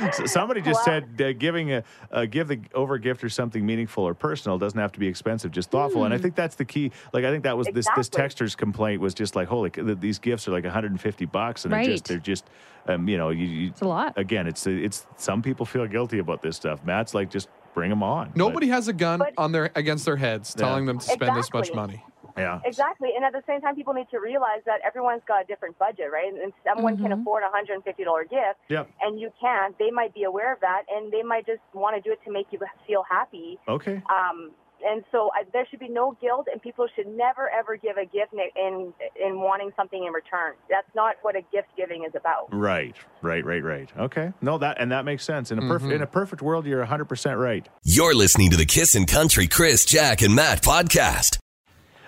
S- 0.00 0.32
Somebody 0.32 0.60
just 0.62 0.84
said 0.84 1.20
uh, 1.20 1.32
giving 1.32 1.72
a 1.72 1.82
uh, 2.12 2.24
give 2.26 2.48
the 2.48 2.60
over 2.74 2.98
gift 2.98 3.24
or 3.24 3.28
something 3.28 3.64
meaningful 3.64 4.04
or 4.04 4.14
personal 4.14 4.58
doesn't 4.58 4.78
have 4.78 4.92
to 4.92 5.00
be 5.00 5.06
expensive, 5.08 5.50
just 5.50 5.70
thoughtful. 5.70 6.04
And 6.04 6.14
I 6.14 6.18
think 6.18 6.34
that's 6.34 6.54
the 6.56 6.64
key. 6.64 6.92
Like 7.12 7.24
I 7.24 7.30
think 7.30 7.44
that 7.44 7.56
was 7.56 7.66
this 7.72 7.86
this 7.96 8.08
texter's 8.08 8.54
complaint 8.54 9.00
was 9.00 9.12
just 9.14 9.34
like 9.36 9.48
holy, 9.48 9.70
these 9.74 10.18
gifts 10.18 10.46
are 10.48 10.52
like 10.52 10.64
150 10.64 11.24
bucks, 11.26 11.64
and 11.64 11.72
they're 11.72 11.84
just 11.84 12.04
they're 12.06 12.18
just 12.18 12.44
um, 12.86 13.08
you 13.08 13.16
know 13.18 13.30
you, 13.30 13.46
you, 13.46 13.68
It's 13.70 13.80
a 13.82 13.88
lot. 13.88 14.16
again. 14.16 14.46
It's 14.46 14.66
it's 14.66 15.06
some 15.16 15.42
people 15.42 15.66
feel 15.66 15.86
guilty 15.86 16.18
about 16.20 16.42
this 16.42 16.56
stuff. 16.56 16.84
Matt's 16.84 17.14
like 17.14 17.30
just 17.30 17.48
bring 17.76 17.90
them 17.90 18.02
on. 18.02 18.28
But- 18.30 18.36
Nobody 18.36 18.66
has 18.68 18.88
a 18.88 18.92
gun 18.92 19.20
But- 19.20 19.34
on 19.38 19.52
their 19.52 19.70
against 19.76 20.06
their 20.06 20.16
heads 20.16 20.56
Yeah. 20.58 20.64
telling 20.66 20.86
them 20.86 20.98
to 20.98 21.04
spend 21.04 21.36
this 21.36 21.52
much 21.52 21.72
money. 21.74 22.02
yeah. 22.36 22.60
Exactly, 22.64 23.10
and 23.14 23.22
at 23.24 23.32
the 23.32 23.42
same 23.46 23.60
time, 23.60 23.76
people 23.76 23.92
need 23.92 24.08
to 24.10 24.18
realize 24.18 24.62
that 24.64 24.80
everyone's 24.84 25.22
got 25.28 25.42
a 25.44 25.46
different 25.46 25.78
budget, 25.78 26.10
right? 26.10 26.32
And 26.32 26.52
someone 26.64 26.96
can 26.96 27.12
afford 27.12 27.42
a 27.44 27.50
hundred 27.50 27.74
and 27.74 27.84
fifty 27.84 28.02
dollar 28.04 28.24
gift, 28.24 28.58
Yep. 28.68 28.88
and 29.02 29.20
you 29.20 29.30
can't. 29.40 29.78
They 29.78 29.90
might 29.90 30.12
be 30.14 30.24
aware 30.24 30.52
of 30.52 30.60
that, 30.60 30.82
and 30.90 31.12
they 31.12 31.22
might 31.22 31.46
just 31.46 31.60
want 31.74 31.94
to 31.96 32.00
do 32.02 32.12
it 32.12 32.20
to 32.24 32.30
make 32.32 32.46
you 32.50 32.58
feel 32.86 33.04
happy. 33.08 33.58
Okay. 33.68 34.02
Um, 34.08 34.52
and 34.86 35.04
so 35.12 35.30
I, 35.34 35.42
there 35.52 35.66
should 35.68 35.80
be 35.80 35.88
no 35.88 36.16
guilt, 36.20 36.46
and 36.52 36.62
people 36.62 36.86
should 36.94 37.06
never 37.08 37.50
ever 37.50 37.76
give 37.76 37.96
a 37.96 38.04
gift 38.04 38.32
in, 38.32 38.40
in 38.56 38.92
in 39.20 39.40
wanting 39.40 39.72
something 39.76 40.04
in 40.04 40.12
return. 40.12 40.54
That's 40.70 40.88
not 40.94 41.16
what 41.22 41.36
a 41.36 41.42
gift 41.52 41.68
giving 41.76 42.04
is 42.04 42.12
about. 42.14 42.48
Right. 42.52 42.96
Right. 43.22 43.44
Right. 43.44 43.62
Right. 43.62 43.90
Okay. 43.98 44.32
No, 44.40 44.58
that 44.58 44.80
and 44.80 44.90
that 44.92 45.04
makes 45.04 45.24
sense. 45.24 45.50
In 45.50 45.58
a 45.58 45.62
perfect 45.62 45.86
Mm-hmm. 45.86 45.96
in 45.96 46.02
a 46.02 46.06
perfect 46.06 46.42
world, 46.42 46.66
you're 46.66 46.78
100 46.80 47.04
percent 47.06 47.38
right. 47.38 47.68
You're 47.84 48.14
listening 48.14 48.50
to 48.50 48.56
the 48.56 48.66
Kissin' 48.66 49.06
Country 49.06 49.46
Chris, 49.46 49.84
Jack, 49.84 50.22
and 50.22 50.34
Matt 50.34 50.62
podcast. 50.62 51.38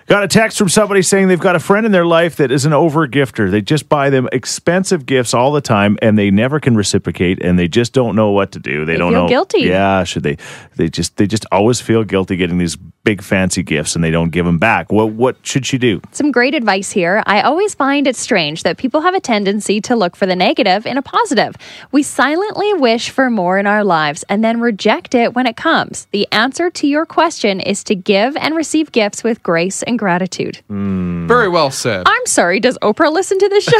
Got 0.08 0.24
a 0.24 0.28
text 0.28 0.56
from 0.56 0.70
somebody 0.70 1.02
saying 1.02 1.28
they've 1.28 1.38
got 1.38 1.54
a 1.54 1.60
friend 1.60 1.84
in 1.84 1.92
their 1.92 2.06
life 2.06 2.36
that 2.36 2.50
is 2.50 2.64
an 2.64 2.72
over 2.72 3.06
gifter. 3.06 3.50
They 3.50 3.60
just 3.60 3.90
buy 3.90 4.08
them 4.08 4.26
expensive 4.32 5.04
gifts 5.04 5.34
all 5.34 5.52
the 5.52 5.60
time 5.60 5.98
and 6.00 6.18
they 6.18 6.30
never 6.30 6.60
can 6.60 6.76
reciprocate 6.76 7.42
and 7.42 7.58
they 7.58 7.68
just 7.68 7.92
don't 7.92 8.16
know 8.16 8.30
what 8.30 8.52
to 8.52 8.58
do. 8.58 8.86
They, 8.86 8.94
They 8.94 8.98
don't 8.98 9.12
feel 9.12 9.22
know 9.24 9.28
guilty. 9.28 9.60
Yeah, 9.60 10.04
should 10.04 10.22
they 10.22 10.38
they 10.76 10.88
just 10.88 11.18
they 11.18 11.26
just 11.26 11.44
always 11.52 11.82
feel 11.82 12.04
guilty 12.04 12.36
getting 12.36 12.56
these 12.56 12.78
big 13.08 13.22
fancy 13.22 13.62
gifts 13.62 13.94
and 13.94 14.04
they 14.04 14.10
don't 14.10 14.28
give 14.32 14.44
them 14.44 14.58
back. 14.58 14.92
What 14.92 15.12
what 15.12 15.36
should 15.40 15.64
she 15.64 15.78
do? 15.78 16.02
Some 16.12 16.30
great 16.30 16.54
advice 16.54 16.90
here. 16.92 17.22
I 17.24 17.40
always 17.40 17.74
find 17.74 18.06
it 18.06 18.16
strange 18.16 18.64
that 18.64 18.76
people 18.76 19.00
have 19.00 19.14
a 19.14 19.20
tendency 19.20 19.80
to 19.88 19.96
look 19.96 20.14
for 20.14 20.26
the 20.26 20.36
negative 20.36 20.84
in 20.84 20.98
a 20.98 21.02
positive. 21.02 21.56
We 21.90 22.02
silently 22.02 22.74
wish 22.74 23.08
for 23.08 23.30
more 23.30 23.56
in 23.58 23.66
our 23.66 23.82
lives 23.82 24.26
and 24.28 24.44
then 24.44 24.60
reject 24.60 25.14
it 25.14 25.32
when 25.34 25.46
it 25.46 25.56
comes. 25.56 26.06
The 26.10 26.28
answer 26.32 26.68
to 26.68 26.86
your 26.86 27.06
question 27.06 27.60
is 27.60 27.82
to 27.84 27.94
give 27.94 28.36
and 28.36 28.54
receive 28.54 28.92
gifts 28.92 29.24
with 29.24 29.42
grace 29.42 29.82
and 29.84 29.98
gratitude. 29.98 30.58
Hmm. 30.68 31.26
Very 31.26 31.48
well 31.48 31.70
said. 31.70 32.02
I'm 32.04 32.26
sorry, 32.26 32.60
does 32.60 32.76
Oprah 32.82 33.10
listen 33.10 33.38
to 33.38 33.48
this 33.48 33.64
show? 33.64 33.78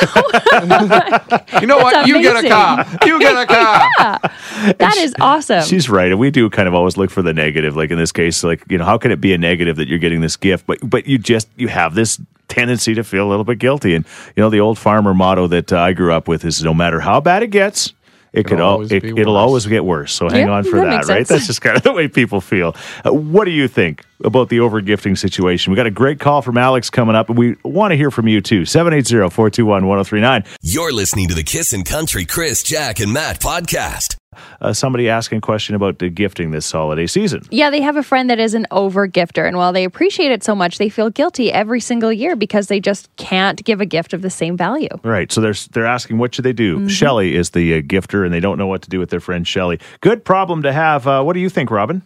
You 1.60 1.66
know 1.66 1.78
what? 1.78 1.92
That's 1.92 2.08
You 2.08 2.22
get 2.22 2.36
a 2.36 2.38
amazing. 2.38 2.50
car. 2.50 2.86
You 3.04 3.18
get 3.18 3.36
a 3.36 3.46
car. 3.46 4.20
that 4.78 4.96
is 4.98 5.14
awesome. 5.20 5.64
She's 5.64 5.88
right. 5.90 6.10
And 6.10 6.18
we 6.20 6.30
do 6.30 6.48
kind 6.50 6.68
of 6.68 6.74
always 6.74 6.96
look 6.96 7.10
for 7.10 7.22
the 7.22 7.34
negative. 7.34 7.74
Like 7.76 7.90
in 7.90 7.98
this 7.98 8.12
case, 8.12 8.44
like, 8.44 8.62
you 8.68 8.78
know, 8.78 8.84
how 8.84 8.96
can 8.98 9.10
it 9.10 9.17
be 9.20 9.32
a 9.32 9.38
negative 9.38 9.76
that 9.76 9.88
you're 9.88 9.98
getting 9.98 10.20
this 10.20 10.36
gift? 10.36 10.66
But 10.66 10.78
but 10.82 11.06
you 11.06 11.18
just 11.18 11.48
you 11.56 11.68
have 11.68 11.94
this 11.94 12.20
tendency 12.48 12.94
to 12.94 13.04
feel 13.04 13.26
a 13.26 13.30
little 13.30 13.44
bit 13.44 13.58
guilty. 13.58 13.94
And 13.94 14.04
you 14.36 14.42
know, 14.42 14.50
the 14.50 14.60
old 14.60 14.78
farmer 14.78 15.12
motto 15.14 15.46
that 15.48 15.72
uh, 15.72 15.78
I 15.80 15.92
grew 15.92 16.12
up 16.12 16.28
with 16.28 16.44
is 16.44 16.62
no 16.64 16.72
matter 16.74 17.00
how 17.00 17.20
bad 17.20 17.42
it 17.42 17.48
gets, 17.48 17.92
it 18.32 18.46
could 18.46 18.58
al- 18.60 18.90
it, 18.90 19.04
it'll 19.04 19.36
always 19.36 19.66
get 19.66 19.84
worse. 19.84 20.12
So 20.14 20.28
hang 20.28 20.46
Yeah, 20.46 20.52
on 20.54 20.64
for 20.64 20.76
that 20.80 20.84
that, 20.84 21.12
right? 21.12 21.26
sense. 21.26 21.28
That's 21.28 21.46
just 21.46 21.60
kind 21.62 21.76
of 21.76 21.82
the 21.82 21.92
way 21.92 22.08
people 22.08 22.40
feel. 22.40 22.74
Uh, 23.04 23.12
what 23.12 23.44
do 23.44 23.50
you 23.50 23.68
think 23.68 24.02
about 24.24 24.48
the 24.48 24.60
over 24.60 24.80
gifting 24.80 25.14
situation? 25.16 25.70
We 25.72 25.76
got 25.76 25.86
a 25.86 25.90
great 25.90 26.20
call 26.20 26.40
from 26.42 26.56
Alex 26.58 26.88
coming 26.90 27.14
up, 27.16 27.28
and 27.28 27.38
we 27.38 27.56
want 27.64 27.92
to 27.92 27.96
hear 27.96 28.10
from 28.10 28.28
you 28.28 28.40
too. 28.40 28.62
780-421-1039. 28.62 30.46
You're 30.62 30.92
listening 30.92 31.28
to 31.28 31.34
the 31.34 31.42
Kissin' 31.44 31.84
Country 31.84 32.24
Chris, 32.24 32.62
Jack, 32.62 33.00
and 33.00 33.12
Matt 33.12 33.40
podcast. 33.40 34.16
Uh, 34.60 34.72
somebody 34.72 35.08
asking 35.08 35.38
a 35.38 35.40
question 35.40 35.74
about 35.74 35.98
the 35.98 36.08
gifting 36.08 36.50
this 36.50 36.70
holiday 36.70 37.06
season. 37.06 37.42
Yeah, 37.50 37.70
they 37.70 37.80
have 37.80 37.96
a 37.96 38.02
friend 38.02 38.28
that 38.30 38.38
is 38.38 38.54
an 38.54 38.66
over 38.70 39.08
gifter, 39.08 39.46
and 39.46 39.56
while 39.56 39.72
they 39.72 39.84
appreciate 39.84 40.30
it 40.30 40.42
so 40.42 40.54
much, 40.54 40.78
they 40.78 40.88
feel 40.88 41.10
guilty 41.10 41.52
every 41.52 41.80
single 41.80 42.12
year 42.12 42.36
because 42.36 42.66
they 42.66 42.80
just 42.80 43.14
can't 43.16 43.64
give 43.64 43.80
a 43.80 43.86
gift 43.86 44.12
of 44.12 44.22
the 44.22 44.30
same 44.30 44.56
value. 44.56 44.88
Right. 45.02 45.30
So 45.30 45.40
they're 45.40 45.54
they're 45.72 45.86
asking 45.86 46.18
what 46.18 46.34
should 46.34 46.44
they 46.44 46.52
do. 46.52 46.88
Shelly 46.88 47.34
is 47.36 47.50
the 47.50 47.74
uh, 47.74 47.80
gifter, 47.80 48.24
and 48.24 48.32
they 48.34 48.40
don't 48.40 48.58
know 48.58 48.66
what 48.66 48.82
to 48.82 48.90
do 48.90 48.98
with 48.98 49.10
their 49.10 49.20
friend 49.20 49.46
Shelly. 49.46 49.78
Good 50.00 50.24
problem 50.24 50.62
to 50.62 50.72
have. 50.72 51.06
Uh, 51.06 51.22
what 51.22 51.34
do 51.34 51.40
you 51.40 51.48
think, 51.48 51.70
Robin? 51.70 52.02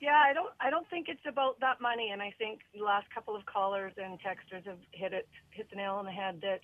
Yeah, 0.00 0.20
I 0.22 0.32
don't. 0.32 0.50
I 0.60 0.70
don't 0.70 0.88
think 0.90 1.08
it's 1.08 1.26
about 1.26 1.60
that 1.60 1.80
money, 1.80 2.10
and 2.12 2.20
I 2.20 2.32
think 2.38 2.60
the 2.76 2.84
last 2.84 3.06
couple 3.14 3.34
of 3.34 3.46
callers 3.46 3.92
and 3.96 4.18
texters 4.20 4.66
have 4.66 4.78
hit 4.92 5.12
it, 5.12 5.28
hit 5.50 5.68
the 5.70 5.76
nail 5.76 5.94
on 5.94 6.04
the 6.04 6.12
head. 6.12 6.40
That 6.42 6.60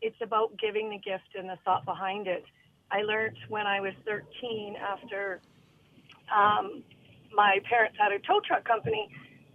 it's 0.00 0.20
about 0.22 0.56
giving 0.58 0.90
the 0.90 0.98
gift 0.98 1.34
and 1.36 1.48
the 1.48 1.58
thought 1.64 1.84
behind 1.84 2.26
it. 2.26 2.44
I 2.90 3.02
learned 3.02 3.36
when 3.48 3.66
I 3.66 3.80
was 3.80 3.92
13 4.04 4.76
after 4.76 5.40
um, 6.34 6.82
my 7.34 7.58
parents 7.68 7.96
had 7.98 8.12
a 8.12 8.18
tow 8.20 8.40
truck 8.46 8.64
company, 8.64 9.08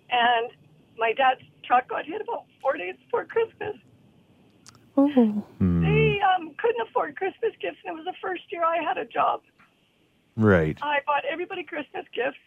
and 0.10 0.52
my 0.98 1.14
dad's 1.14 1.42
truck 1.64 1.88
got 1.88 2.06
hit 2.06 2.22
about 2.22 2.46
four 2.62 2.78
days 2.78 2.96
before 3.06 3.26
Christmas. 3.26 3.76
They 5.84 6.20
um, 6.22 6.54
couldn't 6.58 6.82
afford 6.88 7.16
Christmas 7.16 7.52
gifts, 7.62 7.78
and 7.86 7.94
it 7.94 7.96
was 7.96 8.06
the 8.06 8.20
first 8.22 8.44
year 8.52 8.64
I 8.64 8.84
had 8.84 8.98
a 8.98 9.06
job. 9.06 9.42
Right. 10.36 10.78
I 10.82 11.00
bought 11.06 11.24
everybody 11.30 11.64
Christmas 11.64 12.06
gifts, 12.14 12.38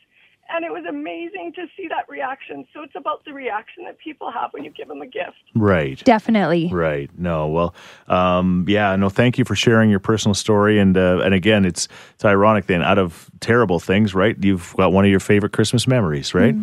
and 0.50 0.64
it 0.64 0.72
was 0.72 0.85
amazing 0.88 1.52
to 1.57 1.66
see 1.76 1.88
that 1.88 2.09
reaction. 2.09 2.66
So 2.72 2.83
it's 2.83 2.94
about 2.94 3.24
the 3.24 3.33
reaction 3.33 3.85
that 3.85 3.98
people 3.98 4.30
have 4.30 4.52
when 4.52 4.64
you 4.64 4.70
give 4.70 4.88
them 4.88 5.02
a 5.02 5.07
gift. 5.07 5.37
Right. 5.54 6.02
Definitely. 6.04 6.70
Right. 6.72 7.11
No. 7.18 7.48
Well. 7.48 7.74
Um, 8.09 8.64
yeah. 8.68 8.94
No. 8.96 9.09
Thank 9.09 9.38
you 9.38 9.44
for 9.44 9.54
sharing 9.54 9.90
your 9.90 10.00
personal 10.00 10.35
story. 10.35 10.78
And 10.78 10.96
uh, 10.96 11.20
and 11.24 11.35
again, 11.35 11.64
it's 11.64 11.88
it's 12.14 12.24
ironic. 12.24 12.66
Then, 12.66 12.83
out 12.83 12.98
of 12.98 13.30
terrible 13.40 13.80
things, 13.80 14.14
right? 14.14 14.37
You've 14.42 14.74
got 14.76 14.92
one 14.92 15.04
of 15.04 15.11
your 15.11 15.20
favorite 15.20 15.52
Christmas 15.52 15.87
memories, 15.87 16.35
right? 16.35 16.54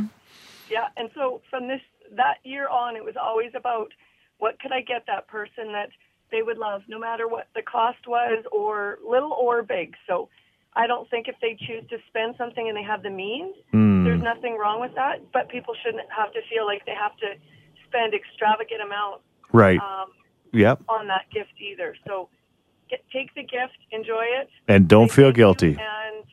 Yeah, 0.70 0.88
and 0.98 1.10
so 1.14 1.42
from 1.50 1.68
this 1.68 1.82
that 2.16 2.38
year 2.44 2.68
on, 2.70 2.96
it 2.96 3.04
was 3.04 3.16
always 3.22 3.52
about 3.56 3.92
what 4.38 4.60
could 4.60 4.72
I 4.72 4.82
get 4.82 5.04
that 5.08 5.28
person 5.28 5.72
that 5.74 5.90
they 6.32 6.42
would 6.42 6.58
love, 6.58 6.82
no 6.88 6.98
matter 6.98 7.28
what 7.28 7.48
the 7.56 7.62
cost 7.62 8.08
was, 8.08 8.44
or 8.52 8.98
little 9.08 9.34
or 9.34 9.64
big. 9.64 9.96
So 10.08 10.30
I 10.74 10.88
don't 10.88 11.10
think 11.10 11.28
if 11.28 11.36
they 11.42 11.58
choose 11.60 11.84
to 11.90 11.98
spend 12.08 12.36
something 12.38 12.68
and 12.68 12.76
they 12.78 12.84
have 12.84 13.04
the 13.04 13.10
means, 13.10 13.56
Hmm. 13.72 14.04
there's 14.06 14.22
nothing 14.22 14.58
wrong 14.58 14.80
with 14.80 14.96
that. 14.96 15.20
But 15.34 15.50
people 15.50 15.76
shouldn't 15.84 16.10
have 16.12 16.32
to 16.34 16.42
feel 16.50 16.66
like 16.66 16.86
they 16.86 16.96
have 16.96 17.16
to 17.18 17.36
spend 17.88 18.14
extravagant 18.14 18.82
amounts, 18.82 19.24
Right. 19.52 19.80
um, 19.80 20.12
Yep. 20.54 20.82
on 20.88 21.08
that 21.08 21.30
gift 21.30 21.54
either. 21.60 21.96
So 22.08 22.30
get, 22.90 23.04
take 23.12 23.34
the 23.36 23.44
gift, 23.44 23.78
enjoy 23.92 24.24
it, 24.26 24.50
And 24.68 24.88
don't 24.88 25.12
feel 25.12 25.32
guilty. 25.32 25.78
and 25.78 26.24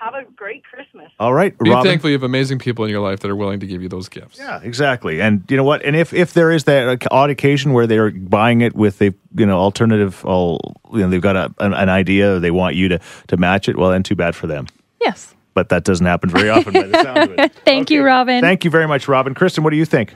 have 0.00 0.14
a 0.14 0.24
great 0.32 0.64
Christmas. 0.64 1.10
All 1.18 1.32
right, 1.34 1.56
Be 1.58 1.70
Robin. 1.70 1.84
thankful 1.90 2.10
you 2.10 2.14
have 2.14 2.22
amazing 2.22 2.58
people 2.58 2.84
in 2.84 2.90
your 2.90 3.00
life 3.00 3.20
that 3.20 3.30
are 3.30 3.36
willing 3.36 3.60
to 3.60 3.66
give 3.66 3.82
you 3.82 3.88
those 3.88 4.08
gifts. 4.08 4.38
Yeah, 4.38 4.60
exactly. 4.62 5.20
And 5.20 5.44
you 5.48 5.56
know 5.56 5.64
what? 5.64 5.82
And 5.84 5.96
if 5.96 6.12
if 6.12 6.34
there 6.34 6.50
is 6.50 6.64
that 6.64 7.06
odd 7.10 7.30
occasion 7.30 7.72
where 7.72 7.86
they're 7.86 8.10
buying 8.10 8.60
it 8.60 8.74
with 8.74 9.00
a 9.02 9.12
you 9.34 9.46
know 9.46 9.58
alternative, 9.58 10.24
all 10.24 10.76
you 10.92 11.00
know 11.00 11.08
they've 11.08 11.20
got 11.20 11.36
a, 11.36 11.54
an, 11.58 11.74
an 11.74 11.88
idea, 11.88 12.38
they 12.38 12.50
want 12.50 12.76
you 12.76 12.88
to 12.88 13.00
to 13.28 13.36
match 13.36 13.68
it. 13.68 13.76
Well, 13.76 13.90
then 13.90 14.02
too 14.02 14.16
bad 14.16 14.34
for 14.36 14.46
them. 14.46 14.66
Yes. 15.00 15.34
But 15.54 15.70
that 15.70 15.82
doesn't 15.84 16.06
happen 16.06 16.30
very 16.30 16.50
often 16.50 16.72
by 16.72 16.82
the 16.82 17.02
sound 17.02 17.18
of 17.18 17.38
it. 17.38 17.52
Thank 17.64 17.90
you, 17.90 18.04
Robin. 18.04 18.40
Thank 18.40 18.64
you 18.64 18.70
very 18.70 18.86
much, 18.86 19.08
Robin. 19.08 19.34
Kristen, 19.34 19.64
what 19.64 19.70
do 19.70 19.76
you 19.76 19.84
think? 19.84 20.14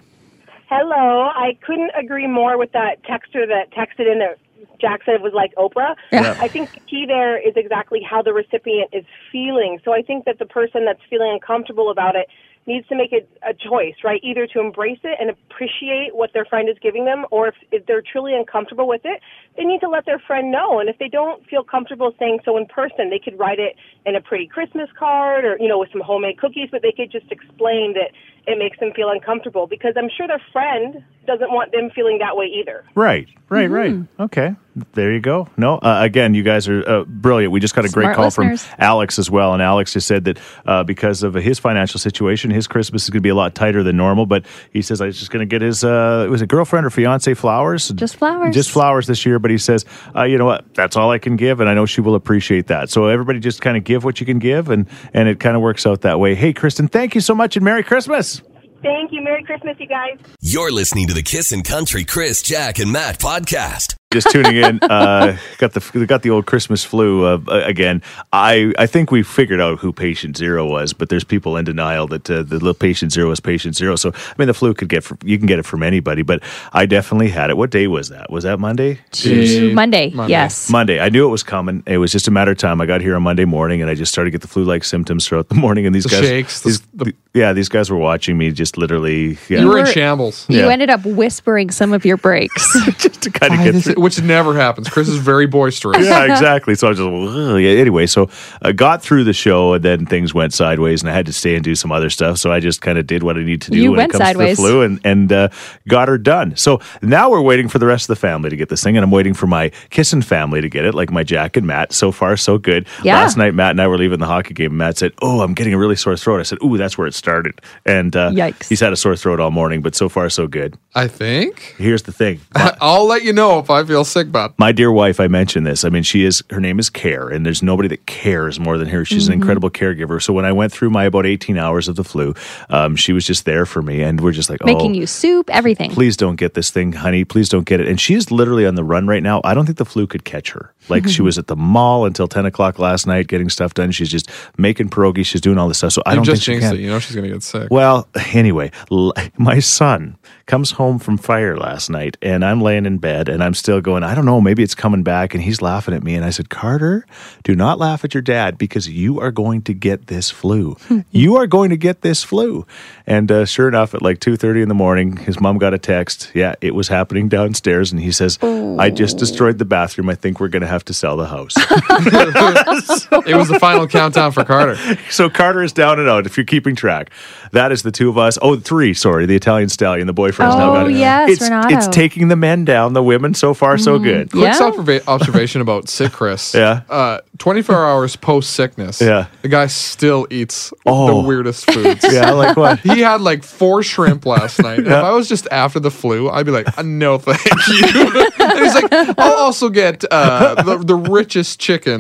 Hello. 0.69 1.29
I 1.35 1.59
couldn't 1.67 1.91
agree 1.99 2.29
more 2.29 2.57
with 2.57 2.71
that 2.73 3.03
texter 3.03 3.47
that 3.49 3.73
texted 3.73 4.11
in 4.11 4.21
that 4.21 4.39
Jack 4.81 5.01
said 5.05 5.15
it 5.15 5.23
was 5.23 5.33
like 5.35 5.55
Oprah. 5.57 5.95
Yeah. 6.13 6.35
I 6.41 6.49
think 6.49 6.73
the 6.73 6.81
key 6.89 7.05
there 7.07 7.37
is 7.37 7.55
exactly 7.57 8.01
how 8.03 8.23
the 8.23 8.33
recipient 8.33 8.91
is 8.93 9.05
feeling. 9.31 9.81
So 9.85 9.93
I 9.93 10.03
think 10.03 10.25
that 10.25 10.39
the 10.39 10.47
person 10.47 10.85
that's 10.85 11.01
feeling 11.09 11.31
uncomfortable 11.33 11.91
about 11.91 12.17
it 12.17 12.29
needs 12.67 12.87
to 12.89 12.95
make 12.95 13.13
it 13.13 13.29
a 13.43 13.53
choice, 13.53 13.95
right? 14.05 14.21
Either 14.23 14.47
to 14.47 14.61
embrace 14.61 15.01
it 15.03 15.19
and 15.21 15.31
appreciate 15.31 16.15
what 16.15 16.31
their 16.33 16.45
friend 16.45 16.69
is 16.69 16.77
giving 16.81 17.05
them, 17.05 17.27
or 17.31 17.49
if, 17.49 17.55
if 17.73 17.87
they're 17.87 18.03
truly 18.03 18.35
uncomfortable 18.35 18.87
with 18.87 19.01
it, 19.05 19.21
they 19.57 19.65
need 19.65 19.81
to 19.81 19.89
let 19.89 20.07
their 20.07 20.21
friend 20.21 20.53
know. 20.53 20.79
And 20.79 20.89
if 20.89 20.99
they 20.99 21.09
don't 21.09 21.45
feel 21.47 21.65
comfortable 21.65 22.13
saying 22.19 22.41
so 22.45 22.57
in 22.57 22.67
person, 22.67 23.11
they 23.11 23.19
could 23.19 23.39
write 23.39 23.59
it 23.59 23.75
in 24.07 24.15
a 24.15 24.21
pretty 24.21 24.47
Christmas 24.47 24.89
card 24.97 25.45
or, 25.45 25.57
you 25.59 25.67
know, 25.67 25.79
with 25.79 25.91
some 25.91 26.01
homemade 26.01 26.39
cookies, 26.39 26.69
but 26.71 26.83
they 26.83 26.93
could 26.93 27.11
just 27.11 27.31
explain 27.33 27.95
that 27.95 28.15
it 28.47 28.59
makes 28.59 28.79
them 28.79 28.93
feel 28.95 29.11
uncomfortable 29.11 29.67
because 29.67 29.95
I'm 29.97 30.11
sure 30.17 30.27
their 30.27 30.43
friend 30.53 31.03
doesn't 31.27 31.53
want 31.53 31.73
them 31.73 31.91
feeling 31.95 32.19
that 32.19 32.37
way 32.37 32.47
either. 32.47 32.85
Right, 32.95 33.29
right, 33.49 33.71
right. 33.71 33.93
Mm-hmm. 33.93 34.23
Okay, 34.23 34.55
there 34.95 35.13
you 35.13 35.21
go. 35.21 35.49
No, 35.57 35.79
uh, 35.79 35.99
again, 36.03 36.35
you 36.35 36.43
guys 36.43 36.69
are 36.69 36.89
uh, 36.89 37.05
brilliant. 37.05 37.53
We 37.53 37.61
just 37.61 37.75
got 37.75 37.85
a 37.85 37.89
great 37.89 38.15
call 38.15 38.25
listeners. 38.27 38.65
from 38.65 38.77
Alex 38.79 39.19
as 39.19 39.31
well, 39.31 39.53
and 39.53 39.63
Alex 39.63 39.93
just 39.93 40.07
said 40.07 40.25
that 40.25 40.39
uh, 40.67 40.83
because 40.85 41.23
of 41.23 41.35
his 41.35 41.59
financial 41.59 42.01
situation, 42.01 42.51
his 42.51 42.67
Christmas 42.67 43.05
is 43.05 43.11
going 43.11 43.19
to 43.19 43.23
be 43.23 43.29
a 43.29 43.35
lot 43.35 43.55
tighter 43.55 43.83
than 43.83 43.97
normal. 43.97 44.27
But 44.27 44.47
he 44.73 44.83
says 44.83 45.01
I 45.01 45.07
was 45.07 45.19
just 45.19 45.31
going 45.31 45.47
to 45.47 45.47
get 45.47 45.63
his 45.63 45.85
uh, 45.85 46.27
was 46.31 46.43
it 46.43 46.49
girlfriend 46.49 46.87
or 46.87 46.91
fiance 46.91 47.33
flowers? 47.35 47.89
Just 47.91 48.17
flowers. 48.17 48.55
just 48.55 48.71
flowers 48.71 49.07
this 49.07 49.25
year. 49.27 49.39
But 49.39 49.51
he 49.51 49.59
says, 49.59 49.85
uh, 50.17 50.25
you 50.25 50.39
know 50.39 50.47
what? 50.47 50.75
That's 50.75 50.97
all 50.97 51.11
I 51.11 51.19
can 51.19 51.37
give, 51.37 51.61
and 51.61 51.69
I 51.69 51.75
know 51.75 51.87
she 51.87 52.01
will 52.01 52.15
appreciate 52.15 52.67
that. 52.69 52.91
So 52.91 53.07
everybody 53.07 53.41
just 53.41 53.61
kind 53.61 53.77
of 53.77 53.85
give 53.85 54.05
what 54.05 54.21
you 54.21 54.27
can 54.27 54.39
give, 54.39 54.71
and 54.71 54.89
and 55.15 55.29
it 55.29 55.41
kind 55.41 55.57
of 55.57 55.63
works 55.63 55.87
out 55.87 56.01
that 56.03 56.19
way. 56.19 56.35
Hey, 56.35 56.53
Kristen, 56.53 56.89
thank 56.89 57.15
you 57.15 57.21
so 57.21 57.35
much, 57.35 57.57
and 57.57 57.65
Merry 57.65 57.83
Christmas. 57.83 58.43
Thank 58.83 59.13
you. 59.13 59.23
Merry 59.23 59.45
Christmas, 59.45 59.77
you 59.79 59.87
guys. 59.87 60.19
You're 60.41 60.73
listening 60.73 61.07
to 61.09 61.15
the 61.15 61.23
Kissin' 61.23 61.63
Country 61.63 62.05
Chris, 62.05 62.43
Jack, 62.43 62.79
and 62.79 62.91
Matt 62.91 63.19
podcast. 63.19 63.95
Just 64.13 64.31
tuning 64.31 64.57
in. 64.57 64.79
Uh, 64.83 65.37
got 65.59 65.73
the 65.73 66.07
got 66.07 66.23
the 66.23 66.31
old 66.31 66.47
Christmas 66.47 66.85
flu 66.85 67.25
uh, 67.25 67.39
again. 67.65 68.03
I 68.33 68.73
I 68.79 68.87
think 68.87 69.11
we 69.11 69.23
figured 69.23 69.61
out 69.61 69.79
who 69.79 69.93
patient 69.93 70.37
zero 70.37 70.67
was, 70.67 70.93
but 70.93 71.09
there's 71.09 71.25
people 71.25 71.57
in 71.57 71.65
denial 71.65 72.07
that 72.09 72.31
uh, 72.31 72.43
the 72.43 72.55
little 72.57 72.75
patient 72.75 73.13
zero 73.13 73.31
is 73.31 73.41
patient 73.41 73.77
zero. 73.77 73.97
So 73.97 74.13
I 74.15 74.35
mean, 74.39 74.47
the 74.49 74.55
flu 74.55 74.75
could 74.75 74.89
get 74.89 75.05
from, 75.05 75.19
you 75.25 75.39
can 75.39 75.47
get 75.47 75.59
it 75.59 75.65
from 75.67 75.83
anybody, 75.83 76.23
but 76.23 76.43
I 76.73 76.87
definitely 76.87 77.29
had 77.29 77.51
it. 77.51 77.57
What 77.57 77.71
day 77.71 77.87
was 77.87 78.09
that? 78.11 78.31
Was 78.31 78.45
that 78.45 78.59
Monday? 78.61 79.01
To 79.13 79.75
Monday, 79.75 80.11
Monday. 80.11 80.31
yes. 80.31 80.71
Monday. 80.71 81.01
I 81.01 81.09
knew 81.09 81.27
it 81.27 81.31
was 81.31 81.43
coming. 81.43 81.83
It 81.87 81.99
was 81.99 82.13
just 82.13 82.29
a 82.29 82.31
matter 82.31 82.53
of 82.53 82.59
time. 82.59 82.81
I 82.81 82.87
got 82.87 83.01
here 83.01 83.17
on 83.17 83.23
Monday 83.23 83.45
morning, 83.45 83.81
and 83.83 83.91
I 83.91 83.95
just 83.95 84.13
started 84.13 84.31
to 84.31 84.33
get 84.33 84.43
the 84.43 84.49
flu-like 84.49 84.85
symptoms 84.85 85.27
throughout 85.27 85.49
the 85.49 85.55
morning. 85.67 85.87
And 85.87 85.95
these 85.95 86.05
The 86.05 86.11
guys, 86.11 86.21
shakes, 86.29 86.61
these- 86.63 86.81
the- 86.95 87.15
yeah, 87.35 87.53
these 87.55 87.69
guys 87.71 87.91
were 87.91 87.97
watching 87.97 88.37
me 88.37 88.51
just 88.51 88.77
literally. 88.77 89.39
Yeah, 89.49 89.61
You 89.61 89.69
were 89.69 89.79
in 89.79 89.85
were- 89.85 89.91
shambles. 89.93 90.45
You 90.51 90.61
Yeah. 90.61 90.69
ended 90.69 90.91
up 90.91 91.05
whispering 91.07 91.71
some 91.71 91.93
of 91.95 92.05
your 92.05 92.19
breaks. 92.19 92.77
just 92.99 93.23
to 93.23 93.31
kind 93.31 93.55
of 93.55 93.73
get 93.75 93.83
through. 93.85 94.02
Which 94.03 94.21
never 94.21 94.55
happens. 94.55 94.89
Chris 94.89 95.09
is 95.09 95.17
very 95.19 95.47
boisterous. 95.47 96.05
yeah, 96.05 96.25
exactly. 96.31 96.75
So 96.75 96.89
I 96.89 96.91
was 96.91 96.99
just 96.99 97.09
"Ugh." 97.09 97.61
yeah. 97.61 97.71
Anyway, 97.81 98.07
so 98.07 98.29
I 98.61 98.73
got 98.73 99.03
through 99.03 99.25
the 99.25 99.33
show, 99.33 99.73
and 99.75 99.85
then 99.85 100.05
things 100.07 100.35
went 100.35 100.53
sideways, 100.53 101.03
and 101.03 101.11
I 101.11 101.15
had 101.15 101.27
to 101.27 101.33
stay 101.33 101.55
and 101.55 101.65
do 101.65 101.75
some 101.75 101.91
other 101.93 102.11
stuff. 102.11 102.39
So 102.39 102.53
I 102.53 102.61
just 102.61 102.83
kind 102.83 102.99
of 102.99 103.07
did 103.07 103.23
what 103.23 103.37
I 103.37 103.43
need 103.43 103.63
to 103.63 103.71
do 103.71 103.79
You 103.79 103.91
when 103.93 103.99
went 103.99 104.11
it 104.11 104.19
comes 104.19 104.25
sideways. 104.29 104.57
to 104.57 104.63
the 104.63 104.69
flu, 104.69 104.83
and 104.83 105.01
and 105.05 105.33
uh, 105.33 105.49
got 105.89 106.09
her 106.09 106.19
done. 106.19 106.57
So 106.57 106.81
now 107.01 107.31
we're 107.31 107.41
waiting 107.41 107.69
for 107.69 107.79
the 107.79 107.87
rest 107.87 108.05
of 108.05 108.09
the 108.09 108.21
family 108.21 108.51
to 108.51 108.57
get 108.57 108.69
this 108.69 108.83
thing, 108.83 108.97
and 108.97 109.05
I'm 109.05 109.11
waiting 109.11 109.35
for 109.35 109.47
my 109.47 109.71
kissing 109.91 110.23
family 110.23 110.61
to 110.61 110.69
get 110.69 110.85
it, 110.85 110.95
like 110.95 111.11
my 111.11 111.23
Jack 111.25 111.57
and 111.57 111.67
Matt. 111.67 111.93
So 111.93 112.13
far, 112.13 112.37
so 112.37 112.59
good. 112.59 112.87
Yeah. 113.03 113.17
Last 113.17 113.37
night, 113.37 113.55
Matt 113.55 113.71
and 113.73 113.81
I 113.81 113.87
were 113.89 113.99
leaving 113.99 114.19
the 114.19 114.27
hockey 114.27 114.55
game. 114.55 114.73
and 114.73 114.79
Matt 114.79 114.99
said, 114.99 115.13
"Oh, 115.23 115.41
I'm 115.41 115.55
getting 115.55 115.75
a 115.75 115.79
really 115.79 115.97
sore 115.97 116.17
throat." 116.17 116.41
I 116.41 116.43
said, 116.45 116.59
"Ooh, 116.65 116.77
that's 116.77 116.99
where 116.99 117.07
it 117.07 117.15
started." 117.15 117.61
And 117.87 118.15
uh, 118.17 118.31
Yikes. 118.31 118.69
he's 118.69 118.81
had 118.81 118.93
a 118.93 118.97
sore 118.97 119.17
throat 119.17 119.39
all 119.41 119.51
morning, 119.51 119.81
but 119.83 119.95
so 119.95 120.09
far, 120.09 120.29
so 120.29 120.47
good. 120.47 120.77
I 120.95 121.09
think. 121.09 121.75
Here's 121.79 122.03
the 122.03 122.13
thing. 122.13 122.41
I'll 122.81 123.07
let 123.07 123.23
you 123.23 123.33
know 123.33 123.59
if 123.59 123.71
I 123.71 123.83
feel 123.93 124.05
sick, 124.05 124.33
bud. 124.33 124.55
my 124.59 124.73
dear 124.73 124.91
wife, 124.91 125.21
I 125.21 125.29
mentioned 125.29 125.67
this. 125.67 125.85
I 125.85 125.89
mean, 125.89 126.03
she 126.03 126.25
is 126.25 126.43
her 126.51 126.61
name 126.61 126.79
is 126.79 126.91
Care, 126.91 127.29
and 127.29 127.45
there's 127.47 127.63
nobody 127.63 127.89
that 127.89 128.07
cares 128.07 128.59
more 128.59 128.79
than 128.79 128.89
her. 128.89 129.05
She's 129.05 129.29
an 129.29 129.33
Mm-hmm. 129.35 129.43
incredible 129.43 129.71
caregiver. 129.71 130.21
So 130.23 130.33
when 130.33 130.45
I 130.45 130.53
went 130.53 130.73
through 130.73 130.91
my 130.91 131.05
about 131.05 131.27
18 131.27 131.57
hours 131.59 131.89
of 131.89 131.97
the 131.97 132.05
flu, 132.05 132.35
um, 132.71 132.97
she 132.97 133.13
was 133.13 133.27
just 133.27 133.45
there 133.45 133.67
for 133.67 133.83
me, 133.83 134.03
and 134.03 134.21
we're 134.21 134.33
just 134.33 134.51
like, 134.51 134.61
oh, 134.63 134.67
Making 134.67 134.93
oh, 134.93 134.95
you 134.95 135.07
soup, 135.07 135.49
everything. 135.51 135.91
please 135.91 136.17
don't 136.17 136.37
get 136.37 136.55
this 136.55 136.71
thing, 136.71 136.93
honey. 136.93 137.25
Please 137.25 137.49
don't 137.49 137.65
get 137.67 137.81
it. 137.81 137.89
And 137.89 138.01
she's 138.01 138.31
literally 138.31 138.67
on 138.67 138.75
the 138.75 138.85
run 138.85 139.07
right 139.07 139.23
now. 139.23 139.41
I 139.45 139.55
don't 139.55 139.67
think 139.67 139.79
the 139.79 139.85
flu 139.85 140.07
could 140.07 140.25
catch 140.25 140.51
her. 140.53 140.73
Like 140.89 141.07
she 141.09 141.23
was 141.29 141.39
at 141.39 141.47
the 141.47 141.57
mall 141.57 142.05
until 142.07 142.29
10 142.29 142.45
o'clock 142.47 142.79
last 142.79 143.07
night 143.07 143.27
getting 143.29 143.49
stuff 143.49 143.75
done. 143.75 143.91
She's 143.93 144.09
just 144.11 144.31
making 144.59 144.89
pierogies. 144.91 145.27
She's 145.27 145.41
doing 145.41 145.59
all 145.59 145.69
this 145.69 145.79
stuff. 145.79 145.93
So 145.93 146.03
I 146.07 146.13
You 146.13 146.17
don't 146.17 146.25
just 146.25 146.45
think 146.47 146.61
she 146.63 146.67
can. 146.67 146.75
it. 146.77 146.81
You 146.81 146.89
know 146.89 146.99
she's 146.99 147.15
going 147.15 147.27
to 147.29 147.33
get 147.35 147.43
sick. 147.43 147.69
Well, 147.71 148.09
anyway, 148.35 148.71
l- 148.91 149.13
my 149.37 149.59
son 149.59 150.17
comes 150.47 150.73
home 150.73 150.99
from 150.99 151.17
fire 151.19 151.57
last 151.57 151.89
night 151.91 152.17
and 152.23 152.45
I'm 152.45 152.61
laying 152.61 152.85
in 152.87 152.99
bed 152.99 153.29
and 153.29 153.43
I'm 153.45 153.55
still 153.55 153.81
going, 153.83 154.03
I 154.03 154.15
don't 154.15 154.25
know, 154.25 154.41
maybe 154.41 154.63
it's 154.63 154.75
coming 154.75 155.03
back. 155.03 155.35
And 155.35 155.43
he's 155.43 155.61
laughing 155.61 155.95
at 155.95 156.03
me. 156.03 156.15
And 156.15 156.25
I 156.25 156.31
said, 156.31 156.49
Carter, 156.49 157.05
do 157.43 157.55
not 157.55 157.79
laugh 157.79 158.05
at 158.05 158.15
your 158.15 158.23
dad 158.23 158.57
because 158.59 158.89
you 158.89 159.21
are 159.21 159.31
going 159.31 159.63
to 159.63 159.75
get 159.75 160.07
this 160.07 160.31
flu. 160.31 160.77
you 161.11 161.37
are 161.37 161.47
going 161.47 161.71
to 161.71 161.77
get 161.77 162.03
this 162.03 162.23
flu. 162.23 162.67
And 163.07 163.31
uh, 163.31 163.45
sure 163.45 163.69
enough, 163.69 163.95
at 163.95 164.03
like 164.03 164.21
2.30 164.21 164.63
in 164.63 164.69
the 164.69 164.75
morning, 164.75 165.17
his 165.17 165.41
mom 165.41 165.59
got 165.59 165.75
a 165.75 165.79
text. 165.79 166.31
Yeah, 166.35 166.55
it 166.61 166.75
was 166.75 166.89
happening 166.89 167.29
downstairs. 167.29 167.93
And 167.93 168.01
he 168.01 168.13
says, 168.13 168.39
I 168.43 168.91
just 168.91 169.19
destroyed 169.19 169.59
the 169.59 169.65
bathroom. 169.65 170.09
I 170.09 170.15
think 170.15 170.41
we're 170.41 170.49
going 170.49 170.63
to 170.63 170.69
have 170.69 170.85
to 170.87 170.95
sell 170.95 171.17
the 171.17 171.27
house. 171.27 171.55
it 171.59 173.37
was 173.37 173.49
the 173.49 173.59
final 173.61 173.87
countdown 173.87 174.33
for 174.33 174.45
Carter. 174.45 174.77
so 175.11 175.29
Carter 175.29 175.63
is 175.63 175.73
down 175.73 175.99
and 175.99 176.09
out. 176.09 176.27
If 176.27 176.37
you're 176.37 176.47
keeping 176.47 176.75
track, 176.77 177.11
that 177.53 177.73
is 177.73 177.83
the 177.83 177.91
two 177.93 178.09
of 178.09 178.19
us. 178.19 178.39
Oh, 178.41 178.57
three. 178.57 178.95
Sorry, 178.95 179.27
the 179.27 179.37
Italian 179.37 179.69
stallion, 179.69 180.07
the 180.07 180.13
boyfriend's 180.13 180.57
now 180.57 180.71
Oh, 180.71 180.75
got 180.75 180.91
it. 180.91 180.97
yes, 180.97 181.31
it's, 181.31 181.43
Renato. 181.43 181.75
it's 181.77 181.89
taking 181.89 182.29
the 182.29 182.37
men 182.37 182.65
down. 182.65 182.93
The 182.93 183.03
women 183.03 183.35
so 183.35 183.53
far 183.55 183.72
so 183.79 183.99
good. 183.99 184.31
Quick 184.31 184.45
Yeah. 184.45 184.59
observa- 184.59 185.03
observation 185.09 185.61
about 185.61 185.89
sick 185.89 186.13
Chris. 186.13 186.55
Yeah. 186.55 186.83
Uh, 186.89 187.19
24 187.39 187.75
hours 187.75 188.17
post 188.17 188.51
sickness. 188.51 189.01
Yeah. 189.01 189.27
The 189.43 189.49
guy 189.49 189.67
still 189.67 190.27
eats 190.31 190.73
Oh. 190.87 191.07
the 191.23 191.27
weirdest 191.29 191.71
foods. 191.71 192.05
Yeah, 192.13 192.33
like 192.33 192.57
what? 192.57 192.81
He 192.81 193.01
had 193.01 193.21
like 193.21 193.43
four 193.43 193.83
shrimp 193.83 194.27
last 194.27 194.59
night. 194.61 194.81
If 194.81 194.89
I 194.89 195.13
was 195.13 195.29
just 195.29 195.49
after 195.51 195.81
the 195.81 195.91
flu, 195.91 196.29
I'd 196.31 196.45
be 196.47 196.53
like, 196.53 196.79
"Uh, 196.79 196.83
no, 196.83 197.19
thank 197.19 197.41
you. 197.69 198.27
and 198.39 198.59
he's 198.59 198.75
like, 198.75 198.93
I'll 199.19 199.33
also 199.39 199.69
get 199.71 200.05
uh, 200.11 200.63
the, 200.63 200.79
the 200.79 200.95
richest 200.95 201.59
chicken 201.61 201.99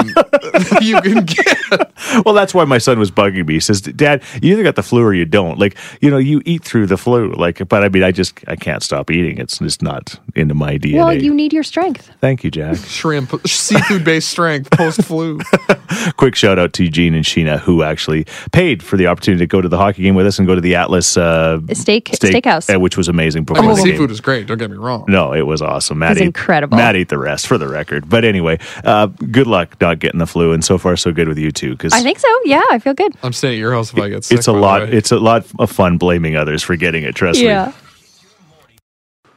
you 0.82 1.00
can 1.00 1.24
get. 1.24 1.92
Well, 2.24 2.34
that's 2.34 2.52
why 2.52 2.64
my 2.64 2.78
son 2.78 2.98
was 2.98 3.10
bugging 3.10 3.46
me. 3.46 3.54
He 3.54 3.60
says, 3.60 3.80
"Dad, 3.80 4.22
you 4.42 4.52
either 4.52 4.62
got 4.62 4.76
the 4.76 4.82
flu 4.82 5.02
or 5.02 5.14
you 5.14 5.24
don't. 5.24 5.58
Like, 5.58 5.76
you 6.00 6.10
know, 6.10 6.18
you 6.18 6.42
eat 6.44 6.62
through 6.64 6.86
the 6.88 6.96
flu. 6.98 7.32
Like, 7.32 7.66
but 7.68 7.82
I 7.84 7.88
mean, 7.88 8.02
I 8.02 8.12
just 8.12 8.38
I 8.48 8.56
can't 8.56 8.82
stop 8.82 9.10
eating. 9.10 9.38
It's 9.38 9.58
just 9.58 9.82
not 9.82 10.18
into 10.34 10.54
my 10.54 10.76
DNA. 10.78 10.96
well, 10.96 11.14
you 11.14 11.32
need 11.32 11.52
your 11.52 11.61
strength. 11.62 12.10
Thank 12.20 12.44
you, 12.44 12.50
Jack. 12.50 12.76
Shrimp, 12.86 13.32
seafood 13.46 14.04
based 14.04 14.28
strength 14.28 14.70
post 14.70 15.02
flu. 15.04 15.40
Quick 16.16 16.34
shout 16.34 16.58
out 16.58 16.72
to 16.74 16.88
Gene 16.88 17.14
and 17.14 17.24
Sheena 17.24 17.58
who 17.58 17.82
actually 17.82 18.26
paid 18.52 18.82
for 18.82 18.96
the 18.96 19.06
opportunity 19.06 19.40
to 19.42 19.46
go 19.46 19.60
to 19.60 19.68
the 19.68 19.76
hockey 19.78 20.02
game 20.02 20.14
with 20.14 20.26
us 20.26 20.38
and 20.38 20.46
go 20.48 20.54
to 20.54 20.60
the 20.60 20.74
Atlas 20.74 21.16
uh, 21.16 21.60
Steak 21.72 22.10
steakhouse. 22.10 22.74
uh, 22.74 22.78
which 22.80 22.96
was 22.96 23.08
amazing. 23.08 23.42
I 23.42 23.44
Before 23.44 23.62
mean, 23.62 23.70
the 23.70 23.76
game. 23.76 23.84
seafood 23.92 24.10
is 24.10 24.20
great. 24.20 24.46
Don't 24.46 24.58
get 24.58 24.70
me 24.70 24.76
wrong. 24.76 25.04
No, 25.08 25.32
it 25.32 25.42
was 25.46 25.60
awesome. 25.62 25.98
Matt 25.98 26.10
was 26.10 26.18
ate, 26.18 26.24
incredible. 26.26 26.76
Matt 26.76 26.96
ate 26.96 27.08
the 27.08 27.18
rest 27.18 27.46
for 27.46 27.58
the 27.58 27.68
record. 27.68 28.08
But 28.08 28.24
anyway, 28.24 28.58
uh, 28.84 29.06
good 29.06 29.46
luck 29.46 29.76
not 29.80 29.98
getting 29.98 30.18
the 30.18 30.26
flu, 30.26 30.52
and 30.52 30.64
so 30.64 30.78
far 30.78 30.96
so 30.96 31.12
good 31.12 31.28
with 31.28 31.38
you 31.38 31.50
too. 31.52 31.70
Because 31.72 31.92
I 31.92 32.00
think 32.02 32.18
so. 32.18 32.28
Yeah, 32.44 32.62
I 32.70 32.78
feel 32.78 32.94
good. 32.94 33.14
I'm 33.22 33.32
staying 33.32 33.54
at 33.54 33.58
your 33.58 33.72
house 33.72 33.92
if 33.92 33.98
I 33.98 34.08
get 34.08 34.24
sick. 34.24 34.38
it's 34.38 34.46
a 34.46 34.52
lot. 34.52 34.82
It's 34.92 35.12
a 35.12 35.18
lot 35.18 35.46
of 35.58 35.70
fun 35.70 35.98
blaming 35.98 36.36
others 36.36 36.62
for 36.62 36.76
getting 36.76 37.02
it. 37.04 37.14
Trust 37.14 37.38
Yeah. 37.40 37.66
me. 37.66 37.72